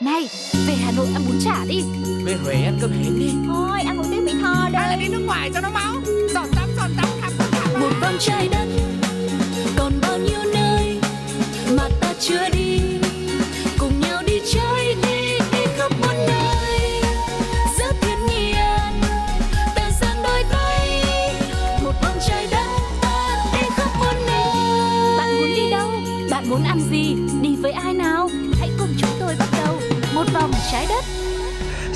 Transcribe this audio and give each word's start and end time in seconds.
Này, 0.00 0.28
về 0.66 0.74
Hà 0.74 0.92
Nội 0.96 1.06
ăn 1.14 1.22
bún 1.26 1.38
chả 1.44 1.64
đi. 1.68 1.82
Về 2.24 2.36
Huế 2.44 2.54
ăn 2.54 2.78
cơm 2.80 2.90
hến 2.90 3.18
đi. 3.18 3.32
Thôi 3.46 3.80
ăn 3.86 3.96
một 3.96 4.04
tiếng 4.10 4.24
Mỹ 4.24 4.32
Tho 4.40 4.54
Hay 4.54 4.72
là 4.72 4.96
đây 4.96 4.98
đi 4.98 5.08
nước 5.08 5.22
ngoài 5.26 5.50
cho 5.54 5.60
nó 5.60 5.70
máu 5.70 5.94
Giọt 6.34 6.46
tắm 6.56 6.68
giọt 6.76 6.88
tắm 6.96 7.08
khắp 7.20 7.32
cả 7.52 7.78
Một 7.80 7.90
vòng 8.00 8.16
trái 8.18 8.48
đất 8.48 8.66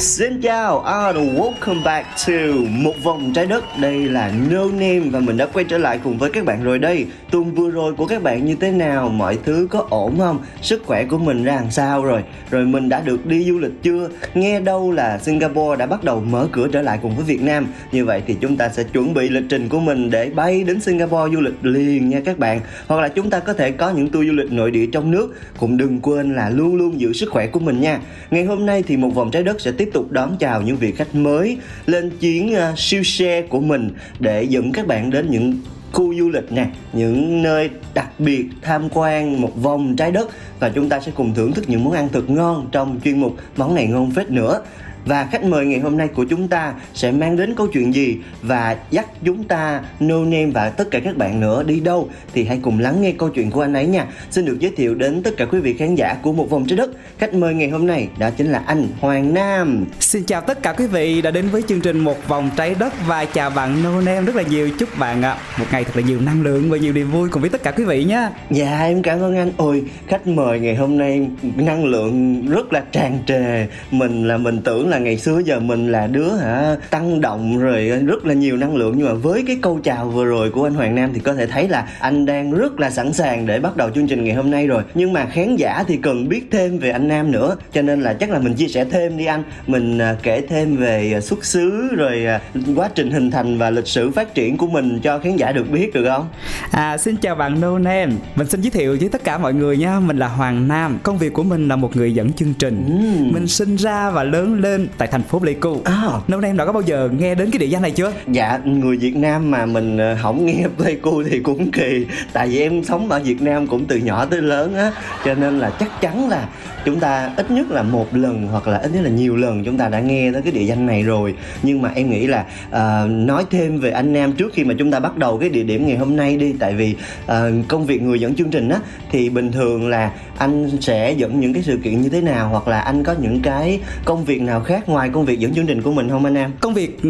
Xin 0.03 0.41
chào, 0.41 0.81
and 0.81 1.19
welcome 1.19 1.83
back 1.85 2.07
to 2.27 2.33
một 2.69 2.95
vòng 3.03 3.33
trái 3.35 3.47
đất 3.47 3.65
Đây 3.81 4.05
là 4.05 4.33
No 4.51 4.65
Name 4.65 5.01
và 5.01 5.21
mình 5.21 5.37
đã 5.37 5.47
quay 5.47 5.65
trở 5.65 5.79
lại 5.79 6.01
cùng 6.05 6.19
với 6.19 6.31
các 6.31 6.45
bạn 6.45 6.65
rồi 6.65 6.79
đây 6.79 7.07
Tuần 7.31 7.55
vừa 7.55 7.71
rồi 7.71 7.95
của 7.95 8.07
các 8.07 8.23
bạn 8.23 8.45
như 8.45 8.55
thế 8.55 8.71
nào? 8.71 9.09
Mọi 9.09 9.39
thứ 9.45 9.67
có 9.71 9.87
ổn 9.91 10.19
không? 10.19 10.39
Sức 10.63 10.83
khỏe 10.87 11.05
của 11.05 11.19
mình 11.19 11.45
ra 11.45 11.55
làm 11.55 11.71
sao 11.71 12.05
rồi? 12.05 12.23
Rồi 12.51 12.67
mình 12.67 12.89
đã 12.89 13.01
được 13.01 13.27
đi 13.27 13.45
du 13.45 13.59
lịch 13.59 13.83
chưa? 13.83 14.09
Nghe 14.35 14.61
đâu 14.61 14.93
là 14.93 15.19
Singapore 15.19 15.79
đã 15.79 15.87
bắt 15.87 16.05
đầu 16.05 16.21
mở 16.21 16.49
cửa 16.53 16.69
trở 16.73 16.83
lại 16.83 16.99
cùng 17.03 17.17
với 17.17 17.25
Việt 17.25 17.43
Nam 17.43 17.67
Như 17.93 18.05
vậy 18.05 18.23
thì 18.27 18.37
chúng 18.41 18.57
ta 18.57 18.69
sẽ 18.69 18.83
chuẩn 18.83 19.15
bị 19.15 19.29
lịch 19.29 19.45
trình 19.49 19.69
của 19.69 19.81
mình 19.81 20.11
để 20.11 20.31
bay 20.31 20.65
đến 20.65 20.81
Singapore 20.81 21.35
du 21.35 21.41
lịch 21.41 21.55
liền 21.63 22.09
nha 22.09 22.21
các 22.25 22.39
bạn 22.39 22.61
Hoặc 22.87 23.01
là 23.01 23.09
chúng 23.09 23.31
ta 23.31 23.41
có 23.41 23.53
thể 23.53 23.71
có 23.71 23.91
những 23.91 24.09
tour 24.09 24.27
du 24.27 24.33
lịch 24.33 24.53
nội 24.53 24.71
địa 24.71 24.87
trong 24.87 25.11
nước 25.11 25.35
Cũng 25.59 25.77
đừng 25.77 26.01
quên 26.01 26.35
là 26.35 26.51
luôn 26.51 26.75
luôn 26.75 27.01
giữ 27.01 27.13
sức 27.13 27.31
khỏe 27.31 27.47
của 27.47 27.61
mình 27.61 27.81
nha 27.81 28.01
Ngày 28.31 28.45
hôm 28.45 28.67
nay 28.67 28.83
thì 28.87 28.97
một 28.97 29.11
vòng 29.15 29.31
trái 29.31 29.43
đất 29.43 29.61
sẽ 29.61 29.73
tiếp 29.73 29.89
tục 29.93 30.11
đón 30.11 30.37
chào 30.39 30.63
những 30.63 30.77
vị 30.77 30.93
khách 30.93 31.15
mới 31.15 31.59
lên 31.87 32.11
chuyến 32.21 32.55
uh, 32.55 32.79
siêu 32.79 33.03
xe 33.03 33.43
của 33.43 33.61
mình 33.61 33.91
để 34.21 34.43
dẫn 34.43 34.73
các 34.73 34.87
bạn 34.87 35.11
đến 35.11 35.31
những 35.31 35.55
khu 35.93 36.15
du 36.19 36.29
lịch 36.29 36.53
nè 36.53 36.67
những 36.93 37.43
nơi 37.43 37.71
đặc 37.95 38.21
biệt 38.21 38.47
tham 38.63 38.89
quan 38.93 39.41
một 39.41 39.63
vòng 39.63 39.97
trái 39.97 40.13
đất. 40.13 40.31
Và 40.61 40.69
chúng 40.69 40.89
ta 40.89 41.01
sẽ 41.01 41.13
cùng 41.15 41.35
thưởng 41.35 41.53
thức 41.53 41.65
những 41.69 41.85
món 41.85 41.93
ăn 41.93 42.09
thật 42.13 42.31
ngon 42.31 42.69
trong 42.73 43.01
chuyên 43.05 43.21
mục 43.21 43.37
món 43.57 43.75
này 43.75 43.87
ngon 43.87 44.11
phết 44.11 44.31
nữa 44.31 44.63
và 45.05 45.29
khách 45.33 45.45
mời 45.45 45.67
ngày 45.67 45.81
hôm 45.81 45.97
nay 45.97 46.09
của 46.09 46.25
chúng 46.25 46.49
ta 46.49 46.75
sẽ 46.95 47.11
mang 47.11 47.37
đến 47.37 47.55
câu 47.55 47.67
chuyện 47.67 47.95
gì 47.95 48.17
và 48.43 48.77
dắt 48.91 49.07
chúng 49.25 49.45
ta 49.45 49.81
no 50.01 50.19
name 50.19 50.47
và 50.47 50.71
tất 50.71 50.91
cả 50.91 51.01
các 51.05 51.17
bạn 51.17 51.41
nữa 51.41 51.63
đi 51.63 51.81
đâu? 51.81 52.09
Thì 52.35 52.45
hãy 52.45 52.59
cùng 52.63 52.79
lắng 52.79 53.03
nghe 53.03 53.13
câu 53.13 53.29
chuyện 53.29 53.51
của 53.51 53.61
anh 53.61 53.73
ấy 53.73 53.87
nha. 53.87 54.07
Xin 54.31 54.45
được 54.45 54.57
giới 54.61 54.73
thiệu 54.77 54.95
đến 54.95 55.23
tất 55.23 55.37
cả 55.37 55.45
quý 55.45 55.61
vị 55.61 55.75
khán 55.75 55.95
giả 55.95 56.17
của 56.23 56.33
một 56.33 56.51
vòng 56.51 56.67
trái 56.67 56.77
đất. 56.77 56.91
Khách 57.19 57.35
mời 57.35 57.55
ngày 57.55 57.69
hôm 57.69 57.87
nay 57.87 58.09
đó 58.19 58.31
chính 58.37 58.47
là 58.47 58.63
anh 58.67 58.89
Hoàng 59.01 59.35
Nam. 59.35 59.85
Xin 60.01 60.25
chào 60.25 60.41
tất 60.41 60.63
cả 60.63 60.73
quý 60.73 60.87
vị 60.87 61.23
đã 61.23 61.31
đến 61.31 61.49
với 61.49 61.63
chương 61.69 61.81
trình 61.81 61.99
Một 61.99 62.29
Vòng 62.29 62.51
Trái 62.57 62.75
Đất 62.79 62.93
và 63.07 63.25
chào 63.25 63.51
bạn 63.51 63.83
No 63.83 64.01
Name 64.01 64.21
rất 64.21 64.37
là 64.37 64.43
nhiều. 64.43 64.71
Chúc 64.79 64.99
bạn 64.99 65.23
ạ 65.23 65.37
một 65.59 65.67
ngày 65.73 65.85
thật 65.85 65.97
là 65.97 66.03
nhiều 66.03 66.21
năng 66.21 66.43
lượng 66.43 66.71
và 66.71 66.77
nhiều 66.77 66.93
niềm 66.93 67.11
vui 67.11 67.29
cùng 67.29 67.41
với 67.41 67.51
tất 67.51 67.63
cả 67.63 67.71
quý 67.71 67.85
vị 67.85 68.05
nhé. 68.05 68.29
Dạ 68.51 68.81
em 68.81 69.03
cảm 69.03 69.21
ơn 69.21 69.37
anh. 69.37 69.53
Ôi 69.57 69.83
khách 70.07 70.27
mời 70.27 70.61
ngày 70.61 70.75
hôm 70.75 70.99
nay 70.99 71.29
năng 71.57 71.85
lượng 71.85 72.47
rất 72.51 72.73
là 72.73 72.83
tràn 72.93 73.19
trề. 73.27 73.67
Mình 73.91 74.29
là 74.29 74.37
mình 74.37 74.61
tưởng 74.65 74.89
là 74.93 74.99
ngày 74.99 75.19
xưa 75.19 75.39
giờ 75.45 75.61
mình 75.61 75.93
là 75.93 76.07
đứa 76.07 76.35
hả 76.37 76.77
tăng 76.91 77.21
động 77.21 77.59
rồi 77.59 77.89
rất 78.07 78.25
là 78.25 78.35
nhiều 78.35 78.57
năng 78.57 78.77
lượng 78.77 78.95
Nhưng 78.97 79.07
mà 79.07 79.15
với 79.15 79.45
cái 79.47 79.59
câu 79.63 79.81
chào 79.85 80.09
vừa 80.09 80.25
rồi 80.25 80.51
của 80.51 80.67
anh 80.67 80.75
Hoàng 80.75 80.95
Nam 80.95 81.11
thì 81.15 81.21
có 81.21 81.35
thể 81.35 81.47
thấy 81.47 81.69
là 81.69 81.89
anh 81.99 82.27
đang 82.27 82.53
rất 82.53 82.81
là 82.81 82.91
sẵn 82.91 83.13
sàng 83.13 83.47
để 83.47 83.61
bắt 83.61 83.77
đầu 83.77 83.91
chương 83.91 84.07
trình 84.07 84.25
ngày 84.25 84.35
hôm 84.35 84.51
nay 84.51 84.67
rồi 84.67 84.83
Nhưng 84.95 85.13
mà 85.13 85.27
khán 85.27 85.57
giả 85.57 85.85
thì 85.89 85.97
cần 85.97 86.29
biết 86.29 86.49
thêm 86.51 86.79
về 86.79 86.91
anh 86.91 87.09
Nam 87.09 87.31
nữa 87.31 87.57
Cho 87.73 87.83
nên 87.83 88.01
là 88.01 88.13
chắc 88.13 88.31
là 88.31 88.39
mình 88.39 88.55
chia 88.55 88.69
sẻ 88.69 88.85
thêm 88.85 89.17
đi 89.17 89.25
anh 89.25 89.43
Mình 89.67 89.99
à, 89.99 90.17
kể 90.23 90.41
thêm 90.49 90.77
về 90.77 91.13
à, 91.17 91.21
xuất 91.21 91.45
xứ 91.45 91.89
rồi 91.97 92.27
à, 92.27 92.41
quá 92.77 92.89
trình 92.95 93.11
hình 93.11 93.31
thành 93.31 93.59
và 93.59 93.71
lịch 93.71 93.87
sử 93.87 94.11
phát 94.11 94.35
triển 94.35 94.57
của 94.57 94.67
mình 94.67 95.01
cho 95.03 95.19
khán 95.19 95.37
giả 95.37 95.53
được 95.53 95.71
biết 95.71 95.95
được 95.95 96.05
không? 96.09 96.29
À, 96.71 96.99
xin 96.99 97.17
chào 97.17 97.35
bạn 97.35 97.61
No 97.61 97.79
Name. 97.79 98.13
Mình 98.35 98.49
xin 98.49 98.61
giới 98.61 98.71
thiệu 98.71 98.97
với 99.01 99.09
tất 99.09 99.25
cả 99.25 99.39
mọi 99.39 99.55
người 99.55 99.77
nha. 99.77 100.01
Mình 100.01 100.17
là 100.17 100.29
Hoàng 100.29 100.69
Nam. 100.69 100.99
Công 101.03 101.19
việc 101.19 101.33
của 101.33 101.43
mình 101.43 101.69
là 101.69 101.77
một 101.77 101.97
người 101.97 102.15
dẫn 102.15 102.33
chương 102.33 102.55
trình. 102.55 102.85
Ừm. 102.87 103.33
Mình 103.33 103.47
sinh 103.47 103.77
ra 103.77 104.11
và 104.11 104.25
lớn 104.25 104.61
lên 104.61 104.82
tại 104.99 105.09
thành 105.09 105.23
phố 105.23 105.39
Pleiku. 105.39 105.81
À. 105.85 106.03
No 106.29 106.41
Name 106.41 106.55
đã 106.55 106.65
có 106.65 106.73
bao 106.73 106.83
giờ 106.83 107.09
nghe 107.19 107.35
đến 107.35 107.51
cái 107.51 107.59
địa 107.59 107.67
danh 107.67 107.83
này 107.83 107.91
chưa? 107.91 108.13
Dạ, 108.29 108.61
người 108.65 108.97
Việt 108.97 109.17
Nam 109.17 109.51
mà 109.51 109.67
mình 109.67 109.99
ờ, 109.99 110.17
không 110.23 110.47
nghe 110.47 110.65
Pleiku 110.77 111.23
thì 111.23 111.41
cũng 111.41 111.71
kỳ 111.71 112.07
Tại 112.33 112.49
vì 112.49 112.61
em 112.61 112.85
sống 112.85 113.11
ở 113.11 113.21
Việt 113.25 113.43
Nam 113.43 113.67
cũng 113.67 113.85
từ 113.85 113.97
nhỏ 113.97 114.25
tới 114.25 114.43
lớn 114.43 114.75
á 114.75 114.93
Cho 115.25 115.35
nên 115.35 115.59
là 115.59 115.71
chắc 115.71 116.01
chắn 116.01 116.29
là 116.29 116.49
chúng 116.85 117.01
ta 117.01 117.31
ít 117.37 117.51
nhất 117.51 117.71
là 117.71 117.83
một 117.83 118.17
lần 118.17 118.47
hoặc 118.47 118.69
là 118.69 118.79
ít 118.79 118.91
nhất 118.95 119.01
là 119.03 119.11
nhiều 119.11 119.37
lần 119.37 119.65
chúng 119.65 119.79
ta 119.79 119.89
đã 119.89 120.01
nghe 120.01 120.33
tới 120.33 120.43
cái 120.43 120.53
địa 120.53 120.63
danh 120.63 120.87
này 120.87 121.03
rồi 121.03 121.35
Nhưng 121.63 121.83
mà 121.83 121.91
em 121.95 122.11
nghĩ 122.11 122.27
là 122.27 122.45
ờ, 122.71 123.09
nói 123.11 123.45
thêm 123.51 123.81
về 123.81 123.91
anh 123.91 124.13
Nam 124.13 124.33
trước 124.33 124.53
khi 124.55 124.65
mà 124.65 124.75
chúng 124.79 124.91
ta 124.91 125.01
bắt 125.01 125.17
đầu 125.17 125.39
cái 125.39 125.49
địa 125.49 125.63
điểm 125.63 125.87
ngày 125.87 125.97
hôm 125.97 126.17
nay 126.17 126.37
đi 126.37 126.55
Tại 126.59 126.75
vì 126.75 126.95
ờ, 127.27 127.53
công 127.69 127.87
việc 127.87 128.03
người 128.03 128.21
dẫn 128.21 128.35
chương 128.35 128.51
trình 128.51 128.69
á 128.69 128.79
thì 129.11 129.31
bình 129.31 129.53
thường 129.53 129.89
là 129.89 130.13
anh 130.39 130.71
sẽ 130.81 131.13
dẫn 131.13 131.41
những 131.41 131.53
cái 131.53 131.63
sự 131.63 131.79
kiện 131.85 132.01
như 132.01 132.09
thế 132.09 132.21
nào 132.21 132.49
Hoặc 132.49 132.69
là 132.69 132.81
anh 132.81 133.05
có 133.05 133.15
những 133.21 133.43
cái 133.43 133.81
công 134.05 134.25
việc 134.25 134.43
nào 134.43 134.61
khác 134.61 134.89
ngoài 134.89 135.11
công 135.13 135.25
việc 135.25 135.39
dẫn 135.39 135.55
chương 135.55 135.67
trình 135.67 135.83
của 135.83 135.93
mình 135.93 136.09
không 136.09 136.25
anh 136.25 136.35
Nam? 136.35 136.53
Công 136.61 136.75
việc 136.75 137.05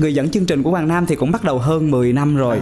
người 0.00 0.14
dẫn 0.14 0.30
chương 0.30 0.46
trình 0.46 0.62
của 0.62 0.70
Hoàng 0.70 0.88
Nam 0.88 1.06
thì 1.06 1.14
cũng 1.14 1.32
bắt 1.32 1.44
đầu 1.44 1.58
hơn 1.58 1.90
10 1.90 2.12
năm 2.12 2.36
rồi. 2.36 2.60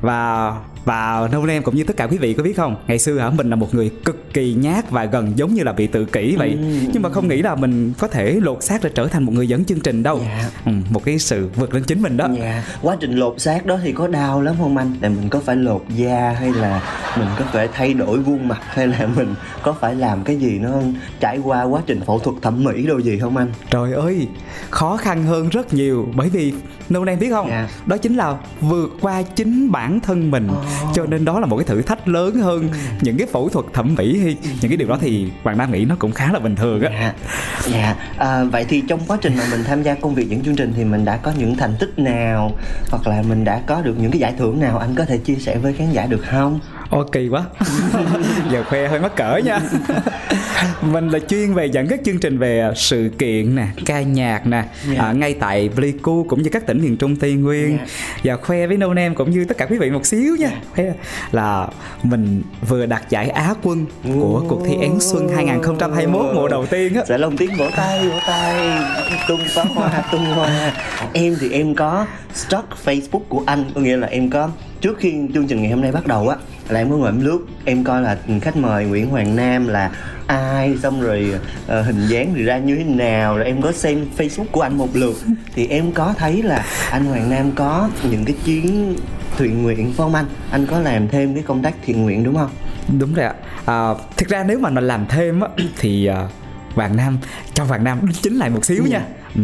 và 0.00 0.52
và 0.84 1.28
nâu 1.32 1.44
em 1.48 1.62
cũng 1.62 1.76
như 1.76 1.84
tất 1.84 1.96
cả 1.96 2.06
quý 2.06 2.18
vị 2.18 2.34
có 2.34 2.42
biết 2.42 2.56
không? 2.56 2.76
Ngày 2.86 2.98
xưa 2.98 3.18
hả 3.18 3.30
mình 3.30 3.50
là 3.50 3.56
một 3.56 3.74
người 3.74 3.90
cực 4.04 4.34
kỳ 4.34 4.54
nhát 4.54 4.90
và 4.90 5.04
gần 5.04 5.32
giống 5.36 5.54
như 5.54 5.62
là 5.62 5.72
bị 5.72 5.86
tự 5.86 6.04
kỷ 6.04 6.36
vậy. 6.36 6.58
Nhưng 6.92 7.02
mà 7.02 7.08
không 7.08 7.28
nghĩ 7.28 7.42
là 7.42 7.54
mình 7.54 7.92
có 7.98 8.08
thể 8.08 8.38
lột 8.42 8.62
xác 8.62 8.82
để 8.82 8.90
trở 8.94 9.06
thành 9.06 9.24
một 9.24 9.32
người 9.34 9.48
dẫn 9.48 9.64
chương 9.64 9.80
trình 9.80 10.02
đâu. 10.02 10.20
Dạ. 10.22 10.50
ừ, 10.66 10.72
một 10.90 11.04
cái 11.04 11.18
sự 11.18 11.48
vượt 11.56 11.74
lên 11.74 11.84
chính 11.84 12.02
mình 12.02 12.16
đó. 12.16 12.28
Dạ, 12.38 12.64
quá 12.82 12.96
trình 13.00 13.16
lột 13.16 13.40
xác 13.40 13.66
đó 13.66 13.78
thì 13.84 13.92
có 13.92 14.08
đau 14.08 14.42
lắm 14.42 14.54
không 14.58 14.76
anh? 14.76 14.94
Là 15.00 15.08
mình 15.08 15.28
có 15.28 15.40
phải 15.40 15.56
lột 15.56 15.84
da 15.96 16.36
hay 16.38 16.52
là 16.52 16.82
mình 17.18 17.28
có 17.38 17.44
phải 17.52 17.68
thay 17.72 17.94
đổi 17.94 18.24
khuôn 18.24 18.48
mặt 18.48 18.60
hay 18.68 18.86
là 18.86 19.06
mình 19.16 19.34
có 19.62 19.74
phải 19.80 19.94
làm 19.94 20.24
cái 20.24 20.36
gì 20.36 20.58
nó 20.58 20.70
trải 21.20 21.38
qua 21.38 21.62
quá 21.62 21.82
trình 21.86 22.00
phẫu 22.06 22.18
thuật 22.18 22.36
thẩm 22.42 22.64
mỹ 22.64 22.86
đâu 22.86 22.98
gì 22.98 23.18
không 23.18 23.36
anh? 23.36 23.52
trời 23.70 23.92
ơi 23.92 24.28
khó 24.70 24.96
khăn 24.96 25.24
hơn 25.24 25.48
rất 25.48 25.74
nhiều. 25.74 26.08
Bởi 26.16 26.28
vì 26.28 26.52
nâu 26.88 27.04
em 27.04 27.18
biết 27.18 27.30
không? 27.30 27.48
Dạ. 27.48 27.68
đó 27.86 27.96
chính 27.96 28.14
là 28.14 28.36
vượt 28.60 28.90
qua 29.00 29.22
chính 29.22 29.72
bản 29.72 30.00
thân 30.00 30.30
mình 30.30 30.48
cho 30.94 31.06
nên 31.06 31.24
đó 31.24 31.40
là 31.40 31.46
một 31.46 31.56
cái 31.56 31.64
thử 31.64 31.82
thách 31.82 32.08
lớn 32.08 32.34
hơn 32.34 32.68
những 33.00 33.16
cái 33.18 33.26
phẫu 33.32 33.48
thuật 33.48 33.66
thẩm 33.72 33.94
mỹ 33.94 34.18
hay 34.22 34.36
những 34.60 34.70
cái 34.70 34.76
điều 34.76 34.88
đó 34.88 34.98
thì 35.00 35.30
hoàng 35.42 35.58
nam 35.58 35.72
nghĩ 35.72 35.84
nó 35.84 35.94
cũng 35.98 36.12
khá 36.12 36.32
là 36.32 36.38
bình 36.38 36.56
thường 36.56 36.82
á 36.82 36.90
Dạ, 36.92 37.12
dạ. 37.72 37.96
À, 38.18 38.44
vậy 38.44 38.64
thì 38.68 38.82
trong 38.88 39.00
quá 39.06 39.18
trình 39.20 39.36
mà 39.38 39.44
mình 39.50 39.64
tham 39.64 39.82
gia 39.82 39.94
công 39.94 40.14
việc 40.14 40.28
dẫn 40.28 40.42
chương 40.42 40.56
trình 40.56 40.72
thì 40.76 40.84
mình 40.84 41.04
đã 41.04 41.16
có 41.16 41.32
những 41.38 41.56
thành 41.56 41.74
tích 41.78 41.98
nào 41.98 42.52
hoặc 42.90 43.06
là 43.06 43.22
mình 43.22 43.44
đã 43.44 43.60
có 43.66 43.80
được 43.82 43.94
những 43.98 44.10
cái 44.10 44.20
giải 44.20 44.34
thưởng 44.38 44.60
nào 44.60 44.78
anh 44.78 44.94
có 44.94 45.04
thể 45.04 45.18
chia 45.18 45.34
sẻ 45.34 45.58
với 45.58 45.72
khán 45.72 45.90
giả 45.92 46.06
được 46.06 46.20
không? 46.30 46.60
Ồ 46.92 47.04
kỳ 47.12 47.28
quá. 47.28 47.42
Giờ 48.52 48.64
khoe 48.68 48.88
hơi 48.88 49.00
mắc 49.00 49.16
cỡ 49.16 49.36
nha. 49.36 49.60
Mình 50.82 51.08
là 51.08 51.18
chuyên 51.18 51.54
về 51.54 51.66
dẫn 51.66 51.88
các 51.88 52.00
chương 52.04 52.18
trình 52.18 52.38
về 52.38 52.70
sự 52.76 53.10
kiện 53.18 53.54
nè 53.56 53.66
Ca 53.86 54.02
nhạc 54.02 54.46
nè 54.46 54.64
Dạ. 54.94 55.02
à, 55.02 55.12
Ngay 55.12 55.34
tại 55.34 55.70
Pleiku 55.74 56.26
cũng 56.28 56.42
như 56.42 56.50
các 56.52 56.66
tỉnh 56.66 56.82
miền 56.82 56.96
Trung 56.96 57.16
Tây 57.16 57.32
Nguyên. 57.32 57.78
Và 58.24 58.36
khoe 58.36 58.66
với 58.66 58.76
No 58.76 58.86
Name 58.94 59.14
cũng 59.14 59.30
như 59.30 59.44
tất 59.44 59.58
cả 59.58 59.66
quý 59.66 59.78
vị 59.78 59.90
một 59.90 60.06
xíu 60.06 60.36
nha. 60.36 60.50
Khoe 60.74 60.84
là 61.32 61.66
mình 62.02 62.42
vừa 62.68 62.86
đạt 62.86 63.02
giải 63.10 63.28
Á 63.28 63.54
quân 63.62 63.86
Của 64.20 64.44
cuộc 64.48 64.62
thi 64.66 64.74
Én 64.80 65.00
Xuân 65.00 65.28
2021 65.28 66.26
mùa 66.34 66.48
đầu 66.48 66.66
tiên 66.66 66.94
á. 66.94 67.02
Dạ 67.06 67.16
lồng 67.16 67.36
tiếng 67.36 67.56
vỗ 67.56 67.66
tay 67.76 68.08
vỗ 68.08 68.18
tay. 68.26 68.80
Tung 69.28 69.40
pháo 69.54 69.64
hoa 69.74 70.04
tung 70.12 70.24
hoa. 70.24 70.72
Em 71.12 71.36
thì 71.40 71.50
em 71.52 71.74
có 71.74 72.06
stock 72.34 72.68
facebook 72.84 73.22
của 73.28 73.42
anh 73.46 73.64
có 73.74 73.80
nghĩa 73.80 73.96
là 73.96 74.06
em 74.06 74.30
có 74.30 74.50
trước 74.80 74.98
khi 74.98 75.14
chương 75.34 75.46
trình 75.46 75.62
ngày 75.62 75.70
hôm 75.70 75.80
nay 75.80 75.92
bắt 75.92 76.06
đầu 76.06 76.28
á 76.28 76.36
là 76.72 76.80
em 76.80 76.90
có 76.90 76.96
ngồi 76.96 77.08
em 77.08 77.20
lướt 77.20 77.38
em 77.64 77.84
coi 77.84 78.02
là 78.02 78.18
khách 78.40 78.56
mời 78.56 78.84
Nguyễn 78.84 79.10
Hoàng 79.10 79.36
Nam 79.36 79.68
là 79.68 79.90
ai 80.26 80.78
xong 80.82 81.00
rồi 81.00 81.34
ờ, 81.66 81.82
hình 81.82 82.06
dáng 82.06 82.32
thì 82.34 82.42
ra 82.42 82.58
như 82.58 82.76
thế 82.76 82.84
nào 82.84 83.36
rồi 83.36 83.46
em 83.46 83.62
có 83.62 83.72
xem 83.72 84.06
facebook 84.18 84.44
của 84.52 84.60
anh 84.60 84.78
một 84.78 84.96
lượt. 84.96 85.14
Thì 85.54 85.66
em 85.66 85.92
có 85.92 86.14
thấy 86.18 86.42
là 86.42 86.64
anh 86.90 87.04
Hoàng 87.04 87.30
Nam 87.30 87.52
có 87.52 87.90
những 88.10 88.24
cái 88.24 88.36
chuyến 88.44 88.96
thiện 89.38 89.62
nguyện 89.62 89.86
phải 89.86 89.94
không 89.96 90.14
anh? 90.14 90.26
Anh 90.50 90.66
có 90.66 90.78
làm 90.80 91.08
thêm 91.08 91.34
cái 91.34 91.42
công 91.46 91.62
tác 91.62 91.74
thiện 91.84 92.02
nguyện 92.02 92.24
đúng 92.24 92.36
không? 92.36 92.50
Đúng 92.98 93.14
rồi 93.14 93.26
ạ. 93.26 93.34
À, 93.66 93.88
Thực 94.16 94.28
ra 94.28 94.44
nếu 94.48 94.58
mà 94.58 94.70
mình 94.70 94.84
làm 94.84 95.06
thêm 95.08 95.40
á 95.40 95.48
Thì 95.78 96.06
à, 96.06 96.28
Hoàng 96.74 96.96
Nam 96.96 97.18
Cho 97.54 97.64
Hoàng 97.64 97.84
Nam 97.84 97.98
đính 98.02 98.16
chính 98.22 98.36
lại 98.36 98.50
một 98.50 98.64
xíu 98.64 98.84
nha. 98.86 99.02
Ừ. 99.34 99.42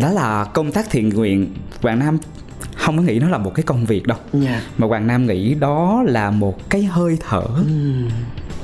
Đó 0.00 0.10
là 0.10 0.44
công 0.54 0.72
tác 0.72 0.90
thiện 0.90 1.08
nguyện. 1.08 1.54
Hoàng 1.82 1.98
Nam 1.98 2.18
không 2.88 2.96
có 2.96 3.02
nghĩ 3.02 3.18
nó 3.18 3.28
là 3.28 3.38
một 3.38 3.54
cái 3.54 3.62
công 3.62 3.84
việc 3.84 4.06
đâu. 4.06 4.18
Dạ. 4.32 4.62
Mà 4.78 4.86
Hoàng 4.86 5.06
Nam 5.06 5.26
nghĩ 5.26 5.54
đó 5.54 6.02
là 6.06 6.30
một 6.30 6.70
cái 6.70 6.84
hơi 6.84 7.18
thở. 7.28 7.44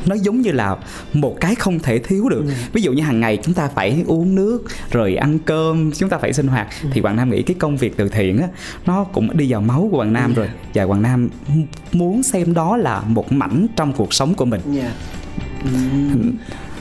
Nó 0.06 0.14
giống 0.14 0.40
như 0.40 0.52
là 0.52 0.76
một 1.12 1.36
cái 1.40 1.54
không 1.54 1.78
thể 1.78 1.98
thiếu 1.98 2.28
được. 2.28 2.44
Ví 2.72 2.82
dụ 2.82 2.92
như 2.92 3.02
hàng 3.02 3.20
ngày 3.20 3.38
chúng 3.42 3.54
ta 3.54 3.68
phải 3.74 4.04
uống 4.06 4.34
nước 4.34 4.64
rồi 4.90 5.14
ăn 5.14 5.38
cơm 5.38 5.92
chúng 5.92 6.08
ta 6.08 6.18
phải 6.18 6.32
sinh 6.32 6.46
hoạt. 6.46 6.68
Thì 6.92 7.00
hoàng 7.00 7.16
nam 7.16 7.30
nghĩ 7.30 7.42
cái 7.42 7.56
công 7.58 7.76
việc 7.76 7.96
từ 7.96 8.08
thiện 8.08 8.38
á 8.38 8.48
nó 8.86 9.04
cũng 9.04 9.36
đi 9.36 9.52
vào 9.52 9.60
máu 9.60 9.88
của 9.90 9.96
hoàng 9.96 10.12
nam 10.12 10.34
rồi. 10.34 10.48
Và 10.74 10.84
hoàng 10.84 11.02
nam 11.02 11.28
muốn 11.92 12.22
xem 12.22 12.54
đó 12.54 12.76
là 12.76 13.00
một 13.00 13.32
mảnh 13.32 13.66
trong 13.76 13.92
cuộc 13.92 14.14
sống 14.14 14.34
của 14.34 14.44
mình. 14.44 14.60
Dạ. 14.72 14.92
Ừm. 15.64 16.32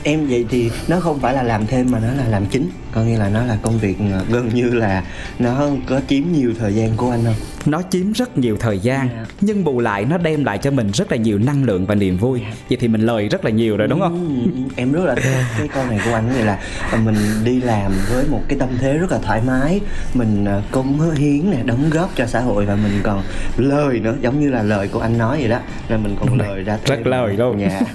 Em 0.04 0.26
vậy 0.26 0.44
thì 0.50 0.70
nó 0.88 1.00
không 1.00 1.20
phải 1.20 1.34
là 1.34 1.42
làm 1.42 1.66
thêm 1.66 1.86
mà 1.90 1.98
nó 1.98 2.08
là 2.22 2.28
làm 2.28 2.46
chính. 2.46 2.70
Có 2.92 3.02
nghĩa 3.02 3.18
là 3.18 3.28
nó 3.28 3.44
là 3.44 3.56
công 3.62 3.78
việc 3.78 3.96
ờ, 4.12 4.24
gần 4.30 4.48
như 4.54 4.70
là 4.70 5.04
nó 5.38 5.68
có 5.86 6.00
chiếm 6.08 6.22
nhiều 6.32 6.52
thời 6.58 6.74
gian 6.74 6.90
của 6.96 7.10
anh 7.10 7.24
không? 7.24 7.34
Nó 7.66 7.82
chiếm 7.90 8.12
rất 8.12 8.38
nhiều 8.38 8.56
thời 8.60 8.78
gian 8.78 9.08
Dạ. 9.12 9.24
nhưng 9.40 9.64
bù 9.64 9.80
lại 9.80 10.04
nó 10.04 10.18
đem 10.18 10.44
lại 10.44 10.58
cho 10.58 10.70
mình 10.70 10.90
rất 10.94 11.10
là 11.12 11.16
nhiều 11.18 11.38
năng 11.38 11.64
lượng 11.64 11.86
và 11.86 11.94
niềm 11.94 12.16
vui. 12.18 12.40
Vậy 12.68 12.78
thì 12.80 12.88
mình 12.88 13.00
lời 13.00 13.28
rất 13.28 13.44
là 13.44 13.50
nhiều 13.50 13.76
rồi 13.76 13.88
đúng 13.88 14.00
không? 14.00 14.42
Ừ, 14.44 14.60
em 14.76 14.92
rất 14.92 15.04
là 15.04 15.14
thích 15.14 15.32
cái 15.58 15.68
câu 15.68 15.86
này 15.86 16.00
của 16.04 16.14
anh 16.14 16.32
nghĩa 16.34 16.44
là 16.44 16.58
ờ, 16.92 16.98
mình 17.04 17.16
đi 17.44 17.60
làm 17.60 17.92
với 18.12 18.24
một 18.30 18.40
cái 18.48 18.58
tâm 18.58 18.68
thế 18.80 18.92
rất 18.98 19.10
là 19.12 19.18
thoải 19.18 19.40
mái. 19.46 19.80
Mình 20.14 20.44
ờ, 20.44 20.62
cống 20.70 21.10
hiến 21.16 21.50
nè 21.50 21.58
đóng 21.64 21.90
góp 21.90 22.10
cho 22.16 22.26
xã 22.26 22.40
hội 22.40 22.66
và 22.66 22.74
mình 22.76 23.00
còn 23.02 23.22
lời 23.56 24.00
nữa 24.00 24.14
giống 24.22 24.40
như 24.40 24.50
là 24.50 24.62
lời 24.62 24.88
của 24.88 25.00
anh 25.00 25.18
nói 25.18 25.38
vậy 25.40 25.48
đó. 25.48 25.58
Là 25.88 25.96
mình 25.96 26.16
còn 26.20 26.38
lời 26.38 26.62
ra 26.62 26.78
Rất 26.86 26.94
thêm. 26.96 27.04
lời 27.04 27.36
luôn. 27.36 27.60
dạ. 27.60 27.80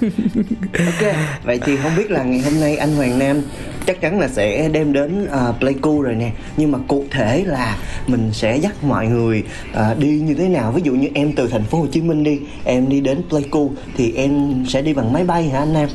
Ok 0.86 1.14
vậy 1.44 1.60
thì 1.66 1.76
không 1.76 1.92
biết 1.96 1.99
biết 2.00 2.10
là 2.10 2.22
ngày 2.22 2.40
hôm 2.40 2.60
nay 2.60 2.76
anh 2.76 2.96
Hoàng 2.96 3.18
Nam 3.18 3.42
chắc 3.86 4.00
chắn 4.00 4.20
là 4.20 4.28
sẽ 4.28 4.68
đem 4.68 4.92
đến 4.92 5.26
ờ, 5.30 5.48
uh, 5.48 5.60
Pleiku 5.60 6.02
rồi 6.02 6.14
nè. 6.14 6.30
Nhưng 6.56 6.72
mà 6.72 6.78
cụ 6.88 7.04
thể 7.10 7.44
là 7.46 7.78
mình 8.06 8.30
sẽ 8.32 8.56
dắt 8.56 8.84
mọi 8.84 9.06
người 9.06 9.42
uh, 9.70 9.98
đi 9.98 10.08
như 10.08 10.34
thế 10.34 10.48
nào? 10.48 10.72
Ví 10.72 10.82
dụ 10.84 10.92
như 10.92 11.08
em 11.14 11.32
từ 11.32 11.48
thành 11.48 11.64
phố 11.64 11.78
Hồ 11.78 11.86
Chí 11.92 12.00
Minh 12.00 12.24
đi 12.24 12.40
em 12.64 12.88
đi 12.88 13.00
đến 13.00 13.22
Pleiku 13.28 13.70
thì 13.96 14.12
em 14.16 14.64
sẽ 14.68 14.82
đi 14.82 14.92
bằng 14.92 15.12
máy 15.12 15.24
bay 15.24 15.48
hả 15.48 15.58
anh 15.58 15.72
Nam? 15.72 15.88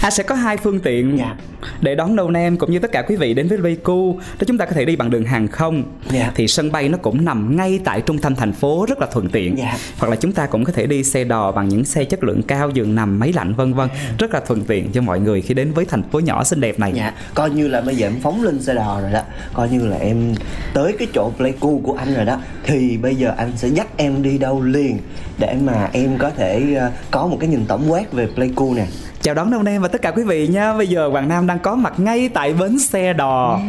À 0.00 0.10
sẽ 0.10 0.22
có 0.22 0.34
hai 0.34 0.56
phương 0.56 0.80
tiện 0.80 1.18
Dạ. 1.18 1.36
để 1.80 1.94
đón 1.94 2.16
đầu 2.16 2.30
Nam 2.30 2.56
cũng 2.56 2.70
như 2.70 2.78
tất 2.78 2.92
cả 2.92 3.02
quý 3.02 3.16
vị 3.16 3.34
đến 3.34 3.48
với 3.48 3.58
Pleiku. 3.58 4.12
Đó 4.18 4.44
chúng 4.46 4.58
ta 4.58 4.64
có 4.64 4.72
thể 4.72 4.84
đi 4.84 4.96
bằng 4.96 5.10
đường 5.10 5.24
hàng 5.24 5.48
không. 5.48 5.82
Dạ. 6.10 6.32
Thì 6.34 6.48
sân 6.48 6.72
bay 6.72 6.88
nó 6.88 6.98
cũng 6.98 7.24
nằm 7.24 7.56
ngay 7.56 7.80
tại 7.84 8.00
trung 8.00 8.18
tâm 8.18 8.34
thành 8.34 8.52
phố 8.52 8.86
rất 8.88 8.98
là 8.98 9.06
thuận 9.12 9.28
tiện. 9.28 9.58
Dạ. 9.58 9.76
Hoặc 9.98 10.08
là 10.08 10.16
chúng 10.16 10.32
ta 10.32 10.46
cũng 10.46 10.64
có 10.64 10.72
thể 10.72 10.86
đi 10.86 11.04
xe 11.04 11.24
đò 11.24 11.52
bằng 11.52 11.68
những 11.68 11.84
xe 11.84 12.04
chất 12.04 12.24
lượng 12.24 12.42
cao, 12.42 12.70
giường 12.70 12.94
nằm, 12.94 13.18
máy 13.18 13.32
lạnh 13.32 13.54
vân 13.54 13.74
vân. 13.74 13.88
Rất 14.18 14.34
là 14.34 14.40
thuận 14.40 14.64
tiện 14.64 14.92
cho 14.92 15.02
mọi 15.02 15.20
người 15.20 15.42
khi 15.42 15.54
đến 15.54 15.72
với 15.72 15.84
thành 15.84 16.02
phố 16.02 16.20
nhỏ 16.20 16.44
xinh 16.44 16.60
đẹp 16.60 16.78
này. 16.78 16.92
Dạ, 16.94 17.12
coi 17.34 17.50
như 17.50 17.68
là 17.68 17.80
bây 17.80 17.96
giờ 17.96 18.06
em 18.06 18.16
phóng 18.22 18.42
lên 18.42 18.62
xe 18.62 18.74
đò 18.74 19.00
rồi 19.00 19.12
đó 19.12 19.20
Coi 19.52 19.68
như 19.68 19.86
là 19.86 19.96
em 19.96 20.34
tới 20.74 20.94
cái 20.98 21.08
chỗ 21.14 21.32
Pleiku 21.36 21.80
của 21.84 21.94
anh 21.94 22.14
rồi 22.14 22.24
đó 22.24 22.40
Thì 22.64 22.96
bây 22.96 23.14
giờ 23.14 23.34
anh 23.36 23.52
sẽ 23.56 23.68
dắt 23.68 23.86
em 23.96 24.22
đi 24.22 24.38
đâu 24.38 24.62
liền 24.62 24.98
Để 25.38 25.54
mà 25.64 25.88
em 25.92 26.18
có 26.18 26.30
thể 26.30 26.74
ờ, 26.78 26.90
có 27.10 27.26
một 27.26 27.36
cái 27.40 27.48
nhìn 27.48 27.64
tổng 27.68 27.92
quát 27.92 28.12
về 28.12 28.28
Pleiku 28.34 28.74
nè 28.74 28.86
Chào 29.22 29.34
đón 29.34 29.50
Đông 29.50 29.64
Nam 29.64 29.82
và 29.82 29.88
tất 29.88 30.02
cả 30.02 30.10
quý 30.10 30.22
vị 30.22 30.46
nha 30.48 30.72
Bây 30.72 30.86
giờ 30.88 31.08
Hoàng 31.08 31.28
Nam 31.28 31.46
đang 31.46 31.58
có 31.58 31.74
mặt 31.74 32.00
ngay 32.00 32.28
tại 32.28 32.52
bến 32.52 32.78
xe 32.78 33.12
đò 33.12 33.60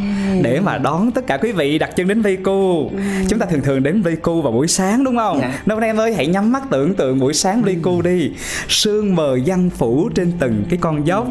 Để 0.41 0.59
mà 0.59 0.77
đón 0.77 1.11
tất 1.11 1.27
cả 1.27 1.37
quý 1.37 1.51
vị 1.51 1.79
đặt 1.79 1.95
chân 1.95 2.07
đến 2.07 2.21
Pleiku 2.21 2.91
Chúng 3.29 3.39
ta 3.39 3.45
thường 3.45 3.61
thường 3.61 3.83
đến 3.83 4.03
Pleiku 4.03 4.41
vào 4.41 4.51
buổi 4.51 4.67
sáng 4.67 5.03
đúng 5.03 5.17
không? 5.17 5.39
Dạ. 5.41 5.61
Đông 5.65 5.79
Nam 5.79 5.97
ơi 5.97 6.13
hãy 6.13 6.27
nhắm 6.27 6.51
mắt 6.51 6.63
tưởng 6.69 6.93
tượng 6.95 7.19
buổi 7.19 7.33
sáng 7.33 7.63
Pleiku 7.63 8.01
đi 8.01 8.31
Sương 8.67 9.15
mờ 9.15 9.37
giăng 9.45 9.69
phủ 9.69 10.09
trên 10.15 10.31
từng 10.39 10.63
cái 10.69 10.79
con 10.81 11.07
dốc 11.07 11.27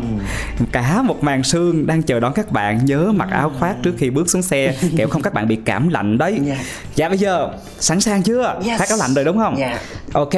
Cả 0.73 1.03
một 1.03 1.25
màn 1.25 1.43
sương 1.43 1.87
đang 1.87 2.03
chờ 2.03 2.21
đón 2.21 2.33
các 2.33 2.53
bạn 2.53 2.85
Nhớ 2.85 3.13
mặc 3.17 3.29
áo 3.31 3.53
khoác 3.59 3.77
trước 3.83 3.95
khi 3.99 4.11
bước 4.11 4.31
xuống 4.31 4.43
xe 4.43 4.75
Kẻo 4.97 5.09
không 5.09 5.23
các 5.23 5.35
bạn 5.35 5.49
bị 5.49 5.57
cảm 5.57 5.89
lạnh 5.89 6.19
đấy 6.19 6.39
Dạ. 6.45 6.57
Dạ 6.95 7.09
bây 7.09 7.19
giờ 7.19 7.49
sẵn 7.81 8.01
sàng 8.01 8.23
chưa? 8.23 8.61
Yes. 8.67 8.81
Phát 8.81 8.89
áo 8.89 8.99
lạnh 8.99 9.15
rồi 9.15 9.25
đúng 9.25 9.39
không? 9.39 9.59
Dạ. 9.59 9.79
Ok, 10.13 10.31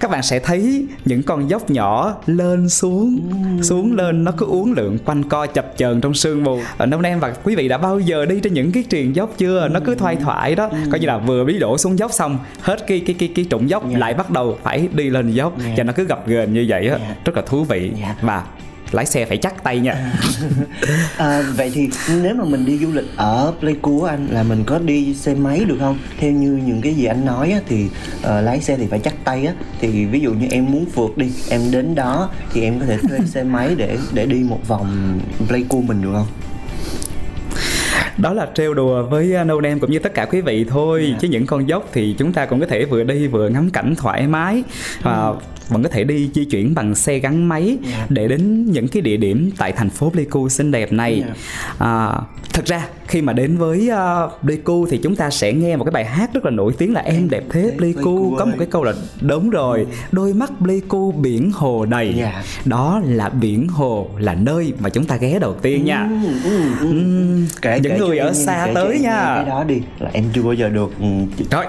các 0.00 0.10
bạn 0.10 0.22
sẽ 0.22 0.38
thấy 0.38 0.86
những 1.04 1.22
con 1.22 1.50
dốc 1.50 1.70
nhỏ 1.70 2.14
lên 2.26 2.68
xuống, 2.68 3.17
xuống 3.62 3.96
lên 3.96 4.24
nó 4.24 4.32
cứ 4.32 4.46
uốn 4.46 4.72
lượn 4.76 4.98
quanh 5.04 5.22
co 5.22 5.46
chập 5.46 5.72
chờn 5.76 6.00
trong 6.00 6.14
sương 6.14 6.44
mù. 6.44 6.60
Ở 6.76 6.86
Đông 6.86 7.02
Nam 7.02 7.20
và 7.20 7.34
quý 7.44 7.56
vị 7.56 7.68
đã 7.68 7.78
bao 7.78 8.00
giờ 8.00 8.26
đi 8.26 8.40
trên 8.40 8.54
những 8.54 8.72
cái 8.72 8.84
triền 8.88 9.16
dốc 9.16 9.34
chưa? 9.38 9.68
Nó 9.68 9.80
cứ 9.84 9.94
thoai 9.94 10.16
thoải 10.16 10.54
đó, 10.54 10.70
coi 10.90 11.00
như 11.00 11.06
là 11.06 11.18
vừa 11.18 11.44
bí 11.44 11.58
đổ 11.58 11.78
xuống 11.78 11.98
dốc 11.98 12.12
xong, 12.12 12.38
hết 12.60 12.86
cái 12.86 13.00
cái 13.06 13.16
cái 13.18 13.28
cái 13.34 13.44
trụng 13.50 13.70
dốc 13.70 13.90
Dạ. 13.90 13.98
lại 13.98 14.14
bắt 14.14 14.30
đầu 14.30 14.58
phải 14.62 14.88
đi 14.92 15.10
lên 15.10 15.30
dốc, 15.30 15.58
Dạ. 15.58 15.74
cho 15.76 15.82
nó 15.82 15.92
cứ 15.92 16.04
gập 16.04 16.26
ghềnh 16.28 16.52
như 16.52 16.64
vậy 16.68 16.88
á, 16.88 16.98
Dạ. 17.00 17.14
rất 17.24 17.36
là 17.36 17.42
thú 17.46 17.64
vị 17.64 17.90
Dạ. 18.00 18.14
và 18.22 18.44
lái 18.92 19.06
xe 19.06 19.26
phải 19.26 19.36
chắc 19.36 19.62
tay 19.62 19.80
nha. 19.80 20.12
à, 21.16 21.42
Vậy 21.56 21.70
thì 21.74 21.88
nếu 22.22 22.34
mà 22.34 22.44
mình 22.44 22.64
đi 22.64 22.78
du 22.78 22.92
lịch 22.92 23.16
ở 23.16 23.52
Pleiku 23.60 24.02
anh 24.02 24.26
Là 24.26 24.42
mình 24.42 24.64
có 24.66 24.78
đi 24.78 25.14
xe 25.14 25.34
máy 25.34 25.64
được 25.64 25.76
không? 25.80 25.98
Theo 26.18 26.32
như 26.32 26.50
những 26.66 26.80
cái 26.80 26.94
gì 26.94 27.04
anh 27.04 27.24
nói 27.24 27.50
á, 27.52 27.60
thì 27.68 27.84
uh, 27.84 28.24
lái 28.24 28.60
xe 28.60 28.76
thì 28.76 28.86
phải 28.86 28.98
chắc 28.98 29.14
tay 29.24 29.46
á 29.46 29.52
Thì 29.80 30.04
ví 30.06 30.20
dụ 30.20 30.32
như 30.32 30.46
em 30.50 30.66
muốn 30.72 30.86
phượt 30.94 31.18
đi 31.18 31.32
Em 31.50 31.60
đến 31.70 31.94
đó 31.94 32.30
thì 32.52 32.62
em 32.62 32.80
có 32.80 32.86
thể 32.86 32.98
thuê 33.08 33.18
xe 33.26 33.42
máy 33.42 33.74
để 33.76 33.98
để 34.12 34.26
đi 34.26 34.36
một 34.48 34.68
vòng 34.68 35.20
Pleiku 35.48 35.82
mình 35.82 36.02
được 36.02 36.12
không? 36.12 36.26
Đó 38.18 38.32
là 38.32 38.48
trêu 38.54 38.74
đùa 38.74 39.02
với 39.02 39.34
uh, 39.40 39.46
No 39.46 39.60
Name 39.60 39.78
cũng 39.78 39.90
như 39.90 39.98
tất 39.98 40.14
cả 40.14 40.24
quý 40.24 40.40
vị 40.40 40.64
thôi 40.68 41.06
Dạ. 41.12 41.18
chứ 41.20 41.28
những 41.28 41.46
con 41.46 41.68
dốc 41.68 41.88
thì 41.92 42.14
chúng 42.18 42.32
ta 42.32 42.46
cũng 42.46 42.60
có 42.60 42.66
thể 42.66 42.84
vừa 42.84 43.02
đi 43.04 43.26
vừa 43.26 43.48
ngắm 43.48 43.70
cảnh 43.70 43.94
thoải 43.98 44.26
mái 44.26 44.62
và 45.02 45.32
vẫn 45.68 45.82
có 45.82 45.88
thể 45.88 46.04
đi 46.04 46.30
di 46.34 46.44
chuyển 46.44 46.74
bằng 46.74 46.94
xe 46.94 47.18
gắn 47.18 47.48
máy 47.48 47.78
Dạ. 47.82 48.06
để 48.08 48.28
đến 48.28 48.64
những 48.72 48.88
cái 48.88 49.02
địa 49.02 49.16
điểm 49.16 49.50
tại 49.58 49.72
thành 49.72 49.90
phố 49.90 50.10
Pleiku 50.10 50.48
xinh 50.48 50.70
đẹp 50.70 50.92
này 50.92 51.24
Dạ. 51.26 51.34
à, 51.86 52.12
thật 52.52 52.64
ra 52.66 52.86
khi 53.08 53.22
mà 53.22 53.32
đến 53.32 53.56
với 53.58 53.90
uh, 54.26 54.32
Pleiku 54.42 54.86
thì 54.90 55.00
chúng 55.02 55.16
ta 55.16 55.30
sẽ 55.30 55.52
nghe 55.52 55.76
một 55.76 55.84
cái 55.84 55.90
bài 55.92 56.04
hát 56.04 56.30
rất 56.34 56.44
là 56.44 56.50
nổi 56.50 56.72
tiếng 56.78 56.92
là 56.94 57.00
em 57.00 57.30
đẹp 57.30 57.42
thế 57.50 57.72
Pleiku 57.78 58.36
có 58.38 58.44
một 58.44 58.54
cái 58.58 58.66
câu 58.70 58.84
là 58.84 58.92
đúng 59.20 59.50
rồi 59.50 59.86
đôi 60.12 60.32
mắt 60.34 60.50
Pleiku 60.62 61.12
biển 61.12 61.50
hồ 61.52 61.84
đầy 61.84 62.14
Dạ. 62.16 62.42
đó 62.64 63.00
là 63.04 63.28
biển 63.28 63.68
hồ 63.68 64.08
là 64.18 64.34
nơi 64.34 64.72
mà 64.78 64.88
chúng 64.90 65.04
ta 65.04 65.16
ghé 65.16 65.38
đầu 65.40 65.54
tiên 65.54 65.84
nha 65.84 66.08
Ừ, 66.22 66.28
ừ, 66.44 66.60
ừ. 66.80 66.86
Ừm, 66.88 67.46
Kể- 67.62 67.80
những 67.82 67.92
kể 67.92 67.98
người 67.98 68.18
ở 68.18 68.32
xa 68.32 68.62
kể 68.66 68.74
tới 68.74 68.98
nha 69.00 69.32
cái 69.36 69.44
đó 69.44 69.64
đi 69.64 69.80
là 69.98 70.10
em 70.12 70.24
chưa 70.32 70.42
bao 70.42 70.52
giờ 70.52 70.68
được 70.68 70.90
ừ, 71.00 71.06
Rồi, 71.50 71.64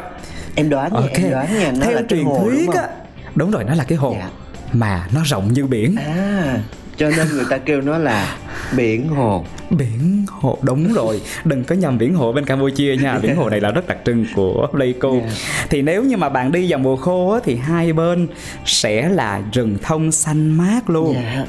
em 0.55 0.69
đoán 0.69 0.93
nha 0.93 0.99
ok. 0.99 1.11
em 1.13 1.31
đoán 1.31 1.47
nha 1.59 1.71
nó 1.71 1.85
Theo 1.85 1.95
là 1.95 2.01
truyền 2.09 2.25
hồ, 2.25 2.37
đúng 2.39 2.49
thuyết 2.49 2.67
không? 2.67 2.75
á, 2.75 2.87
đúng 3.35 3.51
rồi, 3.51 3.63
nó 3.63 3.75
là 3.75 3.83
cái 3.83 3.97
hồ 3.97 4.15
Dạ. 4.19 4.29
mà 4.73 5.07
nó 5.13 5.21
rộng 5.25 5.53
như 5.53 5.65
biển. 5.65 5.95
à 5.95 6.59
cho 6.99 7.09
nên 7.17 7.27
người 7.33 7.45
ta 7.49 7.57
kêu 7.57 7.81
nó 7.81 7.97
là 7.97 8.37
biển 8.77 9.07
hồ 9.07 9.45
Biển 9.69 10.25
hồ 10.27 10.57
đúng 10.61 10.93
rồi, 10.93 11.21
đừng 11.45 11.63
có 11.63 11.75
nhầm 11.75 11.97
biển 11.97 12.13
hồ 12.13 12.33
bên 12.33 12.45
Campuchia 12.45 12.95
nha. 12.95 13.19
Biển 13.21 13.35
hồ 13.35 13.49
này 13.49 13.61
là 13.61 13.71
rất 13.71 13.87
đặc 13.87 13.97
trưng 14.05 14.25
của 14.35 14.67
Pleiku. 14.71 15.21
Dạ. 15.25 15.31
Thì 15.69 15.81
nếu 15.81 16.03
như 16.03 16.17
mà 16.17 16.29
bạn 16.29 16.51
đi 16.51 16.71
vào 16.71 16.79
mùa 16.79 16.95
khô 16.95 17.29
á, 17.29 17.39
thì 17.43 17.55
hai 17.55 17.93
bên 17.93 18.27
sẽ 18.65 19.09
là 19.09 19.41
rừng 19.53 19.77
thông 19.81 20.11
xanh 20.11 20.51
mát 20.51 20.89
luôn. 20.89 21.13
dạ 21.13 21.45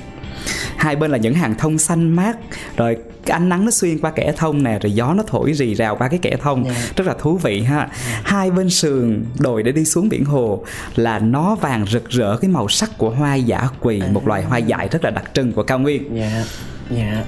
hai 0.76 0.96
bên 0.96 1.10
là 1.10 1.18
những 1.18 1.34
hàng 1.34 1.54
thông 1.54 1.78
xanh 1.78 2.16
mát 2.16 2.36
rồi 2.76 2.96
cái 3.26 3.32
ánh 3.32 3.48
nắng 3.48 3.64
nó 3.64 3.70
xuyên 3.70 3.98
qua 3.98 4.10
kẽ 4.10 4.32
thông 4.36 4.62
nè 4.62 4.78
rồi 4.78 4.92
gió 4.92 5.14
nó 5.14 5.22
thổi 5.26 5.52
rì 5.52 5.74
rào 5.74 5.96
qua 5.96 6.08
cái 6.08 6.18
kẽ 6.22 6.36
thông. 6.42 6.64
Dạ. 6.64 6.74
rất 6.96 7.06
là 7.06 7.14
thú 7.18 7.36
vị 7.36 7.62
ha. 7.62 7.88
Hai 8.24 8.50
bên 8.50 8.70
sườn 8.70 9.24
đồi 9.38 9.62
để 9.62 9.72
đi 9.72 9.84
xuống 9.84 10.08
biển 10.08 10.24
hồ 10.24 10.64
là 10.96 11.18
nó 11.18 11.54
vàng 11.54 11.86
rực 11.86 12.08
rỡ 12.08 12.36
cái 12.36 12.50
màu 12.50 12.68
sắc 12.68 12.98
của 12.98 13.10
hoa 13.10 13.34
dã 13.34 13.68
quỳ 13.80 14.02
một 14.12 14.28
loài 14.28 14.42
hoa 14.42 14.58
dại 14.58 14.88
rất 14.90 15.04
là 15.04 15.10
đặc 15.10 15.24
trưng 15.34 15.52
của 15.52 15.62
cao 15.62 15.78
nguyên. 15.78 16.16
Dạ 16.16 16.44
dạ. 16.90 17.24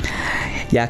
Dạ 0.70 0.86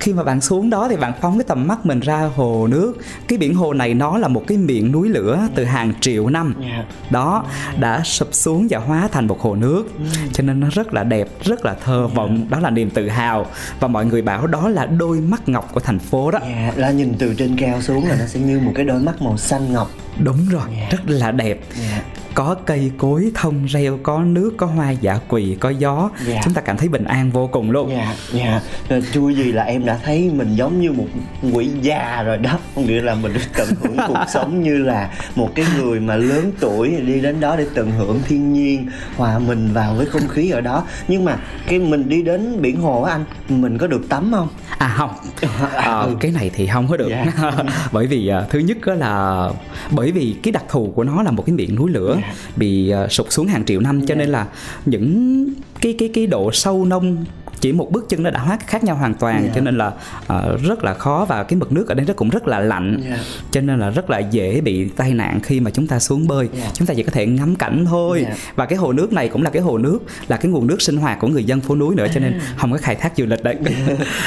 khi 0.00 0.12
mà 0.12 0.24
bạn 0.24 0.40
xuống 0.40 0.70
đó 0.70 0.88
thì 0.90 0.96
bạn 0.96 1.12
phóng 1.20 1.38
cái 1.38 1.44
tầm 1.44 1.66
mắt 1.66 1.86
mình 1.86 2.00
ra 2.00 2.30
hồ 2.36 2.66
nước. 2.66 2.94
Cái 3.28 3.38
biển 3.38 3.54
hồ 3.54 3.72
này 3.72 3.94
nó 3.94 4.18
là 4.18 4.28
một 4.28 4.44
cái 4.46 4.58
miệng 4.58 4.92
núi 4.92 5.08
lửa 5.08 5.48
từ 5.54 5.64
hàng 5.64 5.92
triệu 6.00 6.28
năm. 6.28 6.54
Dạ. 6.60 6.84
Đó 7.10 7.44
đã 7.78 8.02
sụp 8.04 8.28
xuống 8.32 8.66
và 8.70 8.78
hóa 8.78 9.08
thành 9.12 9.26
một 9.26 9.40
hồ 9.40 9.54
nước. 9.54 9.84
Cho 10.32 10.42
nên 10.42 10.60
nó 10.60 10.68
rất 10.72 10.94
là 10.94 11.04
đẹp 11.04 11.28
rất 11.44 11.64
là 11.64 11.74
thơ 11.84 12.06
vọng. 12.06 12.46
Đó 12.50 12.60
là 12.60 12.70
niềm 12.70 12.90
tự 12.90 13.08
hào. 13.08 13.46
Và 13.80 13.88
mọi 13.88 14.06
người 14.06 14.22
bảo 14.22 14.46
đó 14.46 14.68
là 14.68 14.86
đôi 14.86 15.20
mắt 15.20 15.48
ngọc 15.48 15.68
của 15.72 15.80
thành 15.80 15.98
phố 15.98 16.30
đó. 16.30 16.38
Dạ 16.42 16.72
là 16.76 16.90
nhìn 16.90 17.14
từ 17.18 17.34
trên 17.34 17.56
cao 17.56 17.82
xuống 17.82 18.08
là 18.08 18.16
nó 18.18 18.26
sẽ 18.26 18.40
như 18.40 18.60
một 18.60 18.72
cái 18.74 18.84
đôi 18.84 19.00
mắt 19.00 19.22
màu 19.22 19.36
xanh 19.36 19.72
ngọc 19.72 19.90
đúng 20.24 20.48
rồi 20.50 20.62
rất 20.90 21.00
là 21.06 21.30
đẹp. 21.32 21.58
Dạ. 21.80 22.02
Có 22.34 22.54
cây 22.66 22.92
cối 22.98 23.30
thông 23.34 23.64
reo 23.66 23.98
có 24.02 24.18
nước 24.22 24.52
có 24.56 24.66
hoa 24.66 24.90
dã 24.90 25.18
quỳ 25.28 25.56
có 25.60 25.70
gió. 25.70 26.10
Dạ. 26.26 26.40
chúng 26.44 26.54
ta 26.54 26.60
cảm 26.60 26.76
thấy 26.76 26.88
bình 26.88 27.04
an 27.04 27.30
vô 27.30 27.46
cùng 27.52 27.70
luôn. 27.70 27.90
Dạ 27.90 28.14
dạ. 28.32 28.60
Rồi 28.88 29.02
chui 29.12 29.34
gì 29.34 29.52
là 29.52 29.62
em 29.62 29.84
đã 29.84 29.98
thấy 30.04 30.30
mình 30.34 30.54
giống 30.54 30.80
như 30.80 30.92
một 30.92 31.06
quỷ 31.52 31.68
già 31.82 32.22
rồi 32.22 32.38
đó. 32.38 32.58
Có 32.76 32.82
nghĩa 32.82 33.02
là 33.02 33.14
mình 33.14 33.32
tận 33.56 33.68
hưởng 33.82 33.96
cuộc 34.08 34.24
sống 34.32 34.62
như 34.62 34.78
là 34.78 35.10
một 35.36 35.48
cái 35.54 35.64
người 35.78 36.00
mà 36.00 36.16
lớn 36.16 36.52
tuổi 36.60 36.96
đi 37.06 37.20
đến 37.20 37.40
đó 37.40 37.56
để 37.56 37.66
tận 37.74 37.90
hưởng 37.90 38.20
thiên 38.28 38.52
nhiên 38.52 38.86
hòa 39.16 39.38
mình 39.38 39.72
vào 39.72 39.94
với 39.94 40.06
không 40.06 40.28
khí 40.28 40.50
ở 40.50 40.60
đó. 40.60 40.84
Nhưng 41.08 41.24
mà 41.24 41.36
cái 41.66 41.78
mình 41.78 42.08
đi 42.08 42.22
đến 42.22 42.62
biển 42.62 42.80
hồ 42.80 43.02
á 43.02 43.12
anh 43.12 43.24
mình 43.60 43.78
có 43.78 43.86
được 43.86 44.08
tắm 44.08 44.32
không? 44.34 44.48
À 44.78 44.94
không, 44.96 45.10
Ờ, 45.72 46.02
Ừ. 46.02 46.16
cái 46.20 46.30
này 46.30 46.50
thì 46.54 46.66
không 46.66 46.88
có 46.88 46.96
được. 46.96 47.08
Dạ. 47.10 47.26
Bởi 47.92 48.06
vì 48.06 48.28
à, 48.28 48.42
thứ 48.50 48.58
nhất 48.58 48.76
á 48.86 48.94
là 48.94 49.48
Bởi 49.90 50.09
vì 50.12 50.34
cái 50.42 50.52
đặc 50.52 50.64
thù 50.68 50.92
của 50.94 51.04
nó 51.04 51.22
là 51.22 51.30
một 51.30 51.46
cái 51.46 51.54
miệng 51.54 51.74
núi 51.74 51.90
lửa 51.90 52.18
Dạ. 52.20 52.34
Bị 52.56 52.90
à, 52.90 53.08
sụp 53.08 53.26
xuống 53.30 53.46
hàng 53.46 53.64
triệu 53.64 53.80
năm 53.80 54.06
Cho 54.06 54.14
nên 54.14 54.28
là 54.28 54.46
những 54.86 55.46
cái 55.80 55.94
cái 55.98 56.10
cái 56.14 56.26
độ 56.26 56.52
sâu 56.52 56.84
nông 56.84 57.24
chỉ 57.60 57.72
một 57.72 57.90
bước 57.92 58.08
chân 58.08 58.22
nó 58.22 58.30
đã 58.30 58.40
hóa 58.40 58.58
khác 58.66 58.84
nhau 58.84 58.96
hoàn 58.96 59.14
toàn 59.14 59.42
Dạ. 59.44 59.52
cho 59.54 59.60
nên 59.60 59.78
là 59.78 59.92
à, 60.26 60.36
rất 60.62 60.84
là 60.84 60.94
khó 60.94 61.26
và 61.28 61.42
cái 61.42 61.56
mực 61.58 61.72
nước 61.72 61.88
ở 61.88 61.94
đây 61.94 62.06
nó 62.06 62.12
cũng 62.14 62.28
rất 62.28 62.48
là 62.48 62.58
lạnh 62.60 63.00
Dạ. 63.10 63.18
cho 63.50 63.60
nên 63.60 63.80
là 63.80 63.90
rất 63.90 64.10
là 64.10 64.18
dễ 64.18 64.60
bị 64.60 64.88
tai 64.88 65.14
nạn 65.14 65.40
khi 65.42 65.60
mà 65.60 65.70
chúng 65.70 65.86
ta 65.86 65.98
xuống 65.98 66.26
bơi 66.28 66.48
Dạ. 66.52 66.70
chúng 66.74 66.86
ta 66.86 66.94
chỉ 66.94 67.02
có 67.02 67.10
thể 67.12 67.26
ngắm 67.26 67.56
cảnh 67.56 67.84
thôi 67.88 68.24
Dạ. 68.28 68.34
và 68.54 68.66
cái 68.66 68.78
hồ 68.78 68.92
nước 68.92 69.12
này 69.12 69.28
cũng 69.28 69.42
là 69.42 69.50
cái 69.50 69.62
hồ 69.62 69.78
nước 69.78 69.98
là 70.28 70.36
cái 70.36 70.52
nguồn 70.52 70.66
nước 70.66 70.82
sinh 70.82 70.96
hoạt 70.96 71.18
của 71.20 71.28
người 71.28 71.44
dân 71.44 71.60
phố 71.60 71.76
núi 71.76 71.94
nữa 71.94 72.06
cho 72.14 72.20
nên 72.20 72.32
À. 72.32 72.40
không 72.56 72.72
có 72.72 72.78
khai 72.78 72.94
thác 72.94 73.12
du 73.16 73.26
lịch 73.26 73.42
đấy 73.44 73.56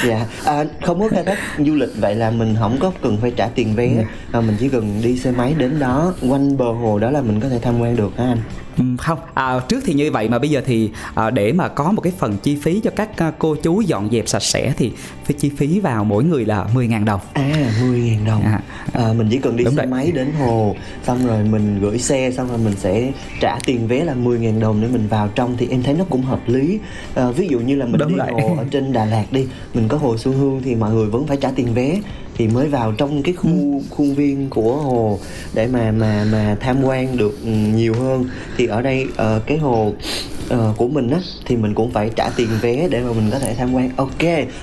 dạ 0.06 0.26
à, 0.44 0.64
không 0.86 1.00
có 1.00 1.08
khai 1.08 1.22
thác 1.24 1.38
du 1.58 1.74
lịch 1.74 1.90
vậy 2.00 2.14
là 2.14 2.30
mình 2.30 2.56
không 2.58 2.76
có 2.80 2.92
cần 3.02 3.16
phải 3.20 3.30
trả 3.30 3.46
tiền 3.48 3.74
vé 3.74 3.88
Dạ. 3.96 4.02
mà 4.32 4.40
mình 4.40 4.56
chỉ 4.60 4.68
cần 4.68 5.00
đi 5.02 5.16
xe 5.18 5.30
máy 5.30 5.54
đến 5.58 5.78
đó 5.78 6.12
quanh 6.28 6.56
bờ 6.56 6.72
hồ 6.72 6.98
đó 6.98 7.10
là 7.10 7.20
mình 7.20 7.40
có 7.40 7.48
thể 7.48 7.58
tham 7.62 7.80
quan 7.80 7.96
được 7.96 8.16
hả 8.16 8.24
anh 8.24 8.38
không 8.98 9.18
à, 9.34 9.60
trước 9.68 9.80
thì 9.84 9.94
như 9.94 10.10
vậy 10.12 10.28
mà 10.28 10.38
bây 10.38 10.50
giờ 10.50 10.62
thì 10.66 10.90
à, 11.14 11.30
để 11.30 11.52
mà 11.52 11.68
có 11.68 11.92
một 11.92 12.00
cái 12.00 12.12
phần 12.18 12.36
chi 12.42 12.56
phí 12.62 12.80
cho 12.80 12.90
các 12.96 13.18
à, 13.18 13.32
cô 13.38 13.54
chú 13.62 13.80
dọn 13.80 14.08
dẹp 14.12 14.28
sạch 14.28 14.42
sẽ 14.42 14.72
thì 14.76 14.92
phải 15.24 15.32
chi 15.38 15.50
phí 15.56 15.80
vào 15.80 16.04
mỗi 16.04 16.24
người 16.24 16.44
là 16.44 16.66
10.000 16.74 17.04
đồng 17.04 17.20
À 17.32 17.70
10.000 17.82 18.26
đồng 18.26 18.42
À. 18.42 18.60
à, 18.92 19.12
Mình 19.12 19.28
chỉ 19.30 19.38
cần 19.38 19.56
đi 19.56 19.64
Đúng 19.64 19.74
xe 19.74 19.82
rồi. 19.82 19.86
máy 19.86 20.12
đến 20.12 20.32
hồ 20.38 20.76
Xong 21.06 21.26
rồi 21.26 21.44
mình 21.44 21.78
gửi 21.80 21.98
xe 21.98 22.30
Xong 22.36 22.48
rồi 22.48 22.58
mình 22.58 22.74
sẽ 22.76 23.12
trả 23.40 23.58
tiền 23.66 23.86
vé 23.88 24.04
là 24.04 24.14
10.000 24.14 24.60
đồng 24.60 24.80
Để 24.82 24.88
mình 24.88 25.06
vào 25.08 25.28
trong 25.34 25.56
Thì 25.56 25.68
em 25.70 25.82
thấy 25.82 25.94
nó 25.94 26.04
cũng 26.10 26.22
hợp 26.22 26.40
lý 26.46 26.78
à, 27.14 27.30
Ví 27.30 27.48
dụ 27.50 27.58
như 27.60 27.76
là 27.76 27.86
mình 27.86 27.98
Đúng 28.00 28.08
đi 28.08 28.14
rồi. 28.18 28.28
hồ 28.42 28.54
ở 28.58 28.64
trên 28.70 28.92
Đà 28.92 29.04
Lạt 29.04 29.24
đi 29.30 29.46
Mình 29.74 29.88
có 29.88 29.96
hồ 29.96 30.16
Xuân 30.18 30.34
Hương 30.38 30.62
Thì 30.64 30.74
mọi 30.74 30.92
người 30.94 31.06
vẫn 31.06 31.26
phải 31.26 31.36
trả 31.36 31.50
tiền 31.56 31.74
vé 31.74 32.00
Thì 32.36 32.48
mới 32.48 32.68
vào 32.68 32.92
trong 32.92 33.22
cái 33.22 33.34
khu 33.34 33.50
Ừ. 33.50 33.80
khuôn 33.90 34.14
viên 34.14 34.50
của 34.50 34.76
hồ 34.76 35.18
Để 35.54 35.66
mà 35.66 35.90
mà 35.90 36.26
mà 36.32 36.56
tham 36.60 36.84
quan 36.84 37.16
được 37.16 37.38
ừ, 37.44 37.50
nhiều 37.50 37.94
hơn. 37.94 38.24
Thì 38.56 38.66
ở 38.66 38.82
đây 38.82 39.06
ờ, 39.16 39.40
cái 39.46 39.58
hồ 39.58 39.92
ờ, 40.48 40.74
của 40.76 40.88
mình 40.88 41.10
á 41.10 41.18
thì 41.44 41.56
mình 41.56 41.74
cũng 41.74 41.90
phải 41.90 42.10
trả 42.16 42.28
tiền 42.36 42.48
vé 42.60 42.88
để 42.88 43.02
mà 43.02 43.12
mình 43.12 43.30
có 43.32 43.38
thể 43.38 43.54
tham 43.54 43.72
quan. 43.74 43.90
Ok 43.96 44.22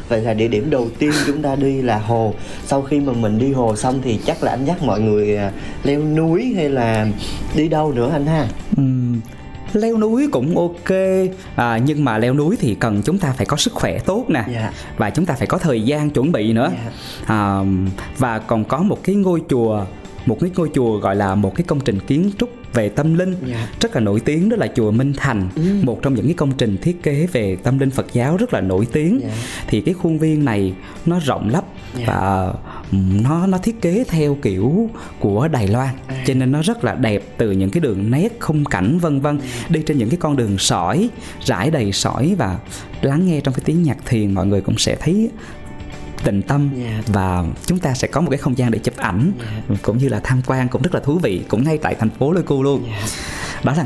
vậy 0.10 0.22
là 0.22 0.34
địa 0.34 0.48
điểm 0.48 0.70
đầu 0.70 0.88
tiên 1.00 1.12
chúng 1.28 1.42
ta 1.42 1.56
đi 1.56 1.82
là 1.82 1.98
hồ. 2.00 2.34
Sau 2.66 2.82
khi 2.82 3.00
mà 3.00 3.14
mình 3.14 3.38
đi 3.38 3.52
hồ 3.52 3.76
xong 3.76 4.00
thì 4.04 4.20
chắc 4.26 4.44
là 4.44 4.52
anh 4.52 4.66
dắt 4.66 4.84
mọi 4.84 5.00
người 5.02 5.38
à, 5.38 5.52
leo 5.84 6.02
núi 6.04 6.54
hay 6.56 6.70
là 6.70 7.08
đi 7.56 7.68
đâu 7.68 7.92
nữa 7.92 8.10
anh 8.14 8.26
ha? 8.26 8.48
Ừm, 8.78 9.20
leo 9.74 9.98
núi 9.98 10.28
cũng 10.32 10.58
ok 10.58 10.98
à, 11.56 11.78
nhưng 11.86 12.06
mà 12.06 12.18
leo 12.18 12.34
núi 12.34 12.56
thì 12.60 12.76
cần 12.76 13.02
chúng 13.02 13.18
ta 13.18 13.34
phải 13.38 13.46
có 13.46 13.58
sức 13.58 13.74
khỏe 13.74 14.00
tốt 14.00 14.26
nè 14.30 14.44
Dạ. 14.54 14.72
và 14.98 15.10
chúng 15.10 15.26
ta 15.26 15.34
phải 15.34 15.48
có 15.48 15.58
thời 15.58 15.82
gian 15.82 16.10
chuẩn 16.10 16.32
bị 16.32 16.54
nữa 16.54 16.72
Dạ. 16.74 16.92
à, 17.36 17.60
và 18.18 18.40
còn 18.40 18.64
có 18.66 18.78
một 18.78 19.04
cái 19.04 19.16
ngôi 19.16 19.42
chùa 19.50 19.86
một 20.26 20.38
cái 20.42 20.50
ngôi 20.56 20.70
chùa 20.74 20.98
gọi 20.98 21.16
là 21.16 21.36
một 21.36 21.56
cái 21.56 21.64
công 21.68 21.80
trình 21.80 22.00
kiến 22.00 22.32
trúc 22.38 22.50
về 22.74 22.90
tâm 22.90 23.14
linh 23.18 23.36
Dạ. 23.46 23.68
rất 23.82 23.96
là 23.96 24.02
nổi 24.02 24.20
tiếng 24.20 24.50
đó 24.50 24.58
là 24.60 24.68
chùa 24.76 24.92
Minh 24.92 25.14
Thành 25.18 25.50
một 25.84 26.00
trong 26.02 26.14
những 26.14 26.26
cái 26.26 26.34
công 26.34 26.52
trình 26.52 26.78
thiết 26.82 27.04
kế 27.04 27.28
về 27.32 27.56
tâm 27.64 27.80
linh 27.80 27.90
Phật 27.90 28.06
giáo 28.14 28.38
rất 28.38 28.54
là 28.54 28.62
nổi 28.62 28.88
tiếng 28.94 29.20
Dạ. 29.24 29.30
thì 29.68 29.82
cái 29.82 29.94
khuôn 29.94 30.20
viên 30.20 30.46
này 30.46 30.74
nó 31.06 31.20
rộng 31.26 31.50
lắm 31.50 31.64
Dạ. 31.98 32.04
và 32.08 32.54
nó 32.92 33.48
nó 33.48 33.58
thiết 33.58 33.82
kế 33.82 34.04
theo 34.08 34.38
kiểu 34.42 34.90
của 35.20 35.48
Đài 35.48 35.68
Loan 35.68 35.90
À. 36.08 36.24
cho 36.28 36.34
nên 36.34 36.52
nó 36.52 36.62
rất 36.62 36.84
là 36.84 36.96
đẹp 36.96 37.24
từ 37.38 37.52
những 37.52 37.70
cái 37.70 37.82
đường 37.82 38.12
nét 38.12 38.38
khung 38.40 38.66
cảnh 38.66 39.00
vân 39.00 39.22
vân 39.22 39.40
đi 39.70 39.82
trên 39.88 39.98
những 39.98 40.10
cái 40.10 40.18
con 40.22 40.36
đường 40.36 40.58
sỏi 40.58 41.10
rải 41.46 41.72
đầy 41.72 41.92
sỏi 41.92 42.36
và 42.38 42.60
lắng 43.02 43.26
nghe 43.28 43.42
trong 43.42 43.54
cái 43.54 43.62
tiếng 43.66 43.84
nhạc 43.84 43.98
thiền 44.06 44.34
mọi 44.34 44.46
người 44.48 44.62
cũng 44.62 44.78
sẽ 44.78 44.96
thấy 44.96 45.30
tịnh 46.24 46.42
tâm 46.42 46.70
Dạ. 46.78 47.02
và 47.08 47.44
chúng 47.66 47.80
ta 47.80 47.94
sẽ 47.94 48.08
có 48.08 48.22
một 48.22 48.30
cái 48.30 48.38
không 48.38 48.58
gian 48.58 48.72
để 48.72 48.80
chụp 48.80 48.98
ảnh 48.98 49.32
cũng 49.82 49.98
như 49.98 50.10
là 50.10 50.20
tham 50.24 50.42
quan 50.46 50.68
cũng 50.68 50.82
rất 50.82 50.94
là 50.94 51.00
thú 51.00 51.18
vị 51.20 51.42
cũng 51.48 51.64
ngay 51.64 51.78
tại 51.78 51.96
thành 52.00 52.10
phố 52.10 52.32
Pleiku 52.32 52.64
luôn 52.64 52.84
Dạ. 52.88 53.02
đó 53.64 53.74
là 53.78 53.86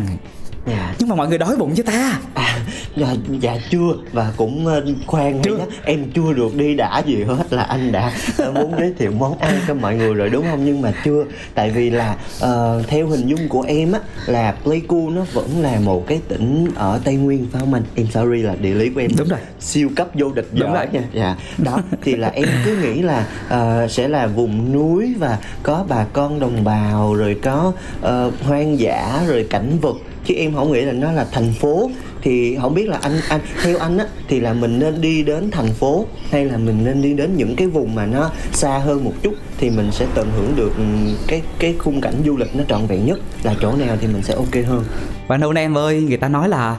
dạ. 0.66 0.94
Nhưng 1.00 1.10
mà 1.10 1.16
mọi 1.16 1.28
người 1.28 1.38
đói 1.38 1.56
bụng 1.58 1.74
chứ 1.76 1.84
ta. 1.84 2.20
À, 2.34 2.58
dạ, 2.96 3.16
dạ 3.40 3.58
chưa 3.70 3.94
và 4.12 4.32
cũng 4.38 4.68
ờ, 4.68 4.86
khoan 5.08 5.42
Chưa. 5.42 5.58
nhá. 5.58 5.66
Em 5.84 6.12
chưa 6.12 6.34
được 6.34 6.56
đi 6.56 6.76
đã 6.76 7.00
gì 7.06 7.24
hết 7.24 7.44
là 7.54 7.64
anh 7.64 7.92
đã 7.92 8.12
ờ, 8.38 8.52
muốn 8.52 8.72
giới 8.80 8.94
thiệu 9.00 9.12
món 9.12 9.38
ăn 9.38 9.60
cho 9.68 9.74
mọi 9.74 9.96
người 9.96 10.14
rồi 10.14 10.30
đúng 10.30 10.46
không? 10.50 10.66
Nhưng 10.66 10.82
mà 10.82 10.94
chưa 11.06 11.26
tại 11.54 11.70
vì 11.72 11.90
là 11.90 12.16
ờ, 12.40 12.84
theo 12.88 13.08
hình 13.08 13.28
dung 13.28 13.50
của 13.50 13.62
em 13.62 13.92
á 13.92 14.00
là 14.26 14.56
Pleiku 14.64 15.10
nó 15.10 15.26
vẫn 15.34 15.62
là 15.62 15.80
một 15.80 16.08
cái 16.08 16.22
tỉnh 16.28 16.68
ở 16.76 17.00
Tây 17.04 17.16
Nguyên 17.16 17.48
phải 17.52 17.60
không 17.60 17.74
anh? 17.74 17.84
Em 17.96 18.08
sorry 18.08 18.42
là 18.42 18.56
địa 18.56 18.74
lý 18.74 18.90
của 18.90 19.02
em 19.02 19.12
Đúng 19.18 19.28
rồi. 19.28 19.40
siêu 19.60 19.90
cấp 19.96 20.08
vô 20.14 20.32
địch 20.32 20.48
Đúng 20.52 20.74
rồi. 20.74 20.86
nha. 20.92 21.02
Dạ. 21.14 21.36
Đó 21.58 21.80
thì 22.02 22.16
là 22.16 22.28
em 22.30 22.48
cứ 22.66 22.78
nghĩ 22.78 23.02
là 23.02 23.28
ờ, 23.50 23.88
sẽ 23.90 24.08
là 24.08 24.28
vùng 24.28 24.74
núi 24.74 25.14
và 25.20 25.38
có 25.64 25.86
bà 25.90 26.06
con 26.14 26.40
đồng 26.40 26.64
bào 26.64 27.14
rồi 27.16 27.40
có 27.44 27.72
ờ, 28.02 28.32
hoang 28.44 28.80
dã 28.80 29.24
rồi 29.28 29.48
cảnh 29.50 29.78
vật 29.82 29.96
chứ 30.26 30.34
em 30.34 30.54
không 30.54 30.72
nghĩ 30.72 30.82
là 30.82 30.94
nó 30.94 31.12
là 31.12 31.26
thành 31.32 31.54
phố. 31.54 31.92
Thì 32.22 32.58
không 32.62 32.74
biết 32.74 32.90
là 32.90 33.00
anh 33.02 33.20
anh, 33.30 33.42
theo 33.64 33.78
anh 33.78 33.98
á, 33.98 34.06
thì 34.28 34.40
là 34.40 34.54
mình 34.54 34.80
nên 34.80 35.02
đi 35.02 35.24
đến 35.24 35.52
thành 35.52 35.74
phố 35.74 36.06
hay 36.32 36.46
là 36.46 36.58
mình 36.58 36.84
nên 36.84 37.02
đi 37.02 37.14
đến 37.14 37.36
những 37.38 37.56
cái 37.56 37.68
vùng 37.68 37.96
mà 37.96 38.06
nó 38.06 38.32
xa 38.54 38.78
hơn 38.78 39.04
một 39.04 39.14
chút 39.22 39.34
thì 39.58 39.70
mình 39.70 39.92
sẽ 39.92 40.06
tận 40.16 40.32
hưởng 40.36 40.56
được 40.56 40.78
ừ, 40.78 40.84
cái 41.28 41.42
cái 41.60 41.76
khung 41.80 42.02
cảnh 42.02 42.14
du 42.26 42.38
lịch 42.38 42.56
nó 42.56 42.64
trọn 42.68 42.86
vẹn 42.88 43.06
nhất. 43.06 43.20
Là 43.44 43.56
chỗ 43.62 43.76
nào 43.76 43.98
thì 44.02 44.08
mình 44.08 44.22
sẽ 44.24 44.34
ok 44.34 44.66
hơn. 44.68 44.84
Bạn 45.28 45.40
nâu 45.40 45.54
em 45.56 45.78
ơi, 45.78 46.02
người 46.02 46.18
ta 46.18 46.28
nói 46.28 46.50
là 46.50 46.78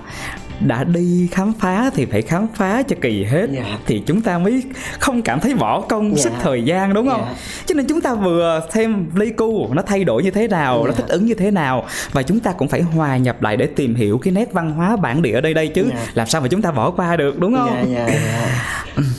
đã 0.60 0.84
đi 0.84 1.28
khám 1.32 1.52
phá 1.60 1.90
thì 1.94 2.04
phải 2.06 2.22
khám 2.22 2.46
phá 2.54 2.82
cho 2.82 2.96
kỳ 3.00 3.24
hết 3.24 3.46
Dạ. 3.52 3.78
thì 3.86 4.02
chúng 4.06 4.20
ta 4.20 4.38
mới 4.38 4.62
không 4.98 5.22
cảm 5.22 5.40
thấy 5.40 5.54
bỏ 5.54 5.80
công 5.80 6.16
Dạ. 6.16 6.22
sức 6.22 6.32
thời 6.42 6.62
gian 6.64 6.94
đúng 6.94 7.08
không 7.08 7.20
Dạ. 7.26 7.34
cho 7.66 7.74
nên 7.74 7.86
chúng 7.86 8.00
ta 8.00 8.14
vừa 8.14 8.60
xem 8.74 9.06
Pleiku 9.14 9.68
nó 9.74 9.82
thay 9.82 10.04
đổi 10.04 10.22
như 10.22 10.30
thế 10.30 10.48
nào 10.48 10.84
nó 10.86 10.90
Dạ. 10.92 10.96
thích 10.96 11.08
ứng 11.08 11.26
như 11.26 11.34
thế 11.34 11.50
nào 11.50 11.84
và 12.12 12.22
chúng 12.22 12.40
ta 12.40 12.52
cũng 12.52 12.68
phải 12.68 12.82
hòa 12.82 13.16
nhập 13.16 13.42
lại 13.42 13.56
để 13.56 13.66
tìm 13.66 13.94
hiểu 13.94 14.18
cái 14.18 14.32
nét 14.32 14.52
văn 14.52 14.70
hóa 14.70 14.96
bản 14.96 15.22
địa 15.22 15.32
ở 15.32 15.40
đây 15.40 15.54
đây 15.54 15.68
chứ 15.68 15.84
Dạ. 15.94 16.06
làm 16.14 16.26
sao 16.26 16.40
mà 16.40 16.48
chúng 16.48 16.62
ta 16.62 16.70
bỏ 16.70 16.90
qua 16.90 17.16
được 17.16 17.38
đúng 17.38 17.54
không 17.56 17.92
Dạ, 17.94 18.06
dạ, 18.08 18.18
dạ. 18.24 18.62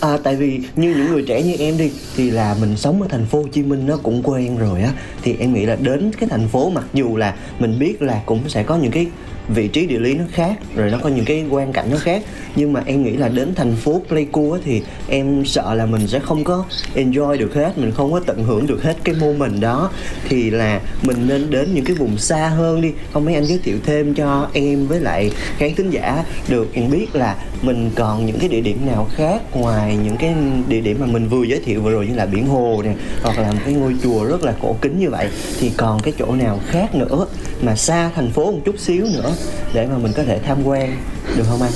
À, 0.01 0.17
tại 0.24 0.36
vì 0.36 0.60
như 0.75 0.89
những 0.96 1.12
người 1.12 1.24
trẻ 1.27 1.41
như 1.41 1.56
em 1.60 1.77
đi 1.77 1.91
thì 2.15 2.32
là 2.32 2.56
mình 2.62 2.77
sống 2.77 3.01
ở 3.01 3.08
thành 3.12 3.25
phố 3.25 3.41
Hồ 3.41 3.48
Chí 3.51 3.63
Minh 3.63 3.86
nó 3.88 3.98
cũng 4.03 4.22
quen 4.24 4.58
rồi 4.58 4.82
á 4.82 4.89
thì 5.22 5.36
em 5.39 5.53
nghĩ 5.53 5.65
là 5.65 5.75
đến 5.82 6.12
cái 6.20 6.29
thành 6.29 6.48
phố 6.48 6.70
mặc 6.70 6.84
dù 6.94 7.17
là 7.17 7.34
mình 7.60 7.79
biết 7.79 8.01
là 8.01 8.22
cũng 8.25 8.50
sẽ 8.50 8.63
có 8.63 8.77
những 8.77 8.91
cái 8.91 9.08
vị 9.50 9.68
trí 9.68 9.86
địa 9.86 10.00
lý 10.00 10.13
nó 10.13 10.24
khác, 10.32 10.54
rồi 10.75 10.92
nó 10.92 10.98
có 11.04 11.10
những 11.10 11.25
cái 11.25 11.46
quan 11.50 11.74
cảnh 11.74 11.88
nó 11.92 11.98
khác. 11.98 12.24
Nhưng 12.56 12.74
mà 12.74 12.84
em 12.86 13.04
nghĩ 13.04 13.12
là 13.12 13.27
đến 13.27 13.56
thành 13.56 13.75
phố 13.75 14.01
Pleiku 14.08 14.58
thì 14.66 14.82
em 15.08 15.46
sợ 15.46 15.74
là 15.74 15.86
mình 15.86 16.08
sẽ 16.08 16.20
không 16.20 16.44
có 16.44 16.66
enjoy 16.96 17.38
được 17.38 17.54
hết, 17.56 17.77
mình 17.77 17.92
không 17.92 18.12
có 18.12 18.20
tận 18.20 18.44
hưởng 18.44 18.68
được 18.68 18.84
hết 18.84 18.98
cái 19.04 19.16
moment 19.16 19.62
đó. 19.62 19.92
Thì 20.30 20.50
là 20.50 20.82
mình 21.01 21.27
nên 21.27 21.50
đến 21.50 21.74
những 21.74 21.86
cái 21.86 21.96
vùng 21.96 22.18
xa 22.18 22.48
hơn 22.48 22.82
đi. 22.82 22.92
Không, 23.13 23.25
mấy 23.25 23.36
anh 23.36 23.46
giới 23.46 23.60
thiệu 23.63 23.77
thêm 23.86 24.13
cho 24.13 24.50
em 24.54 24.88
với 24.88 25.00
lại 25.00 25.32
khán 25.58 25.75
thính 25.75 25.89
giả 25.89 26.24
được 26.50 26.68
biết 26.92 27.16
là 27.16 27.36
mình 27.62 27.92
còn 27.96 28.25
những 28.25 28.39
cái 28.39 28.50
địa 28.50 28.62
điểm 28.62 28.86
nào 28.86 29.08
khác 29.16 29.42
ngoài 29.56 29.98
những 30.04 30.18
cái 30.18 30.36
địa 30.68 30.82
điểm 30.82 30.98
mà 31.00 31.06
mình 31.06 31.27
vừa 31.27 31.44
giới 31.44 31.60
thiệu 31.60 31.82
vừa 31.82 31.92
rồi 31.92 32.08
như 32.08 32.16
là 32.16 32.25
biển 32.25 32.48
hồ 32.48 32.82
nè, 32.86 32.94
hoặc 33.24 33.39
là 33.39 33.51
một 33.51 33.60
cái 33.66 33.74
ngôi 33.74 33.96
chùa 34.04 34.24
rất 34.24 34.44
là 34.44 34.54
cổ 34.62 34.75
kính 34.82 35.00
như 35.00 35.10
vậy. 35.10 35.27
Thì 35.60 35.72
còn 35.77 36.00
cái 36.00 36.13
chỗ 36.20 36.32
nào 36.32 36.60
khác 36.68 36.96
nữa 36.96 37.27
mà 37.62 37.75
xa 37.75 38.12
thành 38.16 38.32
phố 38.32 38.51
một 38.51 38.60
chút 38.66 38.80
xíu 38.80 39.06
nữa? 39.13 39.34
Để 39.74 39.88
mà 39.88 39.98
mình 39.98 40.12
có 40.15 40.24
thể 40.24 40.39
tham 40.39 40.63
quan 40.63 40.98
được 41.38 41.44
không 41.50 41.62
anh 41.62 41.72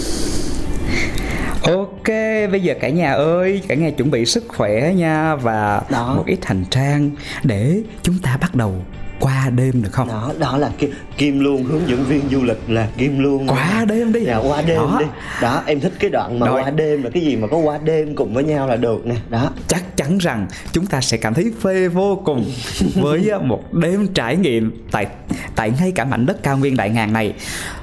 Ok, 1.62 2.08
bây 2.52 2.62
giờ 2.64 2.74
cả 2.82 2.90
nhà 2.90 3.14
ơi, 3.14 3.62
cả 3.68 3.76
nhà 3.76 3.90
chuẩn 3.90 4.12
bị 4.12 4.26
sức 4.26 4.44
khỏe 4.48 4.94
nha 4.94 5.36
và 5.36 5.82
Đó. 5.90 6.14
một 6.18 6.24
ít 6.26 6.46
hành 6.46 6.66
trang 6.70 7.12
để 7.44 7.82
chúng 8.02 8.20
ta 8.20 8.38
bắt 8.42 8.56
đầu 8.56 8.74
qua 9.22 9.50
đêm 9.56 9.82
được 9.84 9.90
không? 9.92 10.08
đó 10.08 10.34
đó 10.40 10.58
là 10.58 10.72
kim, 10.78 10.92
kim 11.18 11.40
luôn 11.40 11.64
hướng 11.64 11.90
dẫn 11.90 12.04
viên 12.04 12.22
du 12.32 12.44
lịch 12.44 12.58
là 12.68 12.88
kim 12.98 13.20
luôn 13.20 13.48
Qua 13.48 13.86
đêm 13.88 14.14
đi. 14.14 14.24
dạ 14.26 14.38
qua 14.38 14.62
đêm 14.62 14.78
Đó. 14.78 14.98
đi 15.00 15.06
đó 15.42 15.64
em 15.66 15.80
thích 15.80 15.94
cái 16.00 16.10
đoạn 16.10 16.40
mà 16.40 16.48
Rồi. 16.48 16.62
qua 16.64 16.70
đêm 16.70 17.04
là 17.04 17.10
cái 17.14 17.24
gì 17.24 17.36
mà 17.36 17.48
có 17.48 17.58
qua 17.58 17.78
đêm 17.84 18.16
cùng 18.16 18.34
với 18.34 18.44
nhau 18.44 18.68
là 18.68 18.76
được 18.76 19.06
nè 19.06 19.16
đó 19.30 19.50
chắc 19.68 19.98
chắn 19.98 20.18
rằng 20.18 20.48
chúng 20.72 20.86
ta 20.86 21.02
sẽ 21.02 21.18
cảm 21.18 21.34
thấy 21.34 21.52
phê 21.62 21.88
vô 21.88 22.22
cùng 22.26 22.52
với 22.96 23.32
uh, 23.36 23.44
một 23.44 23.74
đêm 23.74 24.08
trải 24.14 24.36
nghiệm 24.38 24.72
tại 24.92 25.08
tại 25.56 25.72
ngay 25.80 25.92
cả 25.92 26.06
mảnh 26.06 26.26
đất 26.26 26.44
cao 26.44 26.58
nguyên 26.58 26.78
đại 26.78 26.90
ngàn 26.90 27.14
này 27.14 27.34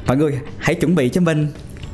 mọi 0.07 0.17
người 0.17 0.39
hãy 0.59 0.75
chuẩn 0.75 0.95
bị 0.95 1.09
cho 1.09 1.21
mình 1.21 1.49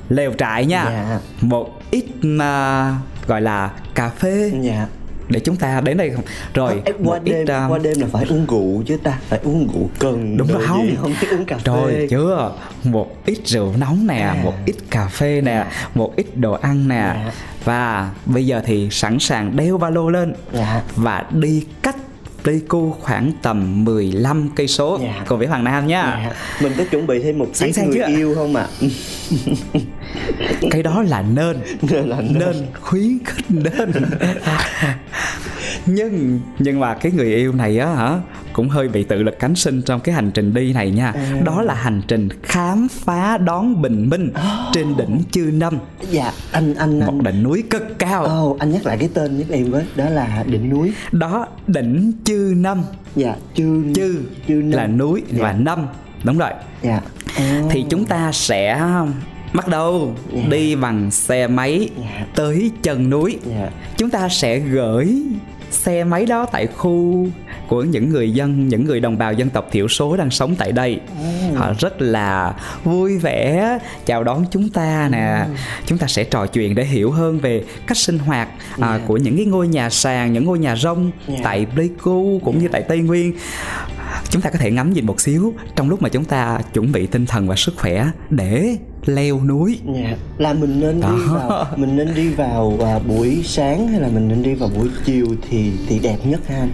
lều 0.09 0.33
trại 0.39 0.67
nha 0.67 0.85
Dạ. 0.85 1.19
một 1.41 1.81
ít 1.91 2.05
mà 2.23 2.95
gọi 3.27 3.41
là 3.41 3.71
cà 3.95 4.09
phê 4.09 4.53
dạ 4.61 4.87
để 5.29 5.41
chúng 5.41 5.57
ta 5.57 5.81
đến 5.81 5.97
đây 5.97 6.11
không? 6.11 6.25
Rồi 6.55 6.83
Ê, 6.85 6.93
qua 6.93 6.99
một 7.05 7.19
đêm 7.25 7.35
ít 7.47 7.53
uh, 7.65 7.71
qua 7.73 7.79
đêm 7.79 8.01
là 8.01 8.07
phải 8.13 8.25
uống 8.29 8.47
rượu 8.47 8.83
chứ 8.87 8.97
ta 9.03 9.19
phải 9.29 9.41
uống 9.45 9.69
rượu 9.75 9.89
cần 9.99 10.37
đúng 10.37 10.49
rồi. 10.49 10.63
không 10.67 10.87
gì, 10.87 10.97
không 11.01 11.15
phải 11.21 11.31
uống 11.31 11.45
cà 11.45 11.57
phê. 11.57 11.63
rồi 11.65 12.07
chưa? 12.11 12.53
Một 12.85 13.17
ít 13.27 13.39
rượu 13.45 13.73
nóng 13.77 14.07
nè 14.07 14.19
À. 14.21 14.37
một 14.45 14.55
ít 14.67 14.75
cà 14.91 15.07
phê 15.09 15.41
nè 15.41 15.67
một 15.95 16.13
ít 16.17 16.37
đồ 16.37 16.53
ăn 16.53 16.89
nè. 16.89 17.13
Dạ. 17.15 17.33
và 17.65 18.11
bây 18.27 18.47
giờ 18.47 18.63
thì 18.67 18.89
sẵn 18.91 19.19
sàng 19.19 19.57
đeo 19.57 19.79
ba 19.79 19.91
lô 19.91 20.09
lên. 20.11 20.35
Dạ. 20.53 20.83
Và 20.97 21.25
đi 21.31 21.65
cách 21.83 21.97
Pleiku 22.43 22.91
khoảng 23.01 23.33
tầm 23.43 23.85
15 23.85 24.49
cây 24.57 24.69
số. 24.69 24.99
Dạ. 25.03 25.25
cùng 25.29 25.39
với 25.39 25.47
Hoàng 25.49 25.65
Nam 25.65 25.87
nhá. 25.87 26.03
dạ. 26.25 26.33
mình 26.63 26.73
có 26.79 26.85
chuẩn 26.91 27.07
bị 27.07 27.23
thêm 27.23 27.39
một 27.39 27.47
Sẵn 27.55 27.73
sàng 27.73 27.91
người 27.91 27.99
chưa? 27.99 28.07
yêu 28.17 28.35
không 28.35 28.57
ạ 28.57 28.67
Cái 30.71 30.83
đó 30.83 31.03
là 31.03 31.23
nên 31.23 31.57
Nên 31.91 32.09
là 32.09 32.21
nên. 32.21 32.39
nên 32.39 32.57
khuyến 32.81 33.19
khích 33.25 33.45
nên. 33.51 33.93
nhưng 35.87 36.41
nhưng 36.59 36.81
mà 36.81 36.95
cái 36.95 37.13
người 37.13 37.35
yêu 37.35 37.53
này 37.53 37.79
á 37.79 37.95
hả 37.95 38.19
cũng 38.53 38.69
hơi 38.69 38.89
bị 38.89 39.05
tự 39.05 39.23
lực 39.23 39.39
cánh 39.39 39.55
sinh 39.55 39.83
trong 39.83 40.01
cái 40.01 40.15
hành 40.15 40.31
trình 40.31 40.55
đi 40.55 40.73
này 40.73 40.91
nha. 40.91 41.13
À. 41.13 41.33
Đó 41.45 41.63
là 41.63 41.75
hành 41.75 42.03
trình 42.09 42.29
khám 42.43 42.89
phá 42.91 43.39
đón 43.39 43.83
bình 43.83 44.09
minh 44.11 44.31
trên 44.73 44.97
đỉnh 44.97 45.21
Chư 45.31 45.51
Năm, 45.55 45.79
dạ 46.11 46.33
anh 46.53 46.75
anh 46.75 46.99
một 46.99 47.07
anh 47.09 47.23
đỉnh 47.23 47.43
núi 47.43 47.63
cực 47.71 47.99
cao. 47.99 48.25
Ồ, 48.25 48.57
anh 48.61 48.71
nhắc 48.73 48.87
lại 48.87 48.97
cái 48.99 49.09
tên 49.15 49.39
giúp 49.39 49.45
em 49.51 49.71
với 49.71 49.85
đó 49.97 50.09
là 50.09 50.45
đỉnh 50.47 50.71
núi 50.71 50.93
Đó 51.13 51.47
đỉnh 51.67 52.13
Chư 52.25 52.53
Năm, 52.57 52.83
dạ 53.17 53.35
chư 53.55 53.83
Chư 53.95 54.21
chư 54.49 54.55
năm. 54.55 54.71
là 54.71 54.87
núi 54.87 55.23
Dạ. 55.31 55.43
và 55.43 55.53
năm. 55.53 55.87
Đúng 56.25 56.39
rồi. 56.39 56.51
dạ 56.83 57.01
Ồ. 57.39 57.69
thì 57.71 57.85
chúng 57.91 58.05
ta 58.05 58.33
sẽ 58.33 58.81
bắt 59.55 59.69
đầu 59.69 60.15
Dạ. 60.33 60.43
đi 60.51 60.77
bằng 60.77 61.11
xe 61.11 61.47
máy 61.47 61.89
Dạ. 62.01 62.27
tới 62.35 62.71
chân 62.83 63.11
núi 63.11 63.39
dạ 63.45 63.71
chúng 63.97 64.11
ta 64.11 64.29
sẽ 64.29 64.59
gửi 64.59 65.23
xe 65.71 66.05
máy 66.05 66.27
đó 66.27 66.47
tại 66.53 66.67
khu 66.67 67.27
của 67.69 67.83
những 67.83 68.09
người 68.11 68.31
dân 68.31 68.69
những 68.69 68.85
người 68.85 69.01
đồng 69.01 69.19
bào 69.19 69.33
dân 69.33 69.51
tộc 69.51 69.69
thiểu 69.73 69.89
số 69.89 70.17
đang 70.17 70.31
sống 70.31 70.55
tại 70.59 70.73
đây 70.73 71.01
họ 71.55 71.73
rất 71.79 72.03
là 72.03 72.55
vui 72.85 73.19
vẻ 73.19 73.79
chào 74.07 74.25
đón 74.25 74.45
chúng 74.51 74.69
ta 74.71 75.09
nè 75.13 75.47
chúng 75.87 75.99
ta 75.99 76.07
sẽ 76.07 76.25
trò 76.25 76.47
chuyện 76.47 76.75
để 76.75 76.85
hiểu 76.85 77.11
hơn 77.11 77.39
về 77.39 77.65
cách 77.87 77.97
sinh 77.97 78.19
hoạt 78.19 78.49
à, 78.81 78.89
Yeah. 78.89 79.01
của 79.07 79.17
những 79.17 79.37
cái 79.37 79.47
ngôi 79.47 79.69
nhà 79.69 79.91
sàn 79.91 80.33
những 80.33 80.45
ngôi 80.45 80.59
nhà 80.59 80.77
rông 80.77 81.11
Yeah. 81.29 81.41
tại 81.45 81.67
Pleiku 81.75 82.41
cũng 82.45 82.59
như 82.59 82.69
tại 82.73 82.83
Tây 82.83 82.99
Nguyên 82.99 83.33
chúng 84.31 84.43
ta 84.43 84.51
có 84.51 84.59
thể 84.59 84.71
ngắm 84.71 84.93
nhìn 84.93 85.07
một 85.07 85.21
xíu 85.21 85.55
trong 85.77 85.89
lúc 85.91 86.03
mà 86.03 86.09
chúng 86.09 86.25
ta 86.25 86.59
chuẩn 86.73 86.93
bị 86.93 87.07
tinh 87.07 87.27
thần 87.27 87.49
và 87.49 87.57
sức 87.57 87.75
khỏe 87.77 88.07
để 88.31 88.77
leo 89.09 89.41
núi 89.45 89.79
Dạ. 89.95 90.17
là 90.39 90.53
mình 90.53 90.81
nên 90.81 90.95
đi 91.01 91.03
Đó. 91.03 91.19
vào 91.33 91.67
mình 91.77 91.97
nên 91.97 92.15
đi 92.15 92.29
vào 92.29 92.79
à, 92.81 92.99
buổi 92.99 93.41
sáng 93.45 93.89
hay 93.89 94.01
là 94.01 94.09
mình 94.09 94.29
nên 94.29 94.43
đi 94.43 94.55
vào 94.55 94.69
buổi 94.79 94.89
chiều 95.05 95.27
thì 95.51 95.73
thì 95.89 95.99
đẹp 95.99 96.19
nhất 96.25 96.41
ha 96.49 96.57
anh 96.57 96.71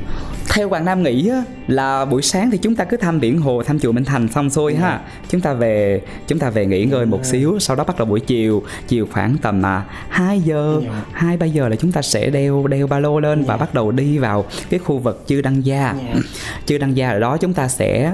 theo 0.54 0.68
Hoàng 0.68 0.84
Nam 0.84 1.02
nghĩ 1.02 1.28
á, 1.28 1.42
là 1.68 2.04
buổi 2.04 2.22
sáng 2.22 2.50
thì 2.50 2.58
chúng 2.58 2.74
ta 2.74 2.84
cứ 2.84 2.96
thăm 2.96 3.20
biển 3.20 3.38
hồ 3.40 3.62
thăm 3.62 3.78
chùa 3.78 3.92
Minh 3.92 4.04
Thành 4.04 4.28
xong 4.28 4.50
xuôi 4.50 4.74
ha 4.74 5.00
chúng 5.28 5.40
ta 5.40 5.52
về 5.52 6.00
chúng 6.28 6.38
ta 6.38 6.50
về 6.50 6.66
nghỉ 6.66 6.84
ngơi 6.84 7.06
một 7.06 7.24
xíu 7.24 7.58
sau 7.58 7.76
đó 7.76 7.84
bắt 7.84 7.98
đầu 7.98 8.06
buổi 8.06 8.20
chiều 8.20 8.62
chiều 8.88 9.06
khoảng 9.12 9.36
tầm 9.42 9.62
à, 9.66 9.84
2 10.08 10.40
giờ 10.40 10.80
Dạ. 10.84 11.02
hai 11.12 11.36
ba 11.36 11.46
giờ 11.46 11.68
là 11.68 11.76
chúng 11.76 11.92
ta 11.92 12.02
sẽ 12.02 12.30
đeo 12.30 12.66
đeo 12.66 12.86
ba 12.86 12.98
lô 12.98 13.20
lên 13.20 13.44
và 13.44 13.56
bắt 13.56 13.74
đầu 13.74 13.90
đi 13.90 14.18
vào 14.18 14.44
cái 14.70 14.80
khu 14.80 14.98
vực 14.98 15.24
chư 15.26 15.40
Đăng 15.40 15.64
Gia 15.64 15.94
Dạ. 15.98 16.14
chư 16.66 16.78
Đăng 16.78 16.96
Gia 16.96 17.10
ở 17.10 17.18
đó 17.18 17.36
chúng 17.36 17.54
ta 17.54 17.68
sẽ 17.68 18.12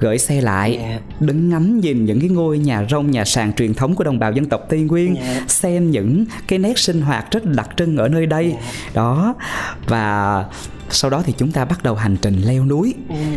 gửi 0.00 0.18
xe 0.18 0.40
lại 0.40 0.78
Dạ. 0.82 0.98
đứng 1.20 1.48
ngắm 1.50 1.80
nhìn 1.80 2.04
những 2.04 2.20
cái 2.20 2.28
ngôi 2.28 2.58
nhà 2.58 2.86
rông 2.90 3.10
nhà 3.10 3.24
sàn 3.24 3.52
truyền 3.52 3.74
thống 3.74 3.94
của 3.94 4.04
đồng 4.04 4.18
bào 4.18 4.32
dân 4.32 4.44
tộc 4.46 4.66
Tây 4.68 4.80
Nguyên 4.80 5.16
Dạ. 5.16 5.44
xem 5.48 5.90
những 5.90 6.24
cái 6.48 6.58
nét 6.58 6.78
sinh 6.78 7.00
hoạt 7.02 7.30
rất 7.30 7.44
đặc 7.44 7.68
trưng 7.76 7.96
ở 7.96 8.08
nơi 8.08 8.26
đây 8.26 8.56
đó 8.94 9.34
và 9.86 10.44
sau 10.90 11.10
đó 11.10 11.22
thì 11.24 11.34
chúng 11.38 11.52
ta 11.52 11.64
bắt 11.64 11.82
đầu 11.82 11.94
hành 11.94 12.16
trình 12.22 12.42
leo 12.44 12.64
núi. 12.64 12.94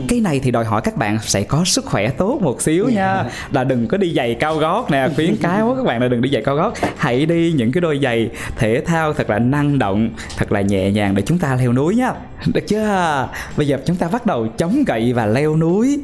Cái 0.07 0.19
này 0.19 0.39
thì 0.39 0.51
đòi 0.51 0.65
hỏi 0.65 0.81
các 0.81 0.97
bạn 0.97 1.19
sẽ 1.21 1.43
có 1.43 1.63
sức 1.65 1.85
khỏe 1.85 2.09
tốt 2.09 2.39
một 2.41 2.61
xíu 2.61 2.89
nha. 2.89 3.23
Là 3.51 3.63
đừng 3.63 3.87
có 3.87 3.97
đi 3.97 4.13
giày 4.13 4.35
cao 4.35 4.57
gót 4.57 4.91
nè 4.91 5.09
khuyến 5.15 5.35
cáo 5.35 5.73
các 5.77 5.85
bạn 5.85 6.01
là 6.01 6.07
đừng 6.07 6.21
đi 6.21 6.29
giày 6.33 6.41
cao 6.45 6.55
gót. 6.55 6.73
Hãy 6.97 7.25
đi 7.25 7.51
những 7.51 7.71
cái 7.71 7.81
đôi 7.81 7.99
giày 8.03 8.29
thể 8.57 8.83
thao 8.85 9.13
thật 9.13 9.29
là 9.29 9.39
năng 9.39 9.79
động 9.79 10.09
thật 10.37 10.51
là 10.51 10.61
nhẹ 10.61 10.91
nhàng 10.91 11.15
để 11.15 11.23
chúng 11.25 11.39
ta 11.39 11.55
leo 11.55 11.73
núi 11.73 11.95
nhá. 11.95 12.11
Được 12.53 12.67
chưa? 12.67 13.27
Bây 13.57 13.67
giờ 13.67 13.77
chúng 13.85 13.95
ta 13.95 14.07
bắt 14.07 14.25
đầu 14.25 14.47
chống 14.47 14.83
gậy 14.87 15.13
và 15.13 15.25
leo 15.25 15.55
núi. 15.55 15.99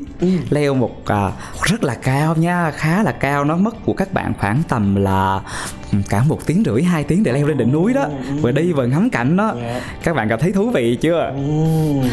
Leo 0.50 0.74
một 0.74 1.06
à, 1.06 1.32
rất 1.63 1.84
là 1.84 1.94
cao 1.96 2.36
nha 2.36 2.72
khá 2.72 3.04
là 3.04 3.12
cao. 3.12 3.46
Nó 3.46 3.58
mất 3.58 3.86
của 3.86 3.94
các 3.94 4.13
bạn 4.13 4.34
khoảng 4.39 4.62
tầm 4.68 4.96
là 4.96 5.39
ừ, 5.87 5.87
cả 6.10 6.24
một 6.24 6.39
tiếng 6.46 6.63
rưỡi 6.65 6.84
hai 6.84 7.03
tiếng 7.03 7.24
để 7.24 7.32
leo 7.32 7.48
lên 7.48 7.58
đỉnh 7.58 7.72
núi 7.72 7.94
đó. 7.94 8.10
Vừa 8.41 8.51
đi 8.51 8.74
vừa 8.74 8.86
ngắm 8.86 9.10
cảnh 9.10 9.38
đó. 9.38 9.53
Dạ. 9.62 9.82
các 10.03 10.15
bạn 10.15 10.29
cảm 10.29 10.39
thấy 10.39 10.51
thú 10.51 10.70
vị 10.70 10.98
chưa? 11.01 11.32
Ừm. 11.36 12.10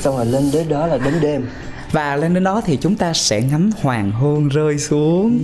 xong 0.00 0.16
rồi 0.16 0.26
lên 0.26 0.50
đến 0.52 0.68
đó 0.68 0.86
là 0.86 0.98
đến 0.98 1.14
đêm 1.20 1.46
và 1.92 2.16
lên 2.16 2.34
đến 2.34 2.44
đó 2.44 2.62
thì 2.64 2.76
chúng 2.76 2.96
ta 2.96 3.12
sẽ 3.12 3.40
ngắm 3.40 3.70
hoàng 3.80 4.10
hôn 4.10 4.48
rơi 4.48 4.78
xuống. 4.78 5.38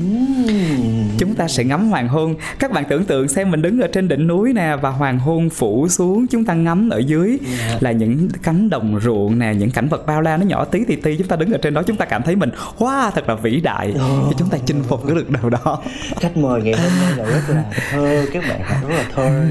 Chúng 1.18 1.34
ta 1.34 1.48
sẽ 1.48 1.64
ngắm 1.64 1.90
hoàng 1.90 2.08
hôn. 2.08 2.34
Các 2.58 2.72
bạn 2.72 2.84
tưởng 2.88 3.04
tượng 3.04 3.28
xem 3.28 3.50
mình 3.50 3.62
đứng 3.62 3.80
ở 3.80 3.88
trên 3.92 4.08
đỉnh 4.08 4.26
núi 4.26 4.52
nè 4.52 4.76
và 4.82 4.90
hoàng 4.90 5.18
hôn 5.18 5.50
phủ 5.50 5.88
xuống 5.88 6.26
chúng 6.26 6.44
ta 6.44 6.54
ngắm 6.54 6.90
ở 6.90 6.98
dưới 6.98 7.38
là 7.80 7.92
những 7.92 8.28
cánh 8.42 8.70
đồng 8.70 9.00
ruộng 9.00 9.38
nè 9.38 9.54
những 9.58 9.70
cảnh 9.70 9.88
vật 9.88 10.06
bao 10.06 10.20
la 10.20 10.36
nó 10.36 10.44
nhỏ 10.44 10.64
tí 10.64 10.84
tí 10.84 10.96
tí. 10.96 11.16
Chúng 11.16 11.28
ta 11.28 11.36
đứng 11.36 11.52
ở 11.52 11.58
trên 11.62 11.74
đó 11.74 11.82
chúng 11.82 11.96
ta 11.96 12.04
cảm 12.04 12.22
thấy 12.22 12.36
mình 12.36 12.50
wow 12.78 13.10
thật 13.10 13.28
là 13.28 13.34
vĩ 13.34 13.60
đại. 13.60 13.92
Thì 14.28 14.34
chúng 14.38 14.48
ta 14.48 14.58
chinh 14.66 14.82
phục 14.82 15.06
cái 15.06 15.16
được 15.16 15.30
đầu 15.30 15.50
đó. 15.50 15.82
Khách 16.20 16.36
mời 16.36 16.62
ngày 16.62 16.74
hôm 16.74 16.92
nay 17.02 17.12
là 17.16 17.24
rất 17.24 17.42
là 17.48 17.64
thơ 17.90 18.26
các 18.32 18.44
bạn 18.48 18.60
rất 18.82 18.96
là 18.96 19.04
thơ. 19.14 19.46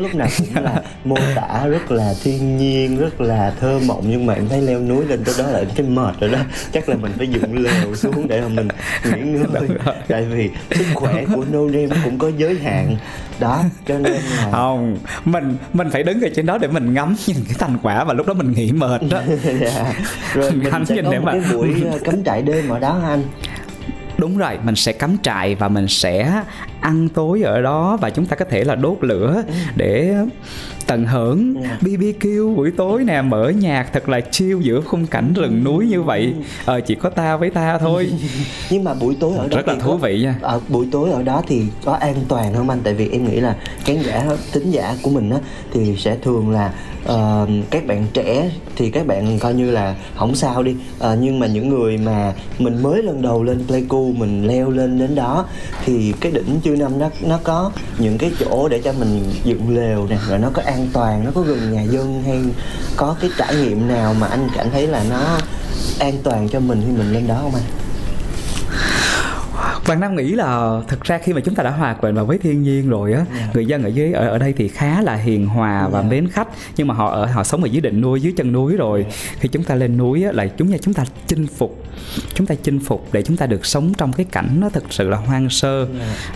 Lúc 0.00 0.14
nào 0.14 0.28
cũng 0.38 0.64
là 0.64 0.82
mô 1.04 1.16
tả 1.34 1.66
rất 1.66 1.90
là 1.90 2.14
thiên 2.22 2.56
nhiên 2.58 2.98
rất 2.98 3.20
là 3.20 3.52
thơ 3.60 3.80
mộng. 3.86 4.04
Nhưng 4.06 4.26
mà 4.26 4.34
em 4.34 4.48
thấy 4.48 4.62
leo 4.62 4.80
núi 4.80 5.04
lên 5.06 5.24
tới 5.24 5.34
đó 5.38 5.46
là 5.46 5.64
thấy 5.76 5.86
mệt 5.86 6.20
rồi 6.20 6.30
đó 6.30 6.38
chắc 6.72 6.88
là 6.88 6.96
mình 6.96 7.12
phải 7.18 7.26
dựng 7.26 7.58
lều 7.58 7.94
xuống 7.94 8.28
để 8.28 8.40
mà 8.40 8.48
mình 8.48 8.68
nghỉ 9.04 9.20
ngơi. 9.30 9.68
Tại 10.08 10.22
vì 10.24 10.50
sức 10.70 10.84
khỏe 10.94 11.24
của 11.34 11.44
no 11.52 11.60
name 11.64 12.00
cũng 12.04 12.18
có 12.18 12.30
giới 12.36 12.58
hạn. 12.58 12.96
Đó 13.40 13.62
cho 13.86 13.98
nên 13.98 14.12
là 14.12 14.48
không 14.52 14.96
mình 15.24 15.56
mình 15.72 15.90
phải 15.90 16.02
đứng 16.02 16.20
ở 16.20 16.28
trên 16.34 16.46
đó 16.46 16.58
để 16.58 16.68
mình 16.68 16.94
ngắm 16.94 17.16
nhìn 17.26 17.36
cái 17.48 17.54
thành 17.58 17.76
quả 17.82 18.04
và 18.04 18.14
lúc 18.14 18.26
đó 18.26 18.34
mình 18.34 18.52
nghỉ 18.52 18.72
mệt 18.72 19.00
đó. 19.10 19.20
Dạ. 19.60 19.92
rồi 20.34 20.50
mình 20.50 20.70
Ngắm 20.70 20.84
sẽ 20.86 21.02
có 21.02 21.10
một 21.10 21.18
mà- 21.22 21.32
cái 21.32 21.40
buổi 21.52 21.68
ờ, 21.92 21.98
cắm 22.04 22.24
trại 22.24 22.42
đêm 22.42 22.68
ở 22.68 22.78
đó 22.78 23.00
anh. 23.08 23.22
Đúng 24.18 24.38
rồi, 24.38 24.58
mình 24.64 24.76
sẽ 24.76 24.92
cắm 24.92 25.16
trại 25.22 25.54
và 25.54 25.68
mình 25.68 25.88
sẽ 25.88 26.42
ăn 26.80 27.08
tối 27.08 27.42
ở 27.42 27.60
đó 27.62 27.96
và 28.00 28.10
chúng 28.10 28.26
ta 28.26 28.36
có 28.36 28.44
thể 28.50 28.64
là 28.64 28.74
đốt 28.74 28.98
lửa 29.00 29.42
để 29.76 30.14
tận 30.86 31.06
hưởng 31.06 31.54
BBQ 31.80 32.54
buổi 32.54 32.70
tối 32.70 33.04
nè, 33.04 33.22
mở 33.22 33.48
nhạc 33.58 33.92
thật 33.92 34.08
là 34.08 34.20
chill 34.20 34.60
giữa 34.60 34.80
khung 34.80 35.06
cảnh 35.06 35.32
rừng 35.32 35.64
núi 35.64 35.86
như 35.86 36.02
vậy. 36.02 36.34
Ờ 36.64 36.80
chỉ 36.80 36.94
có 36.94 37.10
ta 37.10 37.36
với 37.36 37.50
ta 37.50 37.78
thôi. 37.78 38.10
nhưng 38.70 38.84
mà 38.84 38.94
buổi 38.94 39.16
tối 39.20 39.36
ở 39.36 39.48
đó 39.48 39.56
Rất 39.56 39.68
là 39.68 39.74
thú 39.74 39.90
có- 39.90 39.96
vị 39.96 40.20
nha. 40.22 40.34
ở 40.40 40.60
buổi 40.68 40.88
tối 40.92 41.10
ở 41.10 41.22
đó 41.22 41.42
thì 41.48 41.62
có 41.84 41.92
an 41.92 42.14
toàn 42.28 42.54
không 42.54 42.70
anh 42.70 42.80
tại 42.84 42.94
vì 42.94 43.08
em 43.08 43.24
nghĩ 43.24 43.40
là 43.40 43.56
khán 43.84 43.96
giả 44.02 44.26
tính 44.52 44.70
giả 44.70 44.94
của 45.02 45.10
mình 45.10 45.30
á 45.30 45.38
thì 45.72 45.96
sẽ 45.98 46.16
thường 46.22 46.50
là 46.50 46.72
ờ, 47.04 47.46
các 47.70 47.86
bạn 47.86 48.06
trẻ 48.12 48.50
thì 48.76 48.90
các 48.90 49.06
bạn 49.06 49.38
coi 49.38 49.54
như 49.54 49.70
là 49.70 49.94
không 50.16 50.34
sao 50.34 50.62
đi 50.62 50.76
Ờ, 50.98 51.16
nhưng 51.20 51.38
mà 51.38 51.46
những 51.46 51.68
người 51.68 51.98
mà 51.98 52.32
mình 52.58 52.82
mới 52.82 53.02
lần 53.02 53.22
đầu 53.22 53.42
lên 53.44 53.64
Pleiku 53.66 54.12
mình 54.12 54.46
leo 54.46 54.70
lên 54.70 54.98
đến 54.98 55.14
đó 55.14 55.44
thì 55.84 56.12
cái 56.20 56.32
đỉnh 56.32 56.60
chư 56.64 56.70
năm 56.70 56.98
nó 56.98 57.10
nó 57.22 57.38
có 57.44 57.72
những 57.98 58.18
cái 58.18 58.30
chỗ 58.40 58.68
để 58.68 58.80
cho 58.84 58.92
mình 58.92 59.20
dựng 59.44 59.76
lều 59.76 60.06
nè 60.10 60.16
rồi 60.28 60.38
nó 60.38 60.50
có 60.52 60.62
an 60.72 60.88
toàn, 60.92 61.24
nó 61.24 61.30
có 61.34 61.40
gần 61.40 61.72
nhà 61.72 61.82
dân 61.82 62.22
hay 62.22 62.42
có 62.96 63.16
cái 63.20 63.30
trải 63.38 63.54
nghiệm 63.54 63.88
nào 63.88 64.14
mà 64.14 64.26
anh 64.26 64.48
cảm 64.56 64.70
thấy 64.70 64.86
là 64.86 65.04
nó 65.10 65.38
an 65.98 66.14
toàn 66.22 66.48
cho 66.48 66.60
mình 66.60 66.82
khi 66.86 66.92
mình 66.92 67.12
lên 67.12 67.26
đó 67.26 67.38
không 67.42 67.54
anh? 67.54 67.81
Hoàng 69.92 70.00
Nam 70.00 70.16
nghĩ 70.16 70.32
là 70.32 70.80
thực 70.88 71.04
ra 71.04 71.18
khi 71.18 71.32
mà 71.32 71.40
chúng 71.40 71.54
ta 71.54 71.62
đã 71.62 71.70
hòa 71.70 71.94
quyện 71.94 72.14
vào 72.14 72.26
với 72.26 72.38
thiên 72.38 72.62
nhiên 72.62 72.88
rồi 72.88 73.12
á, 73.12 73.24
người 73.54 73.66
dân 73.66 73.82
ở 73.82 73.88
dưới 73.88 74.12
ở 74.12 74.28
ở 74.28 74.38
đây 74.38 74.52
thì 74.56 74.68
khá 74.68 75.02
là 75.02 75.14
hiền 75.14 75.46
hòa 75.46 75.88
và 75.88 76.02
mến 76.02 76.28
khách, 76.28 76.48
nhưng 76.76 76.86
mà 76.86 76.94
họ 76.94 77.10
ở 77.10 77.26
họ 77.26 77.44
sống 77.44 77.62
ở 77.62 77.66
dưới 77.66 77.80
đỉnh 77.80 78.00
núi 78.00 78.20
dưới 78.20 78.34
chân 78.36 78.52
núi 78.52 78.76
rồi. 78.76 79.06
Khi 79.40 79.48
chúng 79.48 79.64
ta 79.64 79.74
lên 79.74 79.96
núi 79.96 80.24
á 80.24 80.32
là 80.32 80.46
chúng 80.46 80.72
ta 80.72 80.78
chúng 80.78 80.94
ta 80.94 81.04
chinh 81.26 81.46
phục 81.46 81.84
chúng 82.34 82.46
ta 82.46 82.54
chinh 82.62 82.80
phục 82.80 83.08
để 83.12 83.22
chúng 83.22 83.36
ta 83.36 83.46
được 83.46 83.66
sống 83.66 83.92
trong 83.98 84.12
cái 84.12 84.26
cảnh 84.32 84.60
nó 84.60 84.68
thực 84.68 84.92
sự 84.92 85.08
là 85.08 85.16
hoang 85.16 85.50
sơ. 85.50 85.86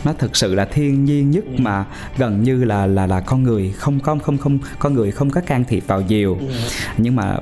Nó 0.05 0.13
thực 0.13 0.37
sự 0.37 0.55
là 0.55 0.65
thiên 0.65 1.05
nhiên 1.05 1.31
nhất 1.31 1.45
mà 1.59 1.85
gần 2.19 2.43
như 2.43 2.65
là 2.65 2.87
là 2.87 3.07
là 3.07 3.21
con 3.21 3.43
người 3.43 3.73
không 3.77 4.01
không 4.01 4.21
không 4.21 4.39
không 4.39 4.59
con 4.79 4.95
người 4.95 5.11
không 5.11 5.31
có 5.31 5.41
can 5.41 5.65
thiệp 5.65 5.85
vào 5.87 6.01
nhiều. 6.01 6.39
Nhưng 6.97 7.17
mà 7.17 7.37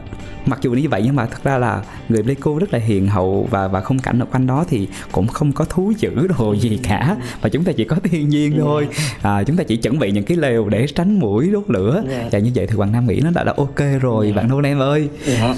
mặc 0.47 0.59
dù 0.63 0.73
như 0.73 0.89
vậy 0.89 1.03
nhưng 1.05 1.17
mà 1.17 1.27
thật 1.27 1.45
ra 1.45 1.59
là 1.59 1.83
người 2.09 2.23
Pleiku 2.23 2.59
rất 2.59 2.73
là 2.73 2.79
hiền 2.79 3.09
hậu 3.09 3.49
và 3.51 3.69
và 3.69 3.81
không 3.81 3.99
cảnh 3.99 4.19
ở 4.19 4.27
quanh 4.33 4.47
đó 4.47 4.65
thì 4.69 4.89
cũng 5.13 5.27
không 5.27 5.53
có 5.53 5.65
thú 5.65 5.93
dữ 5.99 6.27
đồ 6.39 6.53
gì 6.53 6.81
cả. 6.83 7.17
Và 7.41 7.49
chúng 7.49 7.65
ta 7.65 7.73
chỉ 7.73 7.85
có 7.85 7.97
thiên 8.03 8.29
nhiên 8.29 8.57
thôi. 8.59 8.89
À, 9.23 9.43
chúng 9.43 9.57
ta 9.57 9.65
chỉ 9.65 9.77
chuẩn 9.77 9.99
bị 9.99 10.13
những 10.13 10.25
cái 10.25 10.37
lều 10.37 10.69
để 10.69 10.87
tránh 10.87 11.19
mũi 11.19 11.51
đốt 11.53 11.65
lửa. 11.69 12.03
Dạ. 12.11 12.29
và 12.33 12.39
như 12.39 12.51
vậy 12.55 12.67
thì 12.67 12.75
Hoàng 12.75 12.93
Nam 12.93 13.07
nghĩ 13.07 13.21
nó 13.25 13.31
đã 13.31 13.45
là 13.45 13.55
ok 13.57 14.01
rồi. 14.01 14.33
Bạn 14.37 14.49
Nô 14.49 14.61
Em 14.65 14.79
ơi. 14.79 15.09
Dạ 15.27 15.55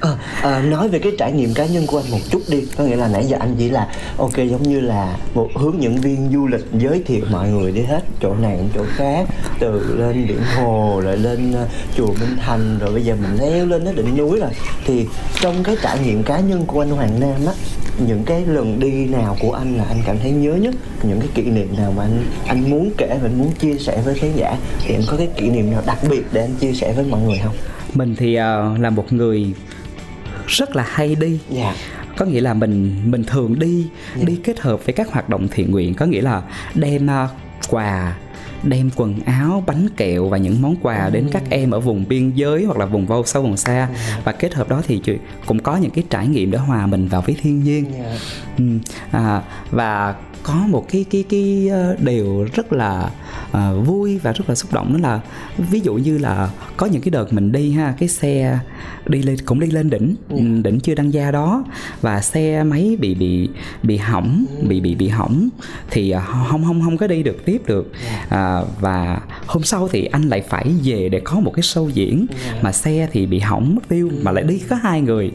à, 0.00 0.10
à, 0.42 0.62
nói 0.62 0.88
về 0.88 0.98
cái 0.98 1.12
trải 1.18 1.32
nghiệm 1.32 1.54
cá 1.54 1.66
nhân 1.66 1.86
của 1.86 1.98
anh 1.98 2.10
một 2.10 2.18
chút 2.30 2.42
đi. 2.48 2.64
Có 2.76 2.84
nghĩa 2.84 2.96
là 2.96 3.08
nãy 3.08 3.24
giờ 3.26 3.36
anh 3.40 3.54
chỉ 3.58 3.70
là 3.70 3.88
ok 4.18 4.36
giống 4.36 4.62
như 4.62 4.80
là 4.80 5.16
một 5.34 5.48
hướng 5.54 5.82
dẫn 5.82 5.96
viên 5.96 6.30
du 6.32 6.46
lịch 6.46 6.64
giới 6.78 7.02
thiệu 7.06 7.24
mọi 7.30 7.48
người 7.48 7.72
đi 7.72 7.82
hết 7.82 8.02
chỗ 8.20 8.34
này 8.34 8.56
đến 8.56 8.68
chỗ 8.74 8.84
khác 8.96 9.26
từ 9.58 9.96
lên 9.98 10.26
biển 10.28 10.40
hồ 10.56 11.00
lại 11.00 11.16
lên 11.16 11.52
ờ, 11.52 11.66
chùa 11.96 12.06
Minh 12.06 12.36
Thành 12.40 12.78
rồi 12.78 12.92
bây 12.92 13.02
giờ 13.02 13.16
mình 13.22 13.36
leo 13.40 13.66
lên 13.66 13.84
đến 13.84 13.94
đỉnh 13.96 14.16
núi 14.16 14.40
rồi. 14.40 14.50
Thì 14.86 15.06
trong 15.40 15.62
cái 15.64 15.76
trải 15.82 15.98
nghiệm 15.98 16.22
cá 16.22 16.40
nhân 16.40 16.64
của 16.66 16.80
anh 16.80 16.90
Hoàng 16.90 17.20
Nam 17.20 17.46
á 17.46 17.52
những 18.06 18.24
cái 18.24 18.46
lần 18.46 18.80
đi 18.80 19.06
nào 19.06 19.36
của 19.40 19.52
anh 19.52 19.76
là 19.76 19.84
anh 19.84 19.98
cảm 20.06 20.18
thấy 20.18 20.30
nhớ 20.30 20.54
nhất? 20.54 20.74
Những 21.02 21.20
cái 21.20 21.28
kỷ 21.34 21.42
niệm 21.42 21.68
nào 21.76 21.92
mà 21.96 22.02
anh 22.02 22.24
anh 22.46 22.70
muốn 22.70 22.90
kể 22.98 23.18
và 23.22 23.28
anh 23.28 23.38
muốn 23.38 23.50
chia 23.52 23.78
sẻ 23.78 24.02
với 24.04 24.14
khán 24.14 24.30
giả? 24.36 24.56
Thì 24.86 24.94
anh 24.94 25.02
có 25.06 25.16
cái 25.16 25.28
kỷ 25.36 25.50
niệm 25.50 25.70
nào 25.70 25.82
đặc 25.86 25.98
biệt 26.10 26.22
để 26.32 26.40
anh 26.40 26.54
chia 26.60 26.72
sẻ 26.72 26.92
với 26.92 27.04
mọi 27.04 27.20
người 27.20 27.38
không? 27.44 27.54
Mình 27.94 28.16
thì 28.18 28.32
uh, 28.32 28.80
là 28.80 28.90
một 28.90 29.12
người 29.12 29.54
rất 30.46 30.76
là 30.76 30.86
hay 30.88 31.14
đi. 31.14 31.38
Dạ. 31.50 31.74
Có 32.16 32.26
nghĩa 32.26 32.40
là 32.40 32.54
mình 32.54 33.02
mình 33.04 33.24
thường 33.24 33.58
đi 33.58 33.86
đi 34.22 34.40
kết 34.44 34.60
hợp 34.60 34.84
với 34.84 34.92
các 34.92 35.12
hoạt 35.12 35.28
động 35.28 35.48
thiện 35.48 35.70
nguyện. 35.70 35.94
Có 35.94 36.06
nghĩa 36.06 36.22
là 36.22 36.42
đem 36.74 37.10
à, 37.10 37.28
quà 37.68 38.16
đem 38.62 38.90
quần 38.96 39.20
áo 39.20 39.64
bánh 39.66 39.88
kẹo 39.96 40.28
và 40.28 40.38
những 40.38 40.62
món 40.62 40.76
quà 40.82 41.10
đến 41.10 41.28
các 41.32 41.42
em 41.50 41.70
ở 41.70 41.80
vùng 41.80 42.04
biên 42.08 42.30
giới 42.30 42.64
hoặc 42.64 42.78
là 42.78 42.86
vùng 42.86 43.06
vô 43.06 43.24
sâu 43.26 43.42
vùng 43.42 43.56
xa. 43.56 43.88
Và 44.24 44.32
kết 44.32 44.54
hợp 44.54 44.68
đó 44.68 44.82
thì 44.86 45.00
cũng 45.46 45.58
có 45.58 45.76
những 45.76 45.90
cái 45.90 46.04
trải 46.10 46.28
nghiệm 46.28 46.50
để 46.50 46.58
hòa 46.58 46.86
mình 46.86 47.08
vào 47.08 47.22
với 47.22 47.36
thiên 47.42 47.62
nhiên. 47.62 47.84
Dạ. 47.98 48.16
Ừ, 48.58 48.64
à, 49.10 49.42
và 49.70 50.14
có 50.42 50.54
một 50.54 50.86
cái 50.92 51.04
cái 51.10 51.24
cái 51.28 51.68
ờ, 51.72 51.96
điều 52.00 52.46
rất 52.54 52.72
là 52.72 53.10
à, 53.52 53.72
vui 53.72 54.18
và 54.18 54.32
rất 54.32 54.48
là 54.48 54.54
xúc 54.54 54.72
động. 54.72 54.92
Đó 54.92 54.98
là 55.08 55.20
ví 55.70 55.80
dụ 55.80 55.94
như 55.94 56.18
là 56.18 56.50
có 56.76 56.86
những 56.86 57.02
cái 57.02 57.10
đợt 57.10 57.32
mình 57.32 57.52
đi 57.52 57.72
ha 57.72 57.94
cái 57.98 58.08
xe 58.08 58.58
đi 59.06 59.22
lên 59.22 59.36
cũng 59.44 59.60
đi 59.60 59.70
lên 59.70 59.90
đỉnh 59.90 60.14
ừ, 60.28 60.36
đỉnh 60.64 60.80
chưa 60.80 60.94
đăng 60.94 61.12
gia 61.12 61.30
đó 61.30 61.64
và 62.00 62.20
xe 62.20 62.62
máy 62.62 62.96
bị 63.00 63.14
bị 63.14 63.48
bị 63.82 63.96
hỏng 63.96 64.44
bị 64.68 64.80
bị 64.80 64.94
bị 64.94 65.08
hỏng 65.08 65.48
thì 65.90 66.10
à, 66.10 66.20
không 66.20 66.64
không 66.64 66.82
không 66.82 66.98
có 66.98 67.06
đi 67.06 67.22
được 67.22 67.44
tiếp 67.44 67.62
được. 67.66 67.92
À, 68.28 68.60
và 68.80 69.20
hôm 69.46 69.62
sau 69.62 69.88
thì 69.88 70.04
anh 70.04 70.22
lại 70.22 70.42
phải 70.48 70.74
về 70.84 71.08
để 71.08 71.20
có 71.20 71.40
một 71.40 71.52
cái 71.54 71.62
show 71.62 71.88
diễn 71.88 72.26
mà 72.62 72.72
xe 72.72 73.08
thì 73.12 73.26
bị 73.26 73.38
hỏng 73.38 73.74
mất 73.74 73.88
tiêu 73.88 74.10
mà 74.22 74.30
lại 74.32 74.44
đi 74.44 74.58
có 74.58 74.76
hai 74.76 75.00
người. 75.00 75.30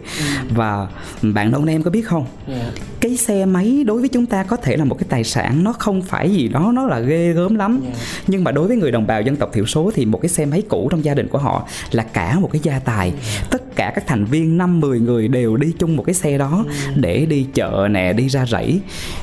Và 0.55 0.87
bạn 1.21 1.51
đông 1.51 1.65
em 1.65 1.83
có 1.83 1.91
biết 1.91 2.07
không? 2.07 2.25
Cái 2.99 3.17
xe 3.17 3.45
máy 3.45 3.83
đối 3.87 3.99
với 3.99 4.09
chúng 4.09 4.25
ta 4.25 4.43
có 4.43 4.55
thể 4.55 4.77
là 4.77 4.85
một 4.85 4.95
cái 4.99 5.07
tài 5.09 5.23
sản 5.23 5.63
nó 5.63 5.73
không 5.73 6.01
phải 6.01 6.31
gì 6.31 6.47
đó 6.47 6.71
nó 6.73 6.85
là 6.85 6.99
ghê 6.99 7.33
gớm 7.33 7.55
lắm 7.55 7.81
nhưng 8.27 8.43
mà 8.43 8.51
đối 8.51 8.67
với 8.67 8.77
người 8.77 8.91
đồng 8.91 9.07
bào 9.07 9.21
dân 9.21 9.35
tộc 9.35 9.53
thiểu 9.53 9.65
số 9.65 9.91
thì 9.95 10.05
một 10.05 10.21
cái 10.21 10.29
xe 10.29 10.45
máy 10.45 10.63
cũ 10.69 10.87
trong 10.91 11.05
gia 11.05 11.13
đình 11.13 11.27
của 11.27 11.37
họ 11.37 11.67
là 11.91 12.03
cả 12.03 12.39
một 12.39 12.49
cái 12.51 12.61
gia 12.63 12.79
tài. 12.79 13.13
Tất 13.49 13.75
cả 13.75 13.91
các 13.95 14.07
thành 14.07 14.25
viên 14.25 14.57
năm 14.57 14.79
10 14.79 14.99
người 14.99 15.27
đều 15.27 15.57
đi 15.57 15.73
chung 15.79 15.95
một 15.95 16.03
cái 16.03 16.13
xe 16.13 16.37
đó 16.37 16.65
để 16.95 17.25
đi 17.25 17.45
chợ 17.53 17.87
nè 17.91 18.13
đi 18.13 18.27
ra 18.27 18.45
rẫy. 18.45 18.79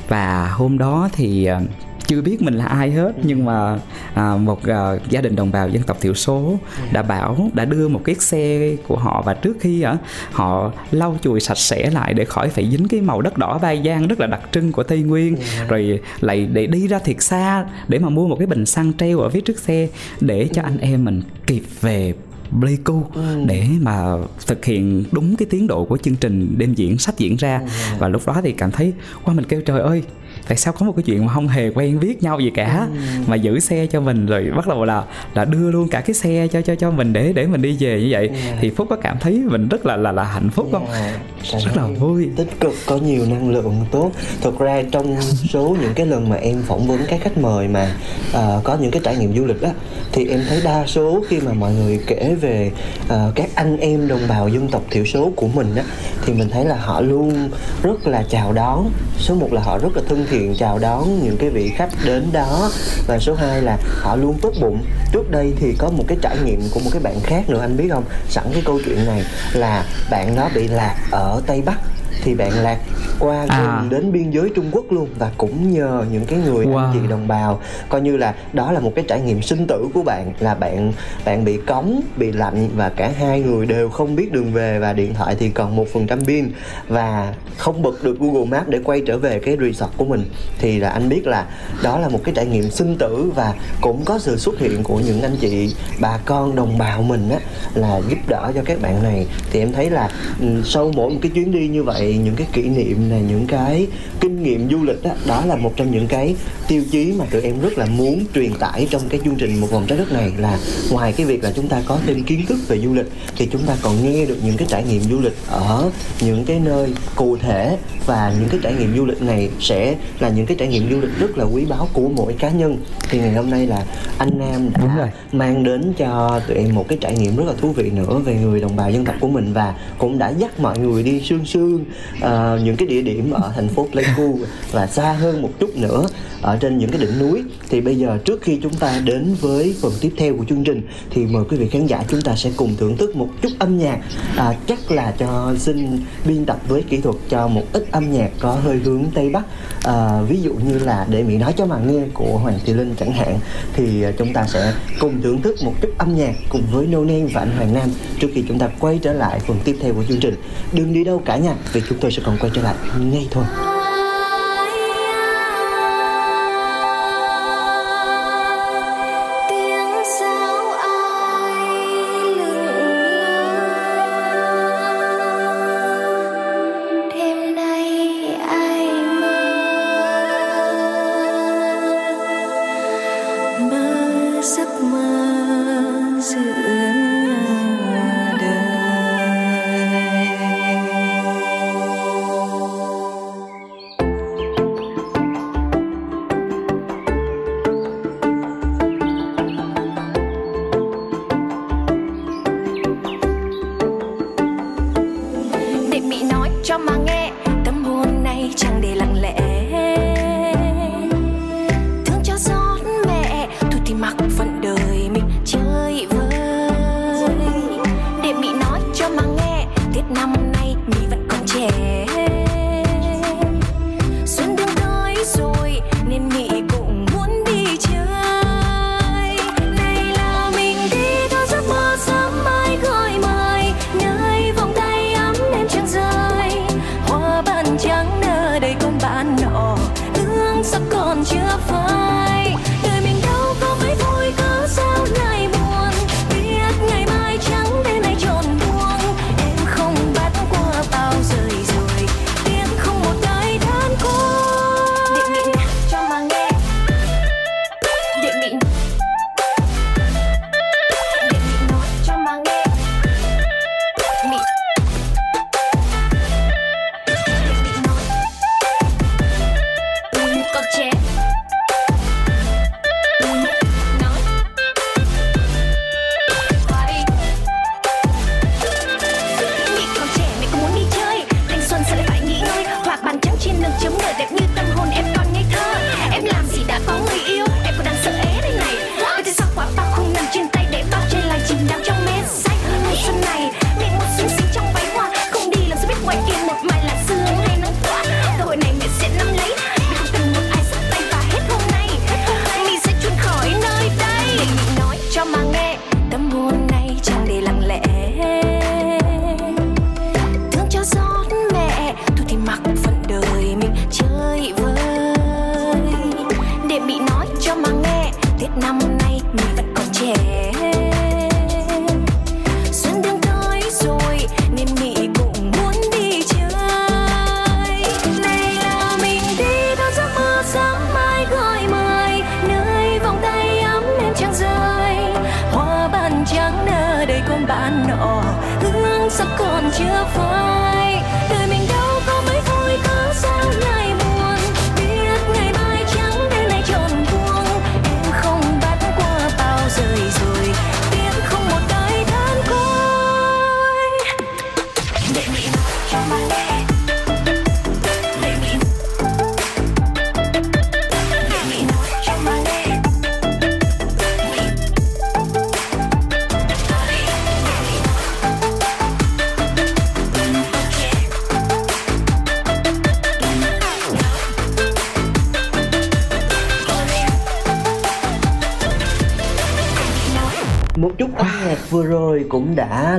Và 0.07 0.47
hôm 0.47 0.77
đó 0.77 1.09
thì 1.13 1.45
à, 1.45 1.61
chưa 2.07 2.21
biết 2.21 2.41
mình 2.41 2.53
là 2.53 2.65
ai 2.65 2.91
hết 2.91 3.11
nhưng 3.23 3.45
mà 3.45 3.79
à, 4.13 4.35
một 4.35 4.63
à, 4.63 4.91
gia 5.09 5.21
đình 5.21 5.35
đồng 5.35 5.51
bào 5.51 5.69
dân 5.69 5.83
tộc 5.83 5.97
thiểu 6.01 6.13
số 6.13 6.59
đã 6.93 7.01
bảo 7.01 7.49
đã 7.53 7.65
đưa 7.65 7.87
một 7.87 8.01
chiếc 8.05 8.21
xe 8.21 8.75
của 8.87 8.97
họ 8.97 9.21
và 9.25 9.33
trước 9.33 9.57
khi 9.59 9.81
á 9.81 9.97
họ 10.31 10.71
lau 10.91 11.17
chùi 11.21 11.39
sạch 11.39 11.57
sẽ 11.57 11.89
lại 11.89 12.13
để 12.13 12.25
khỏi 12.25 12.49
phải 12.49 12.69
dính 12.71 12.87
cái 12.87 13.01
màu 13.01 13.21
đất 13.21 13.37
đỏ 13.37 13.57
vai 13.57 13.81
giang 13.85 14.07
rất 14.07 14.19
là 14.19 14.27
đặc 14.27 14.41
trưng 14.51 14.71
của 14.71 14.83
tây 14.83 15.01
nguyên. 15.01 15.37
Rồi 15.67 15.99
lại 16.19 16.47
để 16.53 16.67
đi 16.67 16.87
ra 16.87 16.99
thiệt 16.99 17.21
xa 17.21 17.65
để 17.87 17.99
mà 17.99 18.09
mua 18.09 18.27
một 18.27 18.35
cái 18.39 18.47
bình 18.47 18.65
xăng 18.65 18.93
treo 18.93 19.19
ở 19.19 19.29
phía 19.29 19.41
trước 19.41 19.59
xe 19.59 19.87
để 20.21 20.47
cho 20.53 20.61
anh 20.61 20.77
em 20.77 21.05
mình 21.05 21.21
kịp 21.47 21.63
về 21.81 22.13
Pleiku 22.59 23.03
để 23.45 23.67
mà 23.81 24.13
thực 24.47 24.65
hiện 24.65 25.03
đúng 25.11 25.35
cái 25.35 25.47
tiến 25.49 25.67
độ 25.67 25.85
của 25.85 25.97
chương 25.97 26.15
trình 26.15 26.55
đêm 26.57 26.73
diễn 26.73 26.97
sắp 26.97 27.17
diễn 27.17 27.35
ra. 27.35 27.61
Và 27.99 28.07
lúc 28.07 28.21
đó 28.25 28.41
thì 28.43 28.51
cảm 28.51 28.71
thấy 28.71 28.93
qua 29.23 29.33
mình 29.33 29.45
kêu 29.45 29.61
trời 29.61 29.81
ơi 29.81 30.03
tại 30.47 30.57
sao 30.57 30.73
có 30.73 30.85
một 30.85 30.93
cái 30.95 31.03
chuyện 31.03 31.25
mà 31.25 31.33
không 31.33 31.47
hề 31.47 31.69
quen 31.69 31.99
biết 31.99 32.23
nhau 32.23 32.39
gì 32.39 32.49
cả 32.49 32.87
mà 33.27 33.35
giữ 33.35 33.59
xe 33.59 33.87
cho 33.87 34.01
mình 34.01 34.25
rồi 34.25 34.51
bắt 34.55 34.67
đầu 34.67 34.85
là 34.85 35.03
là 35.33 35.45
đưa 35.45 35.71
luôn 35.71 35.87
cả 35.87 36.01
cái 36.01 36.13
xe 36.13 36.47
cho 36.51 36.61
cho 36.61 36.75
cho 36.75 36.91
mình 36.91 37.13
để 37.13 37.33
để 37.33 37.47
mình 37.47 37.61
đi 37.61 37.77
về 37.79 38.01
như 38.01 38.07
vậy. 38.11 38.29
Thì 38.61 38.69
phúc 38.69 38.87
có 38.89 38.95
cảm 38.95 39.17
thấy 39.19 39.41
mình 39.45 39.67
rất 39.67 39.85
là 39.85 39.95
là 39.95 40.11
là 40.11 40.23
hạnh 40.23 40.49
phúc 40.49 40.69
không? 40.71 40.85
Dạ, 40.91 41.13
cảm 41.51 41.61
rất 41.65 41.77
là 41.77 41.87
vui. 41.87 42.29
tích 42.35 42.59
cực 42.59 42.73
có 42.85 42.97
nhiều 42.97 43.25
năng 43.25 43.49
lượng 43.51 43.85
tốt. 43.91 44.11
Thực 44.41 44.59
ra 44.59 44.83
trong 44.91 45.21
số 45.49 45.77
những 45.81 45.93
cái 45.93 46.05
lần 46.05 46.29
mà 46.29 46.35
em 46.35 46.61
phỏng 46.67 46.87
vấn 46.87 46.99
các 47.07 47.19
khách 47.23 47.37
mời 47.37 47.67
mà 47.67 47.95
à, 48.33 48.59
có 48.63 48.77
những 48.81 48.91
cái 48.91 49.01
trải 49.03 49.17
nghiệm 49.17 49.37
du 49.37 49.45
lịch 49.45 49.61
á 49.61 49.71
thì 50.11 50.27
em 50.27 50.41
thấy 50.49 50.61
đa 50.63 50.85
số 50.87 51.23
khi 51.27 51.39
mà 51.39 51.53
mọi 51.53 51.73
người 51.73 51.99
kể 52.07 52.35
về 52.41 52.71
à, 53.09 53.31
các 53.35 53.49
anh 53.55 53.77
em 53.77 54.07
đồng 54.07 54.21
bào 54.29 54.49
dân 54.49 54.67
tộc 54.67 54.83
thiểu 54.89 55.05
số 55.05 55.31
của 55.35 55.47
mình 55.47 55.75
á 55.75 55.83
thì 56.25 56.33
mình 56.33 56.49
thấy 56.49 56.65
là 56.65 56.75
họ 56.75 57.01
luôn 57.01 57.49
rất 57.83 58.07
là 58.07 58.23
chào 58.29 58.53
đón. 58.53 58.89
Số 59.17 59.35
một 59.35 59.53
là 59.53 59.61
họ 59.61 59.77
rất 59.77 59.97
là 59.97 60.01
thân 60.09 60.25
thiện 60.29 60.34
chào 60.57 60.79
đón 60.79 61.23
những 61.23 61.37
cái 61.37 61.49
vị 61.49 61.71
khách 61.75 61.89
đến 62.05 62.29
đó. 62.31 62.71
Và 63.07 63.19
số 63.19 63.33
2 63.35 63.61
là 63.61 63.77
họ 64.01 64.15
luôn 64.15 64.37
tốt 64.41 64.53
bụng. 64.61 64.85
Trước 65.11 65.31
đây 65.31 65.53
thì 65.59 65.75
có 65.77 65.89
một 65.89 66.03
cái 66.07 66.17
trải 66.21 66.37
nghiệm 66.45 66.61
của 66.71 66.79
một 66.79 66.89
cái 66.93 67.01
bạn 67.01 67.19
khác 67.23 67.49
nữa, 67.49 67.61
anh 67.61 67.77
biết 67.77 67.87
không? 67.91 68.03
Sẵn 68.29 68.45
cái 68.53 68.61
câu 68.65 68.79
chuyện 68.85 69.05
này 69.05 69.23
là 69.53 69.85
bạn 70.09 70.35
đó 70.35 70.49
bị 70.55 70.67
lạc 70.67 70.95
ở 71.11 71.41
tây 71.47 71.61
bắc 71.65 71.79
thì 72.23 72.35
bạn 72.35 72.51
lạc 72.51 72.77
qua 73.19 73.45
À. 73.49 73.83
đến 73.89 74.11
biên 74.11 74.29
giới 74.31 74.49
Trung 74.55 74.65
Quốc 74.71 74.85
luôn 74.91 75.07
và 75.19 75.31
cũng 75.37 75.71
nhờ 75.73 76.05
những 76.11 76.25
cái 76.25 76.39
người 76.45 76.65
Wow. 76.65 76.77
anh 76.77 76.91
chị 76.93 77.07
đồng 77.09 77.27
bào 77.27 77.59
coi 77.89 78.01
như 78.01 78.17
là 78.17 78.35
đó 78.53 78.71
là 78.71 78.79
một 78.79 78.91
cái 78.95 79.05
trải 79.07 79.21
nghiệm 79.21 79.41
sinh 79.41 79.67
tử 79.67 79.87
của 79.93 80.03
bạn 80.03 80.33
là 80.39 80.55
bạn 80.55 80.93
bạn 81.25 81.45
bị 81.45 81.57
cống 81.67 82.01
bị 82.17 82.31
lạnh 82.31 82.69
và 82.75 82.89
cả 82.89 83.11
hai 83.19 83.39
người 83.39 83.65
đều 83.65 83.89
không 83.89 84.15
biết 84.15 84.31
đường 84.31 84.53
về 84.53 84.79
và 84.79 84.93
điện 84.93 85.13
thoại 85.13 85.35
thì 85.39 85.49
còn 85.49 85.75
một 85.75 85.87
phần 85.93 86.07
trăm 86.07 86.25
pin 86.25 86.51
và 86.87 87.33
không 87.57 87.81
bật 87.81 88.03
được 88.03 88.19
Google 88.19 88.45
Maps 88.45 88.67
để 88.69 88.79
quay 88.83 89.01
trở 89.07 89.17
về 89.17 89.39
cái 89.39 89.57
resort 89.61 89.91
của 89.97 90.05
mình 90.05 90.25
thì 90.59 90.79
là 90.79 90.89
anh 90.89 91.09
biết 91.09 91.27
là 91.27 91.45
đó 91.83 91.99
là 91.99 92.09
một 92.09 92.19
cái 92.23 92.33
trải 92.35 92.45
nghiệm 92.45 92.69
sinh 92.71 92.95
tử 92.97 93.31
và 93.35 93.53
cũng 93.81 94.05
có 94.05 94.19
sự 94.19 94.37
xuất 94.37 94.59
hiện 94.59 94.83
của 94.83 94.99
những 94.99 95.21
anh 95.21 95.35
chị 95.39 95.75
bà 95.99 96.17
con 96.25 96.55
đồng 96.55 96.77
bào 96.77 97.01
mình 97.01 97.29
á 97.29 97.37
là 97.75 97.99
giúp 98.09 98.17
đỡ 98.27 98.51
cho 98.55 98.61
các 98.65 98.81
bạn 98.81 99.03
này 99.03 99.27
thì 99.51 99.59
em 99.59 99.71
thấy 99.73 99.89
là 99.89 100.09
ừ, 100.41 100.47
sau 100.65 100.91
mỗi 100.95 101.09
một 101.11 101.19
cái 101.21 101.31
chuyến 101.35 101.51
đi 101.51 101.67
như 101.67 101.83
vậy 101.83 102.04
những 102.13 102.35
cái 102.35 102.47
kỷ 102.53 102.61
niệm 102.61 103.09
này 103.09 103.21
những 103.29 103.47
cái 103.47 103.87
kinh 104.19 104.43
nghiệm 104.43 104.69
du 104.69 104.83
lịch 104.83 105.03
đó, 105.03 105.11
đó 105.27 105.45
là 105.45 105.55
một 105.55 105.73
trong 105.75 105.91
những 105.91 106.07
cái 106.07 106.35
tiêu 106.67 106.83
chí 106.91 107.13
mà 107.17 107.25
tụi 107.25 107.41
em 107.41 107.61
rất 107.61 107.77
là 107.77 107.85
muốn 107.85 108.25
truyền 108.35 108.53
tải 108.53 108.87
trong 108.89 109.01
cái 109.09 109.19
chương 109.25 109.35
trình 109.35 109.61
một 109.61 109.67
vòng 109.71 109.85
trái 109.87 109.97
đất 109.97 110.11
này 110.11 110.31
là 110.37 110.59
ngoài 110.91 111.13
cái 111.17 111.25
việc 111.25 111.43
là 111.43 111.51
chúng 111.55 111.67
ta 111.67 111.81
có 111.85 111.99
thêm 112.05 112.23
kiến 112.23 112.45
thức 112.45 112.57
về 112.67 112.79
du 112.79 112.93
lịch 112.93 113.07
thì 113.37 113.47
chúng 113.51 113.61
ta 113.61 113.75
còn 113.81 114.03
nghe 114.03 114.25
được 114.25 114.37
những 114.45 114.57
cái 114.57 114.67
trải 114.71 114.83
nghiệm 114.83 115.01
du 115.01 115.19
lịch 115.21 115.33
ở 115.47 115.91
những 116.21 116.45
cái 116.45 116.59
nơi 116.59 116.93
cụ 117.15 117.37
thể 117.37 117.77
và 118.05 118.33
những 118.39 118.49
cái 118.49 118.59
trải 118.63 118.73
nghiệm 118.73 118.97
du 118.97 119.05
lịch 119.05 119.21
này 119.21 119.49
sẽ 119.59 119.95
là 120.19 120.29
những 120.29 120.45
cái 120.45 120.57
trải 120.59 120.67
nghiệm 120.67 120.91
du 120.91 120.99
lịch 121.01 121.19
rất 121.19 121.37
là 121.37 121.45
quý 121.45 121.65
báu 121.65 121.89
của 121.93 122.09
mỗi 122.15 122.33
cá 122.33 122.49
nhân 122.49 122.77
thì 123.09 123.19
ngày 123.19 123.33
hôm 123.33 123.49
nay 123.49 123.67
là 123.67 123.85
anh 124.17 124.39
Nam 124.39 124.69
đã 124.73 124.79
Đúng 124.81 124.97
rồi. 124.97 125.07
mang 125.31 125.63
đến 125.63 125.93
cho 125.97 126.41
tụi 126.47 126.57
em 126.57 126.75
một 126.75 126.85
cái 126.87 126.97
trải 127.01 127.15
nghiệm 127.15 127.35
rất 127.35 127.43
là 127.47 127.53
thú 127.61 127.71
vị 127.71 127.89
nữa 127.89 128.19
về 128.25 128.35
người 128.35 128.59
đồng 128.59 128.75
bào 128.75 128.91
dân 128.91 129.05
tộc 129.05 129.15
của 129.19 129.27
mình 129.27 129.53
và 129.53 129.75
cũng 129.97 130.17
đã 130.17 130.29
dắt 130.29 130.59
mọi 130.59 130.79
người 130.79 131.03
đi 131.03 131.21
sương 131.21 131.45
sương 131.45 131.85
uh, 132.17 132.61
những 132.63 132.75
cái 132.75 132.87
địa 132.87 133.01
điểm 133.01 133.31
ở 133.31 133.51
thành 133.55 133.67
phố 133.67 133.87
Pleiku 133.91 134.39
và 134.71 134.87
xa 134.87 135.11
hơn 135.11 135.41
một 135.41 135.49
chút 135.59 135.77
nữa 135.77 136.07
ở 136.41 136.57
trên 136.57 136.77
những 136.77 136.89
cái 136.89 137.01
đỉnh 137.01 137.19
núi. 137.19 137.43
Thì 137.69 137.81
bây 137.81 137.95
giờ 137.95 138.17
trước 138.25 138.41
khi 138.41 138.59
chúng 138.63 138.73
ta 138.73 139.01
đến 139.03 139.35
với 139.41 139.75
phần 139.81 139.91
tiếp 140.01 140.11
theo 140.17 140.37
của 140.37 140.45
chương 140.49 140.63
trình 140.63 140.81
thì 141.09 141.25
mời 141.25 141.43
quý 141.49 141.57
vị 141.57 141.69
khán 141.69 141.85
giả 141.85 142.03
chúng 142.07 142.21
ta 142.21 142.35
sẽ 142.35 142.51
cùng 142.57 142.75
thưởng 142.77 142.97
thức 142.97 143.15
một 143.15 143.29
chút 143.41 143.51
âm 143.59 143.77
nhạc. 143.77 143.99
À, 144.37 144.53
chắc 144.67 144.91
là 144.91 145.13
cho 145.17 145.53
xin 145.57 145.99
biên 146.25 146.45
tập 146.45 146.57
với 146.67 146.81
kỹ 146.81 147.01
thuật 147.01 147.15
cho 147.29 147.47
một 147.47 147.63
ít 147.73 147.85
âm 147.91 148.11
nhạc 148.11 148.29
có 148.39 148.51
hơi 148.51 148.77
hướng 148.77 149.03
tây 149.13 149.29
bắc. 149.29 149.43
À, 149.83 150.21
ví 150.21 150.41
dụ 150.41 150.53
như 150.53 150.79
là 150.79 151.05
để 151.09 151.23
mỹ 151.23 151.37
nói 151.37 151.53
cho 151.57 151.65
mà 151.65 151.79
nghe 151.79 152.01
của 152.13 152.37
hoàng 152.37 152.59
thị 152.65 152.73
linh 152.73 152.95
chẳng 152.99 153.11
hạn 153.11 153.39
thì 153.73 154.01
ờ, 154.01 154.11
chúng 154.17 154.33
ta 154.33 154.47
sẽ 154.47 154.73
cùng 154.99 155.21
thưởng 155.21 155.41
thức 155.41 155.55
một 155.63 155.73
chút 155.81 155.89
âm 155.97 156.15
nhạc 156.15 156.33
cùng 156.49 156.61
với 156.71 156.87
No 156.87 156.99
Nen 156.99 157.27
và 157.33 157.41
anh 157.41 157.51
Hoàng 157.57 157.73
Nam 157.73 157.89
trước 158.19 158.27
khi 158.33 158.43
chúng 158.47 158.59
ta 158.59 158.67
quay 158.79 158.99
trở 159.01 159.13
lại 159.13 159.39
phần 159.39 159.57
tiếp 159.63 159.77
theo 159.81 159.93
của 159.93 160.03
chương 160.09 160.19
trình. 160.19 160.35
Đừng 160.73 160.93
đi 160.93 161.03
đâu 161.03 161.21
cả 161.25 161.37
nha 161.37 161.55
vì 161.73 161.81
chúng 161.89 161.99
tôi 161.99 162.11
sẽ 162.11 162.21
còn 162.25 162.37
quay 162.41 162.51
trở 162.55 162.61
lại 162.61 162.75
ngay 162.99 163.27
thôi. 163.31 163.45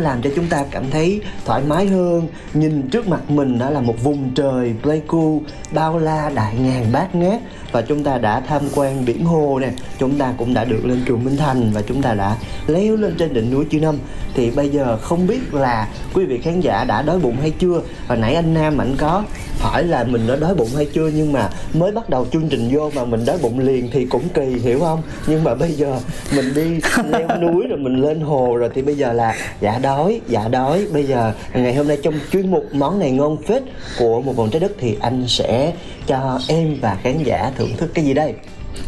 Làm 0.06 0.22
cho 0.22 0.30
chúng 0.36 0.46
ta 0.46 0.64
cảm 0.70 0.90
thấy 0.90 1.20
thoải 1.44 1.62
mái 1.66 1.86
hơn. 1.86 2.28
Nhìn 2.54 2.88
trước 2.90 3.08
mặt 3.08 3.30
mình 3.30 3.58
đó 3.58 3.70
là 3.70 3.80
một 3.80 4.02
vùng 4.02 4.34
trời 4.34 4.74
Pleiku 4.82 5.42
bao 5.70 5.98
la, 5.98 6.30
đại 6.34 6.54
ngàn, 6.54 6.84
bát 6.92 7.14
ngát. 7.14 7.40
Và 7.72 7.82
chúng 7.82 8.04
ta 8.04 8.18
đã 8.18 8.40
tham 8.40 8.62
quan 8.74 9.04
biển 9.04 9.24
hồ 9.24 9.58
nè. 9.58 9.70
Chúng 9.98 10.18
ta 10.18 10.32
cũng 10.38 10.54
đã 10.54 10.64
được 10.64 10.86
lên 10.86 11.04
chùa 11.06 11.16
Minh 11.16 11.36
Thành 11.36 11.70
và 11.72 11.82
chúng 11.82 12.02
ta 12.02 12.14
đã 12.14 12.36
leo 12.66 12.96
lên 12.96 13.14
trên 13.18 13.34
đỉnh 13.34 13.50
núi 13.50 13.64
Chư 13.70 13.80
Năm. 13.80 13.98
Thì 14.34 14.50
bây 14.50 14.68
giờ 14.68 14.98
không 15.02 15.26
biết 15.26 15.54
là 15.54 15.88
quý 16.14 16.24
vị 16.24 16.38
khán 16.38 16.60
giả 16.60 16.84
đã 16.84 17.02
đói 17.02 17.18
bụng 17.18 17.36
hay 17.40 17.50
chưa? 17.50 17.80
Hồi 18.08 18.18
nãy 18.18 18.34
anh 18.34 18.54
Nam 18.54 18.80
ảnh 18.80 18.94
có 18.98 19.24
hỏi 19.66 19.84
là 19.84 20.04
mình 20.04 20.26
đã 20.26 20.36
đói 20.36 20.54
bụng 20.54 20.68
hay 20.76 20.86
chưa 20.92 21.10
nhưng 21.14 21.32
mà 21.32 21.50
mới 21.74 21.92
bắt 21.92 22.10
đầu 22.10 22.26
chương 22.32 22.48
trình 22.48 22.68
vô 22.72 22.90
mà 22.94 23.04
mình 23.04 23.24
đói 23.26 23.38
bụng 23.42 23.58
liền 23.58 23.88
thì 23.92 24.04
cũng 24.04 24.28
kỳ 24.34 24.42
hiểu 24.42 24.80
không? 24.80 25.02
Nhưng 25.26 25.44
mà 25.44 25.54
bây 25.54 25.72
giờ 25.72 26.00
mình 26.36 26.54
đi 26.54 26.80
leo 27.10 27.28
núi 27.40 27.66
rồi 27.68 27.78
mình 27.78 28.02
lên 28.02 28.20
hồ 28.20 28.56
rồi 28.56 28.70
thì 28.74 28.82
bây 28.82 28.94
giờ 28.94 29.12
là 29.12 29.34
dạ 29.60 29.78
đói 29.78 30.20
dạ 30.28 30.48
đói. 30.48 30.86
Bây 30.92 31.04
giờ 31.04 31.32
ngày 31.54 31.74
hôm 31.74 31.88
nay 31.88 31.98
trong 32.02 32.14
chuyên 32.32 32.50
mục 32.50 32.64
món 32.72 32.98
này 32.98 33.10
ngon 33.10 33.36
phết 33.42 33.62
của 33.98 34.22
một 34.22 34.36
vòng 34.36 34.50
trái 34.50 34.60
đất 34.60 34.72
thì 34.78 34.96
anh 35.00 35.24
sẽ 35.28 35.72
cho 36.06 36.40
em 36.48 36.76
và 36.80 36.98
khán 37.02 37.22
giả 37.22 37.52
thưởng 37.56 37.76
thức 37.76 37.90
cái 37.94 38.04
gì 38.04 38.14
đây 38.14 38.34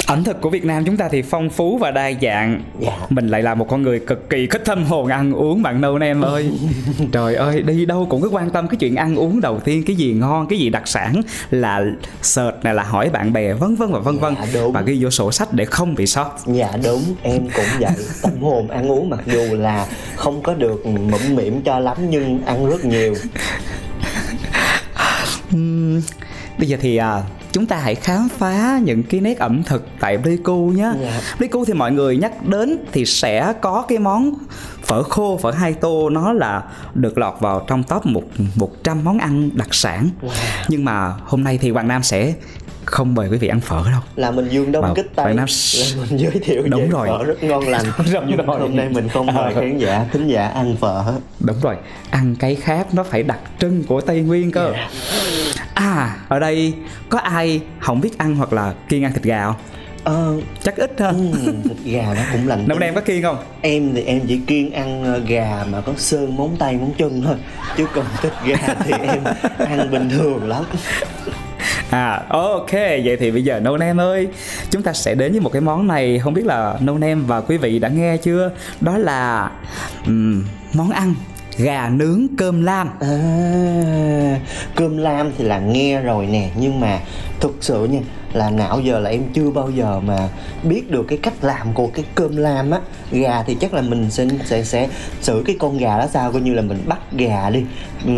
ẩm 0.07 0.25
thực 0.25 0.41
của 0.41 0.51
Việt 0.51 0.65
Nam 0.65 0.85
chúng 0.85 0.97
ta 0.97 1.09
thì 1.09 1.23
phong 1.23 1.51
phú 1.51 1.79
và 1.79 1.91
đa 1.91 2.11
dạng. 2.23 2.63
Dạ. 2.81 2.93
mình 3.11 3.29
lại 3.29 3.43
là 3.43 3.55
một 3.55 3.69
con 3.69 3.83
người 3.83 4.01
cực 4.01 4.31
kỳ 4.31 4.47
thích 4.47 4.63
thâm 4.65 4.85
hồn 4.85 5.07
ăn 5.07 5.33
uống 5.33 5.63
bạn 5.63 5.81
nâu 5.81 5.99
em 6.03 6.21
ơi? 6.21 6.51
Trời 7.13 7.35
ơi 7.35 7.63
đi 7.63 7.87
đâu 7.87 8.07
cũng 8.11 8.23
cứ 8.23 8.29
quan 8.29 8.51
tâm 8.51 8.69
cái 8.69 8.77
chuyện 8.77 8.97
ăn 8.97 9.17
uống 9.17 9.41
đầu 9.41 9.61
tiên 9.61 9.83
cái 9.87 9.97
gì 9.97 10.13
ngon 10.13 10.47
cái 10.47 10.59
gì 10.59 10.71
đặc 10.71 10.89
sản 10.89 11.15
là 11.51 11.85
search 12.23 12.65
này 12.65 12.75
là 12.75 12.83
hỏi 12.83 13.11
bạn 13.11 13.33
bè 13.33 13.53
vân 13.53 13.75
vân 13.75 13.93
và 13.93 13.99
vân 13.99 14.19
vân. 14.19 14.35
Dạ, 14.53 14.61
và 14.73 14.81
ghi 14.81 14.99
vô 15.05 15.11
sổ 15.11 15.33
sách 15.33 15.53
để 15.53 15.65
không 15.65 15.95
bị 15.95 16.07
sót. 16.07 16.39
Dạ 16.47 16.69
đúng, 16.85 17.03
em 17.23 17.49
cũng 17.57 17.65
vậy. 17.81 17.93
Tâm 18.23 18.43
hồn 18.43 18.69
ăn 18.69 18.91
uống 18.91 19.11
mặc 19.11 19.21
dù 19.27 19.57
là 19.57 19.87
không 20.17 20.43
có 20.43 20.55
được 20.55 20.87
mụm 20.87 21.37
mỉm 21.37 21.63
cho 21.63 21.79
lắm 21.79 21.97
Nhưng 22.11 22.43
ăn 22.47 22.71
rất 22.71 22.85
nhiều. 22.85 23.15
Bây 26.59 26.69
giờ 26.69 26.77
thì 26.81 26.97
à, 26.97 27.23
chúng 27.59 27.67
ta 27.67 27.77
hãy 27.77 27.95
khám 27.95 28.29
phá 28.39 28.81
những 28.85 29.03
cái 29.03 29.21
nét 29.21 29.39
ẩm 29.39 29.63
thực 29.63 29.87
tại 30.01 30.19
Pleiku 30.19 30.57
nhé. 30.69 30.93
Dạ. 31.03 31.21
Pleiku 31.37 31.65
thì 31.65 31.73
mọi 31.73 31.93
người 31.93 32.17
nhắc 32.17 32.47
đến 32.47 32.79
thì 32.93 33.05
sẽ 33.05 33.53
có 33.61 33.85
cái 33.89 33.99
món 33.99 34.35
phở 34.85 35.03
khô, 35.03 35.39
phở 35.43 35.51
hai 35.51 35.73
tô 35.75 36.11
nó 36.11 36.33
là 36.33 36.63
được 36.95 37.19
lọt 37.19 37.35
vào 37.41 37.65
trong 37.69 37.83
top 37.83 38.07
một 38.07 38.23
100 38.55 39.05
món 39.05 39.19
ăn 39.19 39.51
đặc 39.55 39.75
sản. 39.75 40.09
Nhưng 40.69 40.85
mà 40.85 41.15
hôm 41.25 41.45
nay 41.45 41.59
thì 41.63 41.71
Hoàng 41.71 41.89
Nam 41.89 42.03
sẽ 42.03 42.35
không 42.85 43.15
mời 43.15 43.29
quý 43.29 43.39
vị 43.39 43.49
ăn 43.49 43.61
phở 43.61 43.83
đâu. 43.91 44.01
Là 44.17 44.31
mình 44.31 44.49
dương 44.49 44.73
đông 44.73 44.85
Wow, 44.85 44.95
kích 44.95 45.11
tay 45.17 45.35
Nam- 45.35 45.47
Là 45.79 45.87
mình 46.11 46.21
giới 46.21 46.31
thiệu 46.45 46.63
Đúng 46.71 46.81
về 46.81 46.87
rồi. 46.89 47.09
phở 47.09 47.25
rất 47.25 47.43
ngon 47.43 47.69
lành 47.69 47.85
Đúng 48.13 48.25
Nhưng 48.29 48.37
rồi. 48.47 48.61
hôm 48.61 48.77
nay 48.77 48.89
mình 48.89 49.09
không 49.09 49.27
mời 49.27 49.53
Ờ. 49.55 49.61
khán 49.61 49.79
giả, 49.79 50.07
thính 50.13 50.29
giả 50.29 50.49
ăn 50.49 50.77
phở 50.81 51.05
Đúng 51.41 51.57
rồi, 51.63 51.77
ăn 52.11 52.35
cái 52.39 52.55
khác 52.55 52.87
nó 52.95 53.03
phải 53.03 53.23
đặc 53.23 53.39
trưng 53.61 53.85
của 53.85 54.01
Tây 54.01 54.21
Nguyên 54.21 54.51
cơ. 54.51 54.73
À, 55.79 56.17
ở 56.29 56.39
đây 56.39 56.75
có 57.09 57.19
ai 57.19 57.61
không 57.81 58.01
biết 58.01 58.19
ăn 58.19 58.37
hoặc 58.37 58.53
là 58.53 58.75
kiêng 58.89 59.05
ăn 59.05 59.13
thịt 59.13 59.23
gà 59.23 59.45
không? 59.47 59.55
Ờ, 60.05 60.41
Chắc 60.63 60.77
ít 60.77 60.93
ha. 61.01 61.09
ừm, 61.09 61.63
thịt 61.63 61.77
gà 61.85 62.15
nó 62.17 62.23
cũng 62.33 62.49
lành 62.49 62.65
Năm 62.69 62.79
nay 62.81 62.89
em 62.89 62.95
có 62.95 63.01
kiêng 63.01 63.23
không? 63.23 63.37
Em 63.61 63.95
thì 63.95 64.03
em 64.03 64.21
chỉ 64.29 64.41
kiêng 64.47 64.73
ăn 64.73 65.05
ờ, 65.05 65.19
gà 65.27 65.65
mà 65.71 65.81
có 65.81 65.93
sơn 65.97 66.37
móng 66.37 66.57
tay 66.59 66.77
móng 66.77 66.93
chân 66.99 67.23
thôi 67.25 67.37
Chứ 67.77 67.87
còn 67.95 68.05
thịt 68.23 68.33
gà 68.47 68.75
thì 68.85 68.93
em 69.03 69.25
ăn 69.59 69.91
bình 69.91 70.11
thường 70.11 70.49
lắm 70.49 70.65
À 71.91 72.23
ok 72.29 72.73
vậy 72.73 73.17
thì 73.21 73.31
bây 73.31 73.45
giờ 73.45 73.61
nâu 73.61 73.77
nem 73.77 74.01
ơi 74.01 74.29
Chúng 74.71 74.83
ta 74.83 74.93
sẽ 74.93 75.15
đến 75.15 75.33
với 75.33 75.41
một 75.41 75.53
cái 75.53 75.61
món 75.61 75.87
này 75.87 76.19
Không 76.19 76.35
biết 76.35 76.47
là 76.47 76.75
nâu 76.81 76.99
nem 76.99 77.27
và 77.27 77.41
quý 77.41 77.57
vị 77.57 77.79
đã 77.79 77.89
nghe 77.89 78.17
chưa 78.17 78.51
Đó 78.81 78.99
là 78.99 79.51
ừm, 80.07 80.45
món 80.73 80.91
ăn 80.91 81.15
gà 81.59 81.89
nướng 81.89 82.27
cơm 82.37 82.63
lam. 82.63 82.91
À, 83.01 84.41
cơm 84.75 84.97
lam 84.97 85.33
thì 85.39 85.45
là 85.45 85.59
nghe 85.59 86.01
rồi 86.01 86.27
nè 86.27 86.51
nhưng 86.57 86.81
mà 86.81 87.01
thực 87.41 87.57
sự 87.61 87.85
nha 87.85 88.01
là 88.33 88.51
nào 88.51 88.81
giờ 88.81 88.99
là 88.99 89.11
em 89.11 89.23
chưa 89.35 89.51
bao 89.51 89.71
giờ 89.71 90.01
mà 90.07 90.29
biết 90.63 90.91
được 90.91 91.05
cái 91.09 91.19
cách 91.23 91.35
làm 91.43 91.73
của 91.75 91.87
cái 91.95 92.05
cơm 92.15 92.37
lam 92.37 92.71
á 92.71 92.79
gà 93.13 93.43
thì 93.47 93.57
chắc 93.61 93.75
là 93.75 93.83
mình 93.83 94.11
sẽ 94.11 94.27
sẽ 94.45 94.65
sẽ 94.65 94.89
xử 95.21 95.43
cái 95.47 95.57
con 95.59 95.79
gà 95.79 95.99
đó 95.99 96.07
sao 96.13 96.33
coi 96.33 96.41
như 96.43 96.55
là 96.55 96.63
mình 96.63 96.79
bắt 96.87 96.99
gà 97.13 97.51
đi 97.51 97.65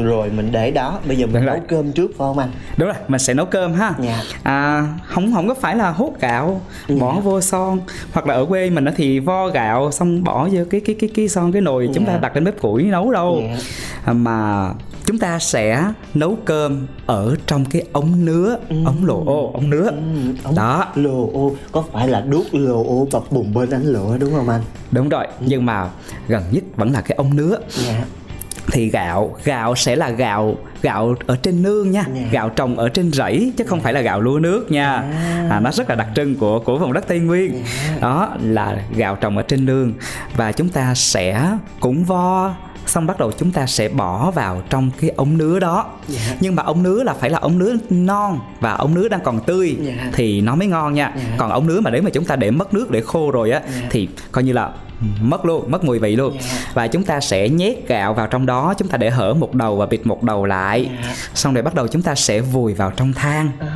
rồi 0.02 0.30
mình 0.30 0.52
để 0.52 0.70
đó 0.70 0.98
bây 1.08 1.16
giờ 1.16 1.26
mình 1.26 1.34
Đúng 1.34 1.46
nấu 1.46 1.54
rồi. 1.54 1.64
cơm 1.68 1.92
trước 1.92 2.08
phải 2.08 2.16
không 2.18 2.38
anh 2.38 2.50
Đúng 2.76 2.86
rồi, 2.88 2.96
mình 3.08 3.18
sẽ 3.18 3.34
nấu 3.34 3.46
cơm 3.46 3.72
ha 3.74 3.92
Dạ. 4.02 4.20
à, 4.42 4.86
Không 5.06 5.32
không 5.34 5.48
có 5.48 5.54
phải 5.54 5.76
là 5.76 5.90
hút 5.90 6.20
gạo 6.20 6.60
Bỏ 7.00 7.20
vô 7.20 7.40
son 7.40 7.80
Hoặc 8.12 8.26
là 8.26 8.34
ở 8.34 8.44
quê 8.44 8.70
mình 8.70 8.84
á 8.84 8.92
thì 8.96 9.18
vo 9.18 9.48
gạo 9.48 9.90
Xong 9.92 10.24
bỏ 10.24 10.48
vô 10.52 10.62
cái 10.70 10.80
cái 10.80 10.96
cái 11.00 11.10
cái 11.14 11.28
son 11.28 11.52
cái 11.52 11.62
nồi 11.62 11.88
Chúng 11.94 12.04
ta 12.06 12.12
Dạ. 12.12 12.18
đặt 12.18 12.34
lên 12.34 12.44
bếp 12.44 12.60
củi 12.60 12.82
nấu 12.82 13.12
đâu 13.12 13.42
Dạ. 13.42 13.56
à, 14.04 14.12
Mà 14.12 14.68
chúng 15.10 15.18
ta 15.18 15.38
sẽ 15.38 15.92
nấu 16.14 16.38
cơm 16.44 16.86
ở 17.06 17.36
trong 17.46 17.64
cái 17.64 17.82
ống 17.92 18.24
nứa 18.24 18.56
ống 18.68 19.04
lồ 19.04 19.24
ô 19.26 19.50
ống 19.52 19.70
nứa. 19.70 19.84
Ừ, 19.86 20.34
ống 20.44 20.54
đó. 20.54 20.86
lồ 20.94 21.30
ô 21.32 21.54
có 21.72 21.84
phải 21.92 22.08
là 22.08 22.20
đốt 22.20 22.46
lồ 22.52 22.84
ô 22.84 23.08
bập 23.12 23.32
bùng 23.32 23.54
bên 23.54 23.70
ánh 23.70 23.84
lửa 23.84 24.16
đúng 24.20 24.32
không 24.32 24.48
anh? 24.48 24.60
Đúng 24.90 25.08
rồi 25.08 25.26
nhưng 25.40 25.66
mà 25.66 25.88
gần 26.28 26.42
nhất 26.50 26.64
vẫn 26.76 26.92
là 26.92 27.00
cái 27.00 27.16
ống 27.16 27.36
nứa. 27.36 27.58
Dạ. 27.68 28.04
Thì 28.72 28.88
gạo 28.88 29.36
gạo 29.44 29.74
sẽ 29.74 29.96
là 29.96 30.10
gạo 30.10 30.56
gạo 30.82 31.14
ở 31.26 31.36
trên 31.36 31.62
nương 31.62 31.90
nha. 31.90 32.04
Dạ. 32.14 32.28
gạo 32.32 32.48
trồng 32.48 32.78
ở 32.78 32.88
trên 32.88 33.12
rẫy 33.12 33.52
chứ 33.56 33.64
không 33.64 33.80
phải 33.80 33.92
là 33.92 34.00
gạo 34.00 34.20
lúa 34.20 34.38
nước 34.38 34.70
nha. 34.70 35.04
À, 35.50 35.60
nó 35.60 35.70
rất 35.72 35.90
là 35.90 35.94
đặc 35.94 36.08
trưng 36.16 36.36
của 36.36 36.58
của 36.58 36.78
vùng 36.78 36.92
đất 36.92 37.04
tây 37.08 37.18
nguyên. 37.18 37.62
Đó 38.00 38.36
là 38.42 38.82
gạo 38.96 39.16
trồng 39.16 39.36
ở 39.36 39.42
trên 39.42 39.66
nương. 39.66 39.92
Và 40.36 40.52
chúng 40.52 40.68
ta 40.68 40.94
sẽ 40.94 41.50
cũng 41.80 42.04
vo 42.04 42.54
xong 42.90 43.06
bắt 43.06 43.18
đầu 43.18 43.32
chúng 43.38 43.50
ta 43.52 43.66
sẽ 43.66 43.88
bỏ 43.88 44.30
vào 44.30 44.62
trong 44.70 44.90
cái 45.00 45.10
ống 45.16 45.38
nứa 45.38 45.58
đó 45.58 45.86
Dạ. 46.08 46.20
nhưng 46.40 46.54
mà 46.54 46.62
ống 46.62 46.82
nứa 46.82 47.02
là 47.02 47.12
phải 47.14 47.30
là 47.30 47.38
ống 47.38 47.58
nứa 47.58 47.76
non 47.90 48.38
và 48.60 48.72
ống 48.72 48.94
nứa 48.94 49.08
đang 49.08 49.20
còn 49.24 49.40
tươi 49.40 49.76
Dạ. 49.82 49.92
thì 50.12 50.40
nó 50.40 50.54
mới 50.54 50.68
ngon 50.68 50.94
nha 50.94 51.12
Dạ. 51.16 51.22
còn 51.38 51.50
ống 51.50 51.66
nứa 51.66 51.80
mà 51.80 51.90
nếu 51.90 52.02
mà 52.02 52.10
chúng 52.10 52.24
ta 52.24 52.36
để 52.36 52.50
mất 52.50 52.74
nước 52.74 52.90
để 52.90 53.00
khô 53.00 53.30
rồi 53.30 53.50
á 53.50 53.60
Dạ. 53.80 53.86
thì 53.90 54.08
coi 54.32 54.44
như 54.44 54.52
là 54.52 54.70
mất 55.20 55.44
luôn 55.44 55.70
mất 55.70 55.84
mùi 55.84 55.98
vị 55.98 56.16
luôn 56.16 56.36
Dạ. 56.40 56.58
và 56.74 56.86
chúng 56.86 57.02
ta 57.04 57.20
sẽ 57.20 57.48
nhét 57.48 57.88
gạo 57.88 58.14
vào 58.14 58.26
trong 58.26 58.46
đó 58.46 58.74
chúng 58.78 58.88
ta 58.88 58.96
để 58.98 59.10
hở 59.10 59.34
một 59.34 59.54
đầu 59.54 59.76
và 59.76 59.86
bịt 59.86 60.06
một 60.06 60.22
đầu 60.22 60.44
lại 60.44 60.88
Dạ. 61.02 61.14
xong 61.34 61.54
rồi 61.54 61.62
bắt 61.62 61.74
đầu 61.74 61.88
chúng 61.88 62.02
ta 62.02 62.14
sẽ 62.14 62.40
vùi 62.40 62.74
vào 62.74 62.90
trong 62.96 63.12
than 63.12 63.50
à, 63.60 63.66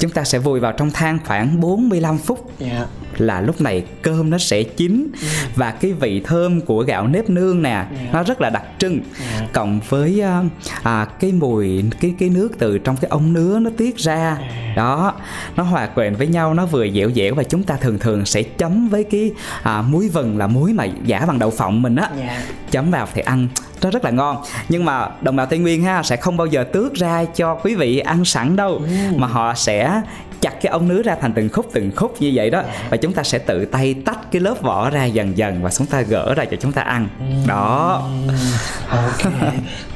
chúng 0.00 0.10
ta 0.10 0.24
sẽ 0.24 0.38
vùi 0.38 0.60
vào 0.60 0.72
trong 0.72 0.90
than 0.90 1.18
khoảng 1.26 1.60
45 1.60 2.18
phút. 2.18 2.52
Dạ. 2.58 2.86
Là 3.18 3.40
lúc 3.40 3.60
này 3.60 3.84
cơm 4.02 4.30
nó 4.30 4.38
sẽ 4.38 4.62
chín. 4.62 5.12
Và 5.54 5.70
cái 5.70 5.92
vị 5.92 6.20
thơm 6.24 6.60
của 6.60 6.82
gạo 6.82 7.06
nếp 7.06 7.30
nương 7.30 7.62
nè 7.62 7.86
nó 8.12 8.22
rất 8.22 8.40
là 8.40 8.50
đặc 8.50 8.64
trưng. 8.78 9.00
Dạ. 9.20 9.46
cộng 9.52 9.80
với 9.88 10.20
à, 10.20 10.42
à, 10.82 11.04
cái 11.20 11.32
mùi 11.32 11.84
cái 12.00 12.14
cái 12.18 12.28
nước 12.28 12.48
từ 12.58 12.78
trong 12.78 12.96
cái 12.96 13.08
ống 13.08 13.32
nứa 13.32 13.58
nó 13.58 13.70
tiết 13.76 13.96
ra. 13.96 14.38
Đó 14.76 15.14
nó 15.56 15.62
hòa 15.62 15.86
quyện 15.86 16.14
với 16.14 16.26
nhau 16.26 16.54
nó 16.54 16.66
vừa 16.66 16.88
dẻo 16.88 17.10
dẻo 17.10 17.34
và 17.34 17.42
chúng 17.42 17.62
ta 17.62 17.76
thường 17.76 17.98
thường 17.98 18.24
sẽ 18.24 18.42
chấm 18.42 18.88
với 18.88 19.04
cái 19.04 19.32
à, 19.62 19.82
muối 19.82 20.08
vừng 20.08 20.38
là 20.38 20.46
muối 20.46 20.72
mà 20.72 20.84
giả 21.04 21.26
bằng 21.26 21.38
đậu 21.38 21.50
phộng 21.50 21.82
mình 21.82 21.96
á. 21.96 22.10
Dạ. 22.18 22.42
Chấm 22.70 22.90
vào 22.90 23.08
thì 23.14 23.22
ăn 23.22 23.48
nó 23.82 23.90
rất 23.90 24.04
là 24.04 24.10
ngon. 24.10 24.36
Nhưng 24.68 24.84
mà 24.84 25.08
đồng 25.20 25.36
bào 25.36 25.46
tây 25.46 25.58
nguyên 25.58 25.82
ha 25.82 26.02
sẽ 26.02 26.16
không 26.16 26.36
bao 26.36 26.46
giờ 26.46 26.64
tước 26.64 26.94
ra 26.94 27.24
cho 27.24 27.54
quý 27.54 27.74
vị 27.74 27.98
ăn 27.98 28.24
sẵn 28.24 28.56
đâu. 28.56 28.82
Mà 29.16 29.26
họ 29.26 29.54
sẽ 29.54 30.00
chặt 30.40 30.54
cái 30.62 30.70
ống 30.70 30.88
nứa 30.88 31.02
ra 31.02 31.16
thành 31.20 31.32
từng 31.32 31.48
khúc 31.48 31.70
từng 31.72 31.90
khúc 31.96 32.14
như 32.20 32.32
vậy 32.34 32.50
đó. 32.50 32.62
Và 32.90 32.96
chúng 32.96 33.12
ta 33.12 33.22
sẽ 33.22 33.38
tự 33.38 33.64
tay 33.64 33.94
tách 34.04 34.32
cái 34.32 34.40
lớp 34.40 34.54
vỏ 34.62 34.90
ra 34.90 35.04
dần 35.04 35.38
dần 35.38 35.62
và 35.62 35.70
chúng 35.70 35.86
ta 35.86 36.00
gỡ 36.00 36.34
ra 36.34 36.44
cho 36.44 36.56
chúng 36.60 36.72
ta 36.72 36.82
ăn. 36.82 37.08
Đó. 37.46 38.02
Ok. 38.90 39.32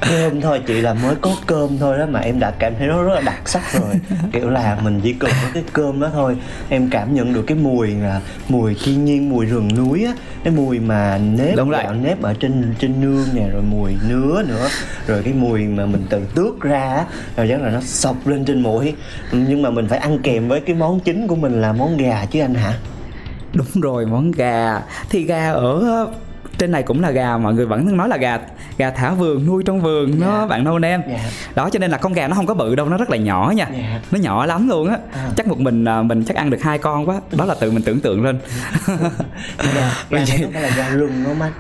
Cơm 0.00 0.40
thôi 0.40 0.61
chị 0.66 0.80
là 0.80 0.94
mới 0.94 1.14
có 1.20 1.37
cơm 1.46 1.78
thôi 1.78 1.98
đó 1.98 2.07
mà 2.11 2.20
em 2.20 2.40
đã 2.40 2.50
cảm 2.59 2.72
thấy 2.78 2.88
nó 2.88 3.02
rất 3.02 3.14
là 3.14 3.20
đặc 3.20 3.48
sắc 3.48 3.62
rồi. 3.72 3.94
Kiểu 4.33 4.50
là 4.50 4.78
mình 4.83 5.00
chỉ 5.02 5.12
cần 5.12 5.30
có 5.42 5.48
cái 5.54 5.62
cơm 5.72 6.00
đó 6.00 6.11
thôi 6.12 6.37
em 6.68 6.90
cảm 6.90 7.14
nhận 7.14 7.33
được 7.33 7.44
cái 7.46 7.57
mùi 7.57 7.88
là 7.88 8.20
mùi 8.48 8.76
thiên 8.85 9.04
nhiên 9.04 9.30
mùi 9.30 9.46
rừng 9.46 9.68
núi 9.76 10.04
á. 10.04 10.12
Cái 10.44 10.52
mùi 10.52 10.78
mà 10.78 11.18
nếp 11.18 11.57
Đúng 11.57 11.70
gạo 11.70 11.94
nếp 11.94 12.22
ở 12.22 12.35
trên 12.35 12.74
trên 12.78 13.00
nương 13.00 13.26
nè 13.35 13.48
rồi 13.52 13.62
mùi 13.62 13.92
nứa 14.09 14.42
nữa. 14.48 14.68
Rồi 15.07 15.22
cái 15.24 15.33
mùi 15.33 15.62
mà 15.62 15.87
mình 15.87 16.07
tự 16.11 16.20
tước 16.35 16.61
ra 16.61 16.94
á 16.94 17.04
rồi 17.37 17.46
chắc 17.50 17.62
là 17.62 17.70
nó 17.70 17.80
sộc 17.80 18.26
lên 18.26 18.44
trên 18.44 18.61
mũi. 18.61 18.94
Nhưng 19.33 19.62
mà 19.62 19.70
mình 19.70 19.88
phải 19.88 19.98
ăn 19.98 20.18
kèm 20.22 20.34
với 20.40 20.61
cái 20.61 20.77
món 20.77 21.01
chính 21.01 21.27
của 21.27 21.37
mình 21.37 21.61
là 21.61 21.73
món 21.73 21.97
gà 21.97 22.25
chứ 22.31 22.40
anh 22.40 22.55
hả? 22.55 22.73
Đúng 23.55 23.81
rồi 23.83 24.07
món 24.07 24.31
gà. 24.31 24.81
Thì 25.11 25.23
gà 25.25 25.51
ở 25.53 26.07
trên 26.59 26.70
này 26.73 26.83
cũng 26.83 27.01
là 27.01 27.11
gà 27.11 27.37
mọi 27.38 27.55
người 27.55 27.66
vẫn 27.66 27.97
nói 27.97 28.09
là 28.09 28.16
gà 28.16 28.38
gà 28.79 28.90
thả 28.90 29.11
vườn 29.11 29.47
nuôi 29.47 29.62
trong 29.66 29.81
vườn 29.81 30.20
nó 30.20 30.40
Dạ. 30.40 30.47
bạn 30.47 30.64
nâu 30.64 30.79
nem 30.79 31.01
Dạ. 31.09 31.18
đó 31.55 31.70
cho 31.70 31.79
nên 31.79 31.90
là 31.90 31.99
con 31.99 32.12
gà 32.12 32.29
nó 32.29 32.35
không 32.37 32.47
có 32.47 32.55
bự 32.55 32.75
đâu 32.75 32.88
nó 32.88 32.97
rất 32.97 33.11
là 33.11 33.16
nhỏ 33.16 33.53
nha. 33.57 33.66
Dạ. 33.73 34.01
nó 34.11 34.18
nhỏ 34.18 34.47
lắm 34.47 34.68
luôn 34.68 34.88
á. 34.88 34.97
À. 35.12 35.29
chắc 35.37 35.47
một 35.47 35.59
mình 35.61 35.85
à, 35.85 36.03
mình 36.03 36.25
chắc 36.25 36.37
ăn 36.37 36.51
được 36.51 36.62
hai 36.62 36.79
con 36.79 37.09
quá. 37.09 37.20
Đó 37.33 37.44
là 37.44 37.55
tự 37.61 37.70
mình 37.70 37.83
tưởng 37.83 38.01
tượng 38.01 38.25
lên. 38.25 38.38
Gà, 38.87 38.94
gà 40.11 40.18
này 40.18 40.27
phải 40.53 40.62
là 40.62 40.70
gà 40.77 40.88
rừng 40.88 41.25
không 41.27 41.42
anh 41.42 41.53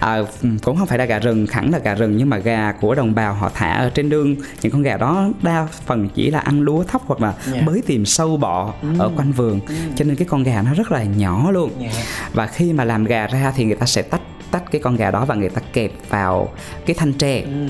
à, 0.00 0.18
cũng 0.62 0.76
không 0.76 0.86
phải 0.86 0.98
là 0.98 1.04
gà 1.04 1.18
rừng 1.18 1.46
hẳn 1.52 1.70
là 1.70 1.78
gà 1.78 1.94
rừng 1.94 2.16
nhưng 2.16 2.30
mà 2.30 2.38
gà 2.38 2.72
của 2.80 2.94
đồng 2.94 3.14
bào 3.14 3.34
họ 3.34 3.50
thả 3.54 3.72
ở 3.72 3.90
trên 3.94 4.08
nương 4.08 4.36
những 4.62 4.72
con 4.72 4.82
gà 4.82 4.96
đó 4.96 5.28
đa 5.42 5.66
phần 5.86 6.08
chỉ 6.14 6.30
là 6.30 6.38
ăn 6.38 6.60
lúa 6.60 6.84
thóc 6.84 7.02
hoặc 7.06 7.20
là 7.20 7.34
Dạ. 7.52 7.60
bới 7.66 7.82
tìm 7.86 8.06
sâu 8.06 8.36
bọ 8.36 8.72
ở 8.98 9.10
quanh 9.16 9.32
vườn 9.32 9.60
cho 9.96 10.04
nên 10.04 10.16
cái 10.16 10.28
con 10.30 10.42
gà 10.42 10.62
nó 10.62 10.74
rất 10.74 10.92
là 10.92 11.02
nhỏ 11.04 11.50
luôn 11.50 11.70
Dạ. 11.80 11.88
và 12.32 12.46
khi 12.46 12.72
mà 12.72 12.84
làm 12.84 13.04
gà 13.04 13.26
ra 13.26 13.52
thì 13.56 13.64
người 13.64 13.76
ta 13.76 13.86
sẽ 13.86 14.02
tách 14.02 14.20
tách 14.50 14.70
cái 14.70 14.80
con 14.80 14.96
gà 14.96 15.10
đó 15.10 15.24
và 15.24 15.34
người 15.34 15.48
ta 15.48 15.60
kẹp 15.72 15.90
vào 16.08 16.48
cái 16.86 16.94
thanh 16.98 17.12
tre 17.12 17.40
Ừm. 17.42 17.68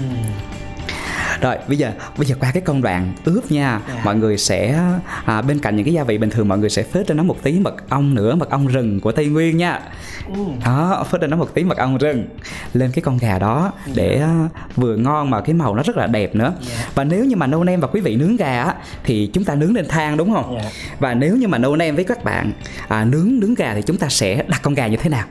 Rồi 1.41 1.57
bây 1.69 1.79
giờ 1.79 1.93
bây 2.17 2.27
giờ 2.27 2.37
qua 2.41 2.51
cái 2.53 2.63
công 2.63 2.83
đoạn 2.83 3.13
ướp 3.25 3.51
nha. 3.51 3.81
Dạ. 3.89 4.01
mọi 4.05 4.17
người 4.17 4.39
sẽ 4.39 4.81
à, 5.25 5.43
bên 5.43 5.59
cạnh 5.59 5.77
những 5.77 5.85
cái 5.85 5.95
gia 5.95 6.05
vị 6.05 6.19
bình 6.19 6.31
thường 6.31 6.49
mọi 6.49 6.59
người 6.59 6.71
sẽ 6.71 6.83
phết 6.83 7.07
cho 7.07 7.15
nó 7.15 7.23
một 7.23 7.37
tí 7.43 7.61
mật 7.61 7.89
ong 7.89 8.15
nữa 8.15 8.35
mật 8.35 8.51
ong 8.51 8.67
rừng 8.67 9.01
của 9.01 9.13
tây 9.13 9.27
nguyên 9.27 9.57
nha. 9.57 9.81
Đó 10.65 11.05
phết 11.11 11.21
cho 11.21 11.27
nó 11.27 11.37
một 11.37 11.55
tí 11.55 11.65
mật 11.65 11.79
ong 11.79 11.99
rừng. 11.99 12.25
Lên 12.75 12.91
cái 12.95 13.03
con 13.03 13.19
gà 13.19 13.39
đó 13.39 13.73
để 13.95 14.21
à, 14.21 14.49
vừa 14.77 14.97
ngon 14.97 15.31
mà 15.31 15.41
cái 15.41 15.55
màu 15.55 15.75
nó 15.75 15.83
rất 15.83 15.97
là 15.97 16.07
đẹp 16.07 16.35
nữa. 16.35 16.53
Dạ. 16.61 16.85
và 16.95 17.05
nếu 17.05 17.25
như 17.25 17.37
mà 17.37 17.47
nâu 17.47 17.65
nem 17.65 17.81
và 17.81 17.89
quý 17.89 18.01
vị 18.01 18.17
nướng 18.17 18.37
gà 18.37 18.63
á, 18.63 18.75
thì 19.05 19.31
chúng 19.33 19.45
ta 19.45 19.55
nướng 19.55 19.75
lên 19.75 19.89
than 19.89 20.17
đúng 20.17 20.33
không? 20.33 20.59
Dạ. 20.63 20.71
và 20.99 21.15
nếu 21.15 21.37
như 21.37 21.49
mà 21.49 21.59
nâu 21.59 21.77
nem 21.77 21.95
với 21.95 22.05
các 22.05 22.25
bạn 22.25 22.53
à, 22.89 23.05
nướng 23.05 23.41
nướng 23.41 23.55
gà 23.55 23.75
thì 23.75 23.83
chúng 23.83 23.97
ta 23.97 24.09
sẽ 24.09 24.45
đặt 24.49 24.61
con 24.63 24.75
gà 24.75 24.87
như 24.87 24.97
thế 24.97 25.11
nào 25.11 25.25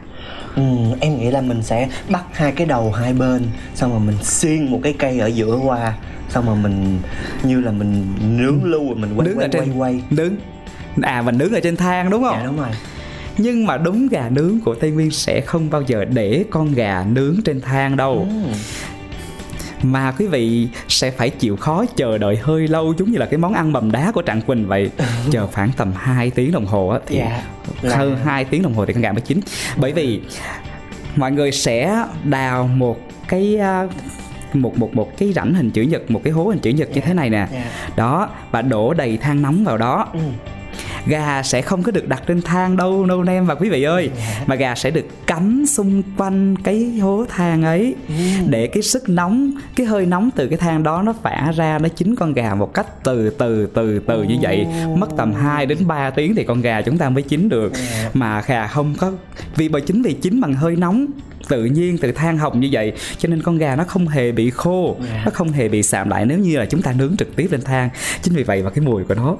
Ừ, 0.56 0.63
em 1.00 1.20
nghĩ 1.20 1.32
là 1.32 1.42
mình 1.42 1.63
sẽ 1.63 1.89
bắt 2.10 2.24
hai 2.32 2.52
cái 2.52 2.68
đầu 2.68 2.92
hai 2.92 3.13
bên 3.13 3.48
xong 3.76 3.92
rồi 3.92 4.00
mình 4.00 4.15
xiên 4.24 4.72
một 4.72 4.80
cái 4.84 4.94
cây 4.94 5.20
ở 5.20 5.28
giữa 5.28 5.56
qua 5.56 5.94
xong 6.30 6.46
rồi 6.46 6.56
mình 6.56 7.00
như 7.44 7.62
là 7.62 7.72
mình 7.72 8.15
nướng 8.38 8.63
lưu 8.63 8.86
rồi 8.86 8.96
mình 8.96 9.13
quay 9.15 9.28
nướng 9.28 9.38
quay, 9.38 9.46
ở 9.46 9.50
trên 9.52 9.62
quay 9.62 9.78
quay. 9.78 10.02
nướng. 10.10 10.34
À 11.02 11.22
mình 11.22 11.38
nướng 11.38 11.54
ở 11.54 11.60
trên 11.60 11.76
than 11.76 12.10
đúng 12.10 12.24
không? 12.24 12.38
Dạ 12.39 12.46
đúng 12.46 12.58
rồi. 12.58 12.70
Nhưng 13.38 13.65
mà 13.65 13.78
đúng 13.78 14.08
gà 14.08 14.30
nướng 14.30 14.60
của 14.65 14.76
tây 14.76 14.92
nguyên 14.92 15.12
sẽ 15.12 15.42
không 15.42 15.70
bao 15.70 15.82
giờ 15.82 16.06
để 16.06 16.46
con 16.50 16.74
gà 16.74 17.06
nướng 17.12 17.36
trên 17.46 17.62
than 17.62 17.98
đâu. 17.98 18.28
Ừ. 18.30 18.52
mà 19.84 20.12
quý 20.12 20.28
vị 20.28 20.68
sẽ 20.88 21.12
phải 21.12 21.30
chịu 21.30 21.56
khó 21.56 21.86
chờ 21.96 22.18
đợi 22.18 22.38
hơi 22.42 22.68
lâu 22.68 22.94
giống 23.00 23.12
như 23.12 23.18
là 23.18 23.26
cái 23.26 23.38
món 23.38 23.54
ăn 23.54 23.72
mầm 23.74 23.92
đá 23.92 24.12
của 24.12 24.22
trạng 24.22 24.42
quỳnh 24.42 24.68
vậy. 24.68 24.92
Chờ 25.32 25.48
khoảng 25.48 25.72
tầm 25.78 25.92
2 25.96 26.30
tiếng 26.30 26.52
đồng 26.52 26.65
hồ 26.65 26.88
á 26.88 27.00
thì 27.06 27.18
Dạ, 27.18 27.42
là- 27.82 27.98
hơn 27.98 28.18
2 28.26 28.46
tiếng 28.46 28.63
đồng 28.63 28.74
hồ 28.74 28.86
thì 28.86 28.94
con 28.94 29.02
gà 29.02 29.12
mới 29.12 29.22
chín. 29.22 29.39
Bởi 29.78 29.94
vì 29.94 30.22
mọi 31.15 31.32
người 31.32 31.52
sẽ 31.52 32.04
đào 32.24 32.68
một 32.68 33.00
cái 33.28 33.60
một 34.54 34.78
một 34.78 34.96
một 34.96 35.18
cái 35.18 35.34
rãnh 35.34 35.54
hình 35.54 35.72
chữ 35.72 35.82
nhật 35.82 36.12
một 36.12 36.22
cái 36.24 36.34
hố 36.34 36.44
hình 36.44 36.60
chữ 36.60 36.70
nhật 36.70 36.89
như 36.94 37.02
thế 37.02 37.13
này 37.13 37.30
nè. 37.30 37.48
Dạ. 37.52 37.63
đó 37.96 38.30
và 38.52 38.62
đổ 38.62 38.94
đầy 38.94 39.18
than 39.18 39.42
nóng 39.42 39.63
vào 39.63 39.78
đó. 39.78 40.08
Ừ. 40.13 40.20
gà 41.08 41.44
sẽ 41.44 41.62
không 41.62 41.84
có 41.84 41.92
được 41.92 42.08
đặt 42.08 42.24
trên 42.28 42.42
than 42.42 42.78
đâu 42.78 43.06
nâu 43.06 43.24
nem 43.24 43.46
và 43.46 43.56
quý 43.56 43.70
vị 43.70 43.84
ơi. 43.84 44.10
Mà 44.46 44.56
gà 44.56 44.76
sẽ 44.76 44.92
được 44.92 45.06
cắm 45.28 45.66
xung 45.68 46.04
quanh 46.18 46.56
cái 46.56 47.00
hố 47.02 47.26
than 47.30 47.64
ấy 47.64 47.96
để 48.50 48.68
cái 48.68 48.84
sức 48.84 49.10
nóng 49.10 49.52
cái 49.76 49.88
hơi 49.88 50.06
nóng 50.06 50.30
từ 50.36 50.48
cái 50.48 50.58
than 50.58 50.84
đó 50.84 51.02
nó 51.02 51.14
phả 51.24 51.52
ra 51.56 51.80
nó 51.80 51.88
chín 51.88 52.16
con 52.16 52.34
gà 52.34 52.56
một 52.56 52.74
cách 52.74 53.04
từ 53.04 53.30
từ 53.30 53.66
từ 53.66 54.00
từ 54.00 54.24
như 54.24 54.36
vậy. 54.42 54.66
Mất 54.98 55.10
tầm 55.18 55.34
2 55.34 55.66
đến 55.66 55.78
3 55.88 56.10
tiếng 56.10 56.36
thì 56.36 56.44
con 56.44 56.62
gà 56.62 56.82
chúng 56.82 56.98
ta 56.98 57.10
mới 57.10 57.24
chín 57.24 57.50
được. 57.50 57.74
Mà 58.14 58.44
gà 58.48 58.68
không 58.68 58.96
có 58.98 59.12
vì 59.56 59.70
bởi 59.70 59.82
chính 59.82 60.02
vì 60.02 60.14
chín 60.14 60.42
bằng 60.42 60.54
hơi 60.54 60.76
nóng 60.76 61.06
tự 61.50 61.66
nhiên 61.66 61.98
từ 61.98 62.12
than 62.12 62.38
hồng 62.38 62.60
như 62.60 62.70
vậy. 62.72 62.94
Cho 63.18 63.30
nên 63.30 63.42
con 63.42 63.58
gà 63.58 63.76
nó 63.76 63.84
không 63.84 64.08
hề 64.08 64.32
bị 64.32 64.50
khô 64.50 64.98
nó 65.26 65.32
không 65.34 65.52
hề 65.52 65.68
bị 65.68 65.84
sạm 65.84 66.10
lại 66.10 66.26
nếu 66.26 66.38
như 66.38 66.58
là 66.58 66.66
chúng 66.66 66.82
ta 66.82 66.94
nướng 66.94 67.18
trực 67.18 67.36
tiếp 67.36 67.48
lên 67.52 67.62
than. 67.62 67.90
Chính 68.22 68.34
vì 68.34 68.44
vậy 68.44 68.64
mà 68.64 68.70
cái 68.70 68.86
mùi 68.86 69.04
của 69.04 69.14
nó 69.14 69.36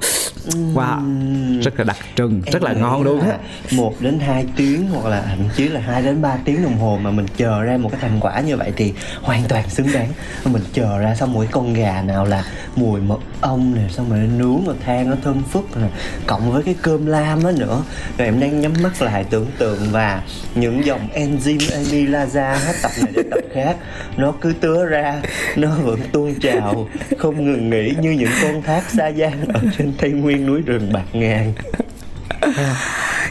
wow 0.74 1.62
rất 1.62 1.78
là 1.78 1.84
đặc 1.84 1.96
trưng 2.16 2.42
rất 2.52 2.62
là 2.62 2.72
ngon 2.72 3.02
luôn 3.02 3.20
á. 3.20 3.38
một 3.72 3.94
đến 4.00 4.20
2 4.20 4.46
tiếng 4.56 4.88
hoặc 4.88 5.10
là 5.10 5.22
thậm 5.22 5.48
chí 5.56 5.68
là 5.68 5.80
2 5.80 6.02
đến 6.02 6.22
3 6.22 6.36
tiếng 6.44 6.62
đồng 6.62 6.78
hồ 6.78 6.98
mà 7.02 7.10
mình 7.10 7.26
chờ 7.36 7.62
ra 7.62 7.76
một 7.76 7.88
cái 7.92 8.00
thành 8.00 8.20
quả 8.20 8.40
như 8.40 8.56
vậy 8.56 8.72
thì 8.76 8.92
hoàn 9.22 9.42
toàn 9.48 9.70
xứng 9.70 9.86
đáng. 9.94 10.08
Mình 10.44 10.62
chờ 10.72 10.98
ra 10.98 11.14
xong 11.14 11.32
mỗi 11.32 11.48
con 11.50 11.74
gà 11.74 12.02
nào 12.02 12.24
là 12.24 12.44
mùi 12.76 13.00
mật 13.00 13.18
ong 13.40 13.74
nè, 13.74 13.82
xong 13.90 14.10
rồi 14.10 14.18
nướng 14.18 14.62
mà 14.66 14.72
than 14.84 15.10
nó 15.10 15.16
thơm 15.24 15.42
phức 15.42 15.76
nè. 15.76 15.86
Cộng 16.26 16.52
với 16.52 16.62
cái 16.62 16.74
cơm 16.82 17.06
lam 17.06 17.44
á 17.44 17.52
nữa. 17.58 17.82
Rồi 18.18 18.28
em 18.28 18.40
đang 18.40 18.60
nhắm 18.60 18.72
mắt 18.82 19.02
lại 19.02 19.24
tưởng 19.30 19.46
tượng 19.58 19.78
và 19.90 20.22
những 20.54 20.84
dòng 20.84 21.08
enzyme 21.14 21.74
amylase 21.74 22.56
hết 22.66 22.74
tập 22.82 22.90
này 23.02 23.12
đến 23.14 23.26
tập 23.30 23.40
khác. 23.54 23.76
Nó 24.16 24.32
cứ 24.40 24.52
tứa 24.60 24.84
ra, 24.84 25.22
nó 25.56 25.70
vẫn 25.82 26.00
tuôn 26.12 26.34
trào, 26.40 26.88
không 27.18 27.44
ngừng 27.44 27.70
nghỉ 27.70 27.94
như 28.00 28.10
những 28.10 28.30
con 28.42 28.62
thác 28.62 28.90
xa 28.90 29.12
giang 29.12 29.44
ở 29.54 29.60
trên 29.78 29.92
tây 29.98 30.10
nguyên 30.10 30.46
núi 30.46 30.62
rừng 30.66 30.92
bạc 30.92 31.06
ngàn. 31.12 31.52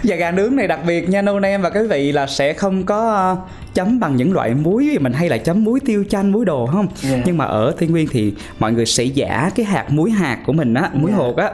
Và 0.03 0.15
gà 0.15 0.31
nướng 0.31 0.55
này 0.55 0.67
đặc 0.67 0.79
biệt 0.85 1.09
nha, 1.09 1.21
nô 1.21 1.39
em 1.39 1.61
và 1.61 1.69
quý 1.69 1.87
vị 1.89 2.11
là 2.11 2.27
sẽ 2.27 2.53
không 2.53 2.85
có 2.85 3.31
uh 3.33 3.49
chấm 3.73 3.99
bằng 3.99 4.15
những 4.15 4.33
loại 4.33 4.53
muối 4.53 4.97
mình 5.01 5.13
hay 5.13 5.29
là 5.29 5.37
chấm 5.37 5.63
muối 5.63 5.79
tiêu 5.79 6.03
chanh 6.09 6.31
muối 6.31 6.45
đồ 6.45 6.67
không 6.67 6.87
Dạ. 7.01 7.21
nhưng 7.25 7.37
mà 7.37 7.45
ở 7.45 7.73
tây 7.79 7.89
nguyên 7.89 8.07
thì 8.11 8.33
mọi 8.59 8.71
người 8.73 8.85
sẽ 8.85 9.03
giả 9.03 9.49
cái 9.55 9.65
hạt 9.65 9.85
muối 9.89 10.11
hạt 10.11 10.39
của 10.45 10.53
mình 10.53 10.73
á 10.73 10.89
muối 10.93 11.11
Dạ. 11.11 11.17
hột 11.17 11.35
á 11.37 11.51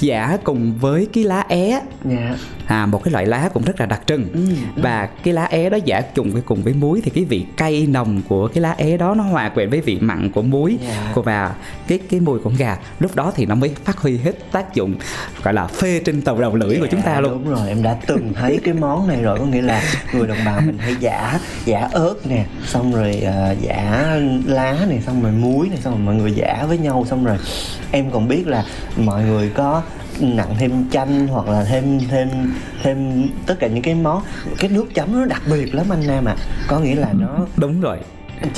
giả 0.00 0.38
cùng 0.44 0.78
với 0.80 1.08
cái 1.12 1.24
lá 1.24 1.44
é. 1.48 1.80
Dạ. 2.04 2.36
À 2.66 2.86
một 2.86 3.04
cái 3.04 3.12
loại 3.12 3.26
lá 3.26 3.48
cũng 3.54 3.62
rất 3.64 3.80
là 3.80 3.86
đặc 3.86 4.00
trưng. 4.06 4.28
Ừ, 4.32 4.40
và 4.76 5.06
cái 5.24 5.34
lá 5.34 5.44
é 5.44 5.70
đó 5.70 5.78
giả 5.84 6.00
trùng 6.00 6.30
với 6.30 6.42
cùng 6.42 6.62
với 6.62 6.72
muối 6.74 7.00
thì 7.04 7.10
cái 7.14 7.24
vị 7.24 7.46
cay 7.56 7.86
nồng 7.86 8.22
của 8.28 8.48
cái 8.48 8.62
lá 8.62 8.74
é 8.78 8.96
đó 8.96 9.14
nó 9.14 9.24
hòa 9.24 9.48
quyện 9.48 9.70
với 9.70 9.80
vị 9.80 9.98
mặn 10.00 10.30
của 10.30 10.42
muối. 10.42 10.78
Dạ. 10.88 11.12
của 11.14 11.22
và 11.22 11.54
cái 11.88 11.98
cái 12.10 12.20
mùi 12.20 12.38
của 12.38 12.52
gà 12.58 12.76
lúc 13.00 13.14
đó 13.16 13.32
thì 13.36 13.46
nó 13.46 13.54
mới 13.54 13.74
phát 13.84 13.98
huy 13.98 14.18
hết 14.18 14.32
tác 14.52 14.74
dụng 14.74 14.94
gọi 15.42 15.54
là 15.54 15.66
phê 15.66 16.00
trên 16.04 16.22
tàu 16.22 16.40
đầu 16.40 16.54
lưỡi 16.54 16.78
của 16.80 16.86
chúng 16.90 17.02
ta 17.02 17.14
Dạ, 17.14 17.20
luôn. 17.20 17.32
đúng 17.44 17.54
rồi 17.54 17.68
em 17.68 17.82
đã 17.82 17.96
từng 18.06 18.32
thấy 18.34 18.60
cái 18.64 18.74
món 18.74 19.08
này 19.08 19.22
rồi 19.22 19.38
có 19.38 19.44
nghĩa 19.44 19.62
là 19.62 19.82
người 20.12 20.26
đồng 20.26 20.38
bào 20.46 20.60
mình 20.60 20.78
hay 20.78 20.96
giả 21.00 21.40
giả 21.64 21.88
ớt 21.92 22.14
nè 22.24 22.44
xong 22.66 22.94
rồi 22.94 23.20
ờ, 23.20 23.54
giả 23.60 24.16
lá 24.44 24.76
này 24.88 25.00
xong 25.06 25.22
rồi 25.22 25.32
muối 25.32 25.68
này 25.68 25.78
xong 25.80 25.92
rồi 25.94 26.02
mọi 26.06 26.14
người 26.14 26.32
giả 26.32 26.64
với 26.68 26.78
nhau 26.78 27.06
xong 27.10 27.24
rồi 27.24 27.36
em 27.90 28.10
còn 28.10 28.28
biết 28.28 28.46
là 28.46 28.64
mọi 28.96 29.22
người 29.24 29.50
có 29.54 29.82
nặng 30.20 30.54
thêm 30.58 30.90
chanh 30.90 31.26
hoặc 31.26 31.48
là 31.48 31.64
thêm 31.64 32.00
thêm 32.10 32.28
thêm 32.82 33.28
tất 33.46 33.54
cả 33.58 33.66
những 33.66 33.82
cái 33.82 33.94
món. 33.94 34.22
Cái 34.58 34.70
nước 34.70 34.94
chấm 34.94 35.12
nó 35.12 35.24
đặc 35.24 35.42
biệt 35.50 35.74
lắm 35.74 35.86
anh 35.90 36.06
Nam 36.06 36.24
ạ. 36.24 36.36
Có 36.68 36.78
nghĩa 36.78 36.94
là 36.94 37.12
nó 37.12 37.46
đúng 37.56 37.80
rồi. 37.80 37.98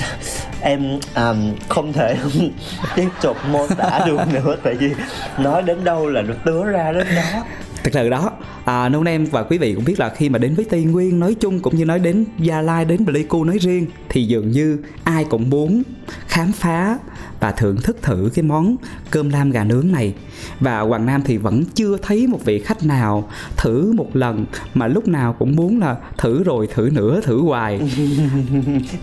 Em 0.60 0.98
um, 1.16 1.54
không 1.68 1.92
thể 1.92 2.16
tiếp 2.96 3.08
tục 3.22 3.36
mô 3.50 3.66
tả 3.66 4.00
được 4.06 4.20
nữa 4.32 4.56
tại 4.62 4.74
vì 4.74 4.90
nói 5.38 5.62
đến 5.62 5.84
đâu 5.84 6.08
là 6.08 6.22
nó 6.22 6.34
tứa 6.44 6.64
ra 6.64 6.92
đến 6.92 7.06
đó. 7.16 7.44
Thực 7.82 7.94
sự 7.94 8.08
đó. 8.08 8.30
À, 8.64 8.88
nâu 8.88 9.04
nem 9.04 9.24
và 9.24 9.42
quý 9.42 9.58
vị 9.58 9.74
cũng 9.74 9.84
biết 9.84 10.00
là 10.00 10.08
khi 10.08 10.28
mà 10.28 10.38
đến 10.38 10.54
với 10.54 10.64
tây 10.64 10.82
nguyên 10.82 11.18
nói 11.18 11.34
chung 11.40 11.60
cũng 11.60 11.76
như 11.76 11.84
nói 11.84 11.98
đến 11.98 12.24
gia 12.38 12.60
lai 12.60 12.84
đến 12.84 13.06
pleiku 13.06 13.44
nói 13.44 13.58
riêng 13.58 13.86
thì 14.08 14.24
dường 14.24 14.50
như 14.50 14.78
ai 15.04 15.24
cũng 15.24 15.50
muốn 15.50 15.82
khám 16.28 16.52
phá 16.52 16.98
và 17.40 17.52
thưởng 17.52 17.76
thức 17.82 18.02
thử 18.02 18.30
cái 18.34 18.42
món 18.42 18.76
cơm 19.10 19.28
lam 19.28 19.50
gà 19.50 19.64
nướng 19.64 19.92
này 19.92 20.14
và 20.60 20.80
hoàng 20.80 21.06
nam 21.06 21.22
thì 21.24 21.36
vẫn 21.36 21.64
chưa 21.74 21.96
thấy 22.02 22.26
một 22.26 22.38
vị 22.44 22.58
khách 22.58 22.84
nào 22.84 23.28
thử 23.56 23.92
một 23.92 24.16
lần 24.16 24.46
mà 24.74 24.86
lúc 24.86 25.08
nào 25.08 25.32
cũng 25.38 25.56
muốn 25.56 25.80
là 25.80 25.96
thử 26.18 26.42
rồi 26.42 26.68
thử 26.74 26.90
nữa 26.92 27.20
thử 27.24 27.42
hoài. 27.42 27.80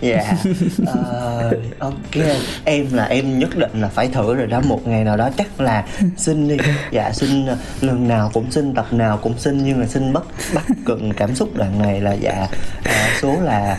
Dạ 0.00 0.32
uh, 0.82 1.78
ok. 1.78 2.24
Em 2.64 2.86
là 2.92 3.04
em 3.04 3.38
nhất 3.38 3.56
định 3.56 3.80
là 3.80 3.88
phải 3.88 4.08
thử 4.08 4.34
rồi 4.34 4.46
đó. 4.46 4.60
Một 4.60 4.86
ngày 4.86 5.04
nào 5.04 5.16
đó 5.16 5.30
chắc 5.38 5.60
là 5.60 5.86
xin 6.16 6.48
đi. 6.48 6.56
Dạ 6.90 7.12
xin 7.12 7.46
ờ, 7.46 7.56
lần 7.80 8.08
nào 8.08 8.30
cũng 8.34 8.50
xin 8.50 8.74
tập 8.74 8.86
nào 8.92 9.18
cũng 9.22 9.38
xin 9.38 9.64
nhưng 9.64 9.80
mà 9.80 9.86
xin 9.86 10.12
bất 10.12 10.24
bắt 10.54 10.64
cận 10.84 11.12
cảm 11.12 11.34
xúc 11.34 11.56
đoạn 11.56 11.82
này 11.82 12.00
là 12.00 12.12
dạ 12.12 12.48
à, 12.84 13.08
số 13.22 13.40
là 13.40 13.78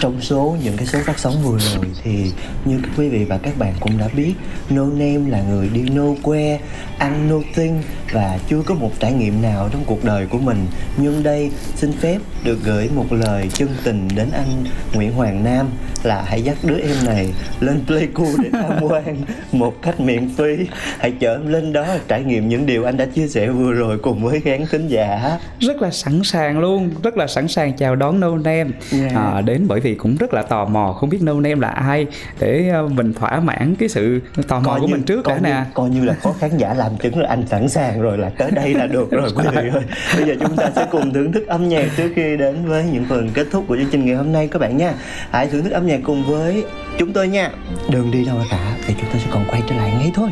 trong 0.00 0.20
số 0.20 0.56
những 0.62 0.76
cái 0.76 0.86
số 0.86 0.98
phát 1.04 1.18
sóng 1.18 1.34
vừa 1.42 1.58
rồi 1.58 1.84
thì 2.02 2.32
như 2.64 2.80
quý 2.96 3.08
vị 3.08 3.24
và 3.24 3.38
các 3.38 3.58
bạn 3.58 3.74
cũng 3.80 3.98
đã 3.98 4.08
biết 4.16 4.34
No 4.70 4.84
Name 4.84 5.30
là 5.30 5.42
người 5.42 5.68
đi 5.68 5.82
nowhere, 5.82 6.58
ăn 6.98 7.28
nothing 7.28 7.82
và 8.12 8.38
chưa 8.48 8.62
có 8.66 8.74
một 8.74 8.90
trải 9.00 9.12
nghiệm 9.12 9.42
nào 9.42 9.68
trong 9.72 9.84
cuộc 9.86 10.04
đời 10.04 10.26
của 10.26 10.38
mình. 10.38 10.66
Nhưng 10.96 11.22
đây 11.22 11.50
xin 11.74 11.92
phép 11.92 12.18
được 12.44 12.58
gửi 12.64 12.88
một 12.94 13.12
lời 13.12 13.48
chân 13.52 13.68
tình 13.84 14.08
đến 14.16 14.28
anh 14.32 14.64
Nguyễn 14.94 15.12
Hoàng 15.12 15.44
Nam 15.44 15.66
là 16.02 16.22
hãy 16.26 16.42
dắt 16.42 16.56
đứa 16.62 16.78
em 16.78 16.96
này 17.06 17.32
lên 17.60 17.80
Pleiku 17.86 18.26
để 18.42 18.48
tham 18.52 18.82
quan 18.88 19.16
một 19.52 19.82
cách 19.82 20.00
miễn 20.00 20.28
phí. 20.36 20.66
Hãy 20.98 21.12
chở 21.20 21.32
em 21.32 21.48
lên 21.48 21.72
đó 21.72 21.86
trải 22.08 22.24
nghiệm 22.24 22.48
những 22.48 22.66
điều 22.66 22.84
anh 22.84 22.96
đã 22.96 23.04
chia 23.14 23.28
sẻ 23.28 23.48
vừa 23.48 23.72
rồi 23.72 23.98
cùng 23.98 24.24
với 24.24 24.40
khán 24.40 24.66
thính 24.70 24.88
giả. 24.88 25.38
Rất 25.60 25.82
là 25.82 25.90
sẵn 25.90 26.20
sàng 26.24 26.58
luôn 26.58 26.90
rất 27.02 27.16
là 27.16 27.26
sẵn 27.26 27.48
sàng 27.48 27.76
chào 27.76 27.96
đón 27.96 28.20
No 28.20 28.36
Name 28.36 28.64
Yeah. 28.92 29.14
à, 29.14 29.40
đến 29.40 29.64
bởi 29.68 29.80
vì 29.80 29.94
cũng 29.94 30.16
rất 30.16 30.34
là 30.34 30.42
tò 30.42 30.64
mò 30.64 30.92
không 30.92 31.10
biết 31.10 31.18
No 31.22 31.32
Name 31.32 31.54
là 31.54 31.68
ai 31.68 32.06
để 32.40 32.68
ờ, 32.68 32.88
mình 32.88 33.12
thỏa 33.14 33.40
mãn 33.40 33.74
cái 33.78 33.88
sự 33.88 34.20
tò 34.48 34.60
mò 34.60 34.78
của 34.80 34.86
mình 34.86 35.02
trước 35.02 35.22
coi 35.24 35.34
đã 35.34 35.40
như, 35.40 35.54
nè. 35.54 35.64
coi 35.74 35.90
như 35.90 36.04
là 36.04 36.14
có 36.22 36.32
khán 36.40 36.56
giả 36.56 36.74
làm 36.74 36.96
chứng 36.96 37.18
là 37.18 37.28
anh 37.28 37.46
sẵn 37.46 37.68
sàng 37.68 37.97
rồi 38.00 38.18
là 38.18 38.30
tới 38.38 38.50
đây 38.50 38.74
là 38.74 38.86
được 38.86 39.10
rồi, 39.10 39.30
quý 39.34 39.44
vị 39.52 39.68
ơi. 39.72 39.82
Bây 40.16 40.28
giờ 40.28 40.34
chúng 40.40 40.56
ta 40.56 40.70
sẽ 40.76 40.86
cùng 40.90 41.12
thưởng 41.12 41.32
thức 41.32 41.46
âm 41.46 41.68
nhạc 41.68 41.88
trước 41.96 42.12
khi 42.16 42.36
đến 42.36 42.56
với 42.66 42.84
những 42.92 43.04
phần 43.08 43.30
kết 43.34 43.46
thúc 43.50 43.64
của 43.68 43.76
chương 43.76 43.90
trình 43.92 44.04
ngày 44.06 44.14
hôm 44.14 44.32
nay 44.32 44.48
các 44.52 44.58
bạn 44.58 44.76
nha. 44.76 44.94
Hãy 45.30 45.46
thưởng 45.46 45.62
thức 45.62 45.72
âm 45.72 45.86
nhạc 45.86 46.00
cùng 46.04 46.24
với 46.24 46.64
chúng 46.98 47.12
tôi 47.12 47.28
nha. 47.28 47.50
Đừng 47.90 48.10
đi 48.10 48.24
đâu 48.24 48.36
cả, 48.50 48.76
vì 48.86 48.94
chúng 49.00 49.10
ta 49.12 49.18
sẽ 49.18 49.26
còn 49.30 49.44
quay 49.48 49.62
trở 49.68 49.76
lại 49.76 49.92
ngay 49.98 50.10
thôi. 50.14 50.28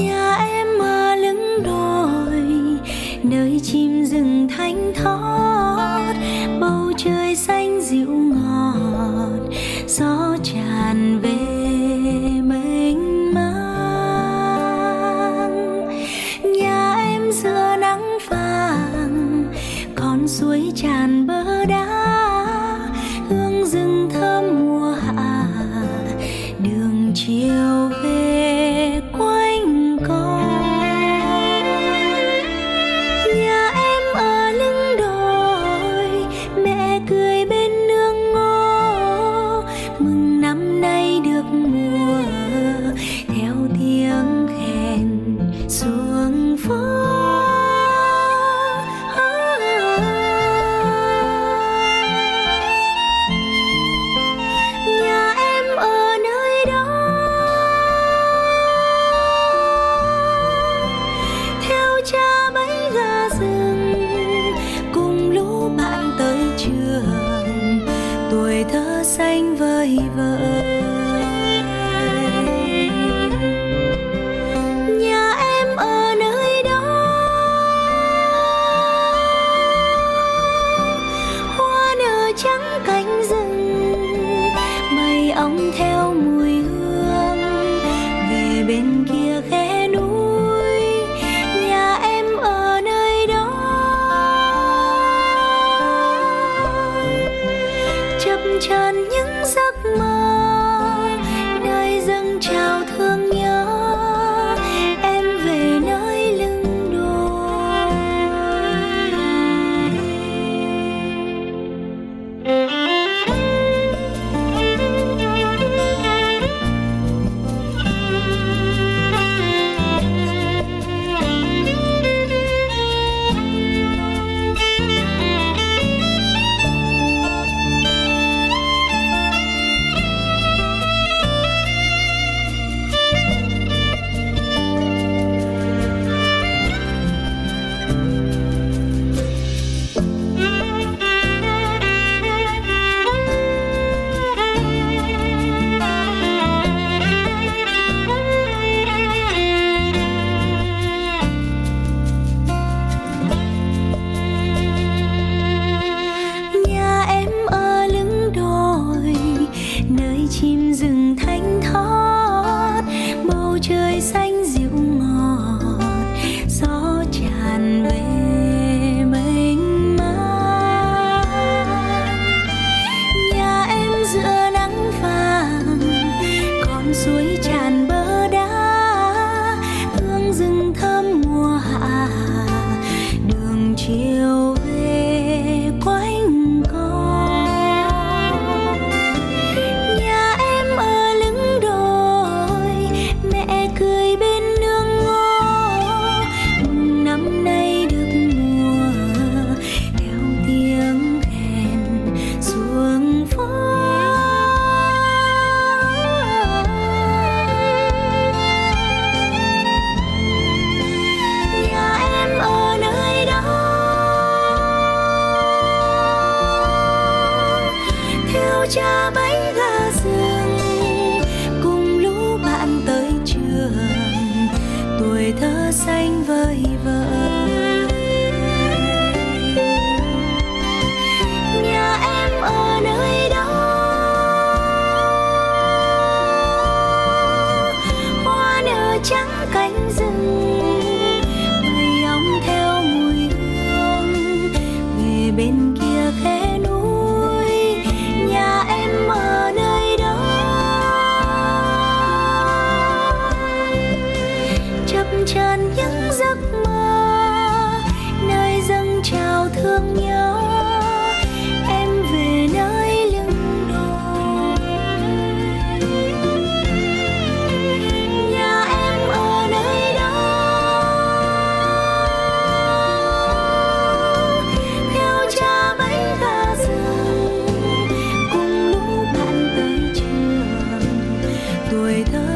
Nhà 0.00 0.36
em 0.36 0.78
mơ 0.78 1.14
lưng 1.14 1.62
đồi 1.64 2.42
nơi 3.22 3.60
chim 3.62 4.04
rừng 4.04 4.48
thanh 4.56 4.92
thoát. 5.02 6.14
Bầu 6.60 6.92
trời 6.96 7.36
xanh 7.36 7.82
dịu 7.82 8.08
ngọt, 8.08 9.50
gió 9.86 10.36
tràn 10.42 11.20
về 11.22 11.30
mênh 12.42 13.01
suối 20.32 20.72
tràn 20.74 21.26
bờ 21.26 21.64
đá 21.64 21.86
hương 23.28 23.66
rừng 23.66 24.10
thơm 24.12 24.44
mùa 24.60 24.90
hạ 24.92 25.46
đường 26.58 27.12
chiều 27.14 28.01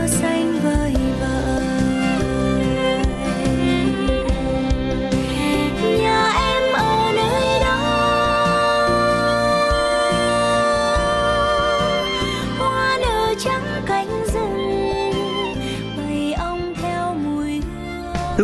xanh 0.09 0.61
vời 0.63 0.86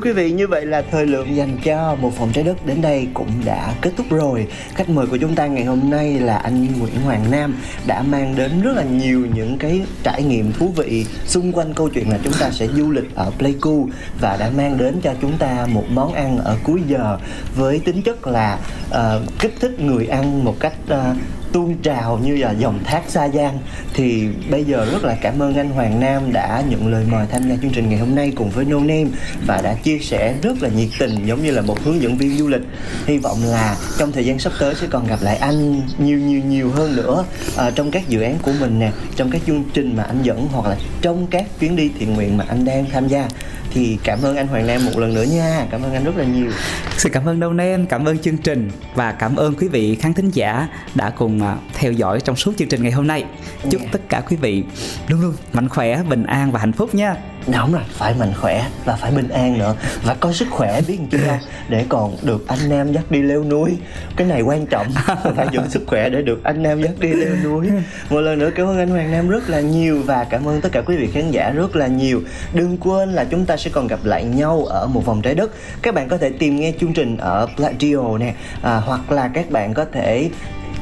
quý 0.03 0.12
vị, 0.12 0.30
như 0.30 0.46
vậy 0.46 0.66
là 0.66 0.82
thời 0.90 1.07
lượng 1.07 1.36
dành 1.36 1.57
cho 1.64 1.96
một 2.00 2.12
phòng 2.16 2.30
trái 2.32 2.44
đất 2.44 2.66
đến 2.66 2.82
đây 2.82 3.09
cũng 3.14 3.28
đã 3.44 3.74
kết 3.80 3.90
thúc 3.96 4.07
rồi. 4.11 4.46
Khách 4.74 4.88
mời 4.88 5.07
của 5.07 5.16
chúng 5.16 5.34
ta 5.34 5.46
ngày 5.46 5.64
hôm 5.64 5.90
nay 5.90 6.20
là 6.20 6.36
anh 6.36 6.66
Nguyễn 6.78 7.00
Hoàng 7.05 7.30
Nam 7.30 7.55
đã 7.86 8.03
mang 8.03 8.36
đến 8.36 8.62
rất 8.62 8.76
là 8.76 8.82
nhiều 8.82 9.26
những 9.34 9.59
cái 9.59 9.80
trải 10.03 10.22
nghiệm 10.22 10.53
thú 10.53 10.72
vị 10.76 11.07
xung 11.26 11.53
quanh 11.53 11.74
câu 11.74 11.88
chuyện 11.88 12.11
là 12.11 12.18
chúng 12.24 12.32
ta 12.40 12.50
sẽ 12.50 12.66
du 12.66 12.90
lịch 12.90 13.14
ở 13.14 13.30
Pleiku 13.38 13.88
và 14.20 14.36
đã 14.36 14.50
mang 14.57 14.78
đến 14.78 15.00
cho 15.03 15.14
chúng 15.20 15.38
ta 15.38 15.66
một 15.72 15.84
món 15.90 16.12
ăn 16.12 16.38
ở 16.38 16.57
cuối 16.64 16.80
giờ 16.86 17.18
với 17.57 17.78
tính 17.78 18.03
chất 18.03 18.26
là 18.26 18.59
uh, 18.90 19.22
kích 19.38 19.55
thích 19.61 19.80
người 19.80 20.07
ăn 20.07 20.44
một 20.44 20.57
cách 20.61 20.74
uh, 20.92 21.16
tuôn 21.53 21.76
trào 21.82 22.18
như 22.22 22.36
là 22.36 22.50
dòng 22.50 22.84
thác 22.84 23.03
xa 23.09 23.28
Giang. 23.28 23.59
Thì 23.94 24.28
bây 24.50 24.64
giờ 24.64 24.86
rất 24.92 25.05
là 25.05 25.16
cảm 25.22 25.42
ơn 25.42 25.55
anh 25.55 25.70
Hoàng 25.70 26.00
Nam 26.00 26.32
đã 26.32 26.62
nhận 26.68 26.88
lời 26.88 27.05
mời 27.11 27.26
tham 27.30 27.48
gia 27.48 27.57
chương 27.62 27.70
trình 27.70 27.88
ngày 27.88 27.98
hôm 27.98 28.14
nay 28.14 28.32
cùng 28.36 28.50
với 28.50 28.64
No 28.64 28.78
Name 28.78 29.07
và 29.46 29.61
đã 29.62 29.74
chia 29.74 29.98
sẻ 29.98 30.34
rất 30.42 30.62
là 30.62 30.68
nhiệt 30.68 30.88
tình 30.98 31.26
giống 31.26 31.42
như 31.42 31.50
là 31.50 31.62
một 31.62 31.84
hướng 31.84 32.03
dẫn 32.03 32.16
viên 32.16 32.38
du 32.38 32.48
lịch. 32.48 32.62
Hy 33.07 33.18
vọng 33.18 33.38
là 33.44 33.76
trong 33.98 34.12
thời 34.12 34.26
gian 34.26 34.38
sắp 34.38 34.53
tới 34.61 34.74
sẽ 34.74 34.86
còn 34.90 35.07
gặp 35.07 35.18
lại 35.22 35.36
anh 35.36 35.80
nhiều 35.98 36.18
nhiều 36.18 36.40
nhiều 36.48 36.70
hơn 36.70 36.96
nữa 36.96 37.24
à, 37.57 37.70
trong 37.70 37.90
các 37.90 38.09
dự 38.09 38.20
án 38.20 38.38
của 38.42 38.53
mình 38.61 38.78
nè 38.78 38.92
trong 39.16 39.30
các 39.30 39.42
chương 39.46 39.64
trình 39.74 39.96
mà 39.96 40.03
anh 40.03 40.22
dẫn 40.22 40.48
hoặc 40.53 40.68
là 40.68 40.76
trong 41.03 41.26
các 41.26 41.44
chuyến 41.61 41.76
đi 41.76 41.90
thiện 41.98 42.14
nguyện 42.14 42.36
mà 42.36 42.44
anh 42.48 42.64
đang 42.64 42.86
tham 42.92 43.09
gia. 43.09 43.28
Thì 43.74 43.98
cảm 44.05 44.22
ơn 44.22 44.36
anh 44.36 44.46
Hoàng 44.46 44.66
Nam 44.66 44.84
một 44.84 44.98
lần 44.98 45.14
nữa 45.14 45.22
nha. 45.22 45.66
Cảm 45.70 45.82
ơn 45.82 45.92
anh 45.92 46.05
rất 46.05 46.16
là 46.16 46.24
nhiều. 46.24 46.50
Xin 46.98 47.12
cảm 47.12 47.28
ơn 47.28 47.40
Đâu 47.40 47.53
Nen, 47.53 47.86
cảm 47.86 48.05
ơn 48.05 48.18
chương 48.18 48.36
trình 48.36 48.70
và 48.94 49.12
cảm 49.12 49.36
ơn 49.36 49.55
quý 49.55 49.68
vị 49.68 49.94
khán 49.94 50.14
thính 50.14 50.30
giả 50.30 50.68
đã 50.94 51.11
cùng 51.11 51.41
theo 51.74 51.93
dõi 51.93 52.20
trong 52.20 52.36
suốt 52.36 52.53
chương 52.59 52.68
trình 52.68 52.82
ngày 52.82 52.93
hôm 52.93 53.07
nay. 53.07 53.24
Chúc 53.70 53.80
Yeah. 53.80 53.93
tất 53.93 54.01
cả 54.09 54.22
quý 54.30 54.36
vị 54.36 54.64
luôn 55.09 55.20
luôn 55.20 55.34
mạnh 55.53 55.68
khỏe, 55.68 56.03
bình 56.09 56.24
an 56.24 56.53
và 56.53 56.61
hạnh 56.61 56.72
phúc 56.72 56.95
nha. 56.95 57.16
đúng 57.47 57.72
rồi 57.72 57.82
phải 57.88 58.14
mạnh 58.18 58.32
khỏe 58.40 58.66
và 58.84 58.97
phải 58.97 59.11
bình 59.11 59.28
an 59.28 59.59
nữa 59.59 59.74
và 60.05 60.14
có 60.14 60.32
sức 60.32 60.49
khỏe 60.51 60.80
biết 60.88 60.99
làm 61.01 61.09
chi 61.11 61.18
không 61.26 61.38
để 61.68 61.84
còn 61.88 62.16
được 62.22 62.49
anh 62.49 62.59
nam 62.68 62.93
dắt 62.93 63.11
đi 63.11 63.22
leo 63.22 63.45
núi 63.45 63.76
cái 64.16 64.26
này 64.26 64.43
quan 64.43 64.66
trọng 64.66 64.86
phải 65.36 65.47
giữ 65.53 65.61
sức 65.68 65.82
khỏe 65.86 66.09
để 66.09 66.22
được 66.22 66.45
anh 66.45 66.62
nam 66.62 66.82
dắt 66.82 66.93
đi 66.99 67.12
leo 67.12 67.36
núi 67.45 67.68
một 68.11 68.20
lần 68.20 68.38
nữa 68.38 68.51
cảm 68.55 68.66
ơn 68.66 68.78
anh 68.78 68.88
hoàng 68.88 69.12
nam 69.12 69.28
rất 69.28 69.51
là 69.51 69.61
nhiều 69.61 70.03
và 70.07 70.24
cảm 70.24 70.49
ơn 70.49 70.61
tất 70.61 70.68
cả 70.72 70.80
quý 70.80 70.97
vị 70.97 71.09
khán 71.12 71.30
giả 71.30 71.51
rất 71.51 71.76
là 71.76 71.86
nhiều 71.86 72.22
đừng 72.55 72.76
quên 72.76 73.12
là 73.12 73.24
chúng 73.24 73.47
ta 73.47 73.57
sẽ 73.57 73.70
còn 73.74 73.86
gặp 73.86 74.05
lại 74.05 74.24
nhau 74.24 74.64
ở 74.64 74.86
một 74.86 75.07
vòng 75.07 75.22
trái 75.22 75.34
đất 75.34 75.51
các 75.82 75.95
bạn 75.95 76.09
có 76.09 76.16
thể 76.16 76.30
tìm 76.30 76.57
nghe 76.57 76.72
chương 76.80 76.93
trình 76.93 77.16
ở 77.16 77.49
Pladio 77.57 78.18
nè 78.18 78.34
à, 78.62 78.76
hoặc 78.76 79.12
là 79.12 79.28
các 79.34 79.51
bạn 79.51 79.74
có 79.74 79.84
thể 79.93 80.30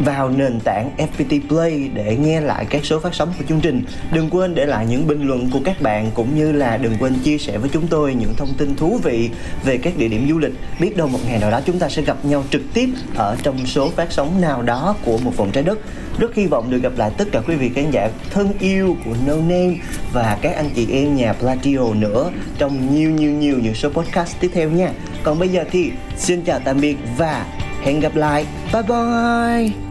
vào 0.04 0.30
nền 0.30 0.60
tảng 0.64 0.90
FPT 0.96 1.40
Play 1.48 1.90
để 1.94 2.16
nghe 2.16 2.40
lại 2.40 2.66
các 2.70 2.84
số 2.84 3.00
phát 3.00 3.14
sóng 3.14 3.32
của 3.38 3.44
chương 3.48 3.60
trình. 3.60 3.82
Đừng 4.12 4.30
quên 4.30 4.54
để 4.54 4.66
lại 4.66 4.86
những 4.88 5.06
bình 5.06 5.22
luận 5.22 5.50
của 5.52 5.60
các 5.64 5.82
bạn 5.82 6.10
cũng 6.14 6.34
như 6.34 6.52
là 6.52 6.76
đừng 6.76 6.96
quên 7.00 7.14
chia 7.24 7.38
sẻ 7.38 7.58
với 7.58 7.70
chúng 7.72 7.86
tôi 7.86 8.14
những 8.14 8.34
thông 8.36 8.54
tin 8.58 8.76
thú 8.76 9.00
vị 9.02 9.30
về 9.64 9.78
các 9.78 9.96
địa 9.96 10.08
điểm 10.08 10.28
du 10.28 10.38
lịch. 10.38 10.52
Biết 10.80 10.96
đâu 10.96 11.08
một 11.08 11.18
ngày 11.26 11.38
nào 11.38 11.50
đó 11.50 11.60
chúng 11.66 11.78
ta 11.78 11.88
sẽ 11.88 12.02
gặp 12.02 12.24
nhau 12.24 12.44
trực 12.50 12.62
tiếp 12.74 12.88
ở 13.14 13.36
trong 13.42 13.66
số 13.66 13.90
phát 13.90 14.12
sóng 14.12 14.40
nào 14.40 14.62
đó 14.62 14.96
của 15.04 15.18
một 15.18 15.36
vòng 15.36 15.50
trái 15.52 15.64
đất. 15.64 15.78
Rất 16.18 16.34
hy 16.34 16.46
vọng 16.46 16.70
được 16.70 16.82
gặp 16.82 16.92
lại 16.96 17.10
tất 17.18 17.28
cả 17.32 17.40
quý 17.46 17.54
vị 17.54 17.70
khán 17.74 17.90
giả 17.90 18.10
thân 18.30 18.52
yêu 18.60 18.96
của 19.04 19.14
No 19.26 19.34
Name 19.34 19.76
và 20.12 20.38
các 20.42 20.56
anh 20.56 20.70
chị 20.74 20.86
em 20.92 21.16
nhà 21.16 21.32
Platio 21.32 21.94
nữa 21.94 22.30
trong 22.58 22.94
nhiều 22.94 23.10
nhiều 23.10 23.30
nhiều 23.30 23.58
những 23.62 23.74
số 23.74 23.88
podcast 23.90 24.36
tiếp 24.40 24.50
theo 24.54 24.70
nha. 24.70 24.90
Còn 25.22 25.38
bây 25.38 25.48
giờ 25.48 25.64
thì 25.70 25.90
xin 26.16 26.42
chào 26.42 26.60
tạm 26.64 26.80
biệt 26.80 26.96
và 27.18 27.46
hẹn 27.82 28.00
gặp 28.00 28.16
lại. 28.16 28.46
Bye 28.72 28.82
bye. 28.82 29.89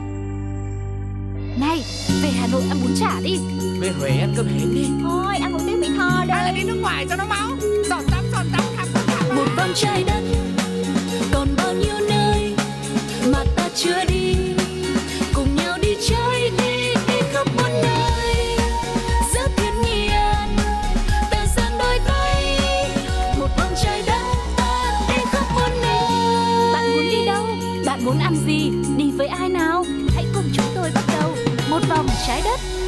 Này, 1.59 1.83
về 2.21 2.29
Hà 2.29 2.47
Nội 2.47 2.63
ăn 2.69 2.77
bún 2.83 2.91
chả 2.99 3.19
đi. 3.23 3.37
Về 3.79 3.91
Huế 3.99 4.09
ăn 4.09 4.33
cơm 4.37 4.47
hến 4.47 4.75
đi. 4.75 4.85
Thôi, 5.03 5.35
ăn 5.41 5.53
một 5.53 5.59
tiếng 5.67 5.79
Mỹ 5.79 5.87
Tho 5.97 6.09
Hay 6.29 6.43
là 6.43 6.51
đi 6.55 6.63
nước 6.63 6.77
ngoài 6.81 7.05
cho 7.09 7.15
nó 7.15 7.25
máu. 7.25 7.49
Giọt 7.89 8.01
tắm, 8.11 8.23
giọt 8.31 8.43
tắm, 8.51 8.61
khắp 8.77 8.87
tất 8.93 8.99
cả 9.07 9.33
Một 9.35 9.45
vòng 9.57 9.71
trái 9.75 10.03
đất 10.03 10.23
Còn 11.33 11.47
bao 11.57 11.73
nhiêu 11.73 11.95
nơi 12.09 12.55
Mà 13.31 13.43
ta 13.55 13.69
chưa 13.75 14.05
đi 14.07 14.38
Một 31.79 31.85
vòng 31.89 32.07
trái 32.27 32.41
đất. 32.45 32.78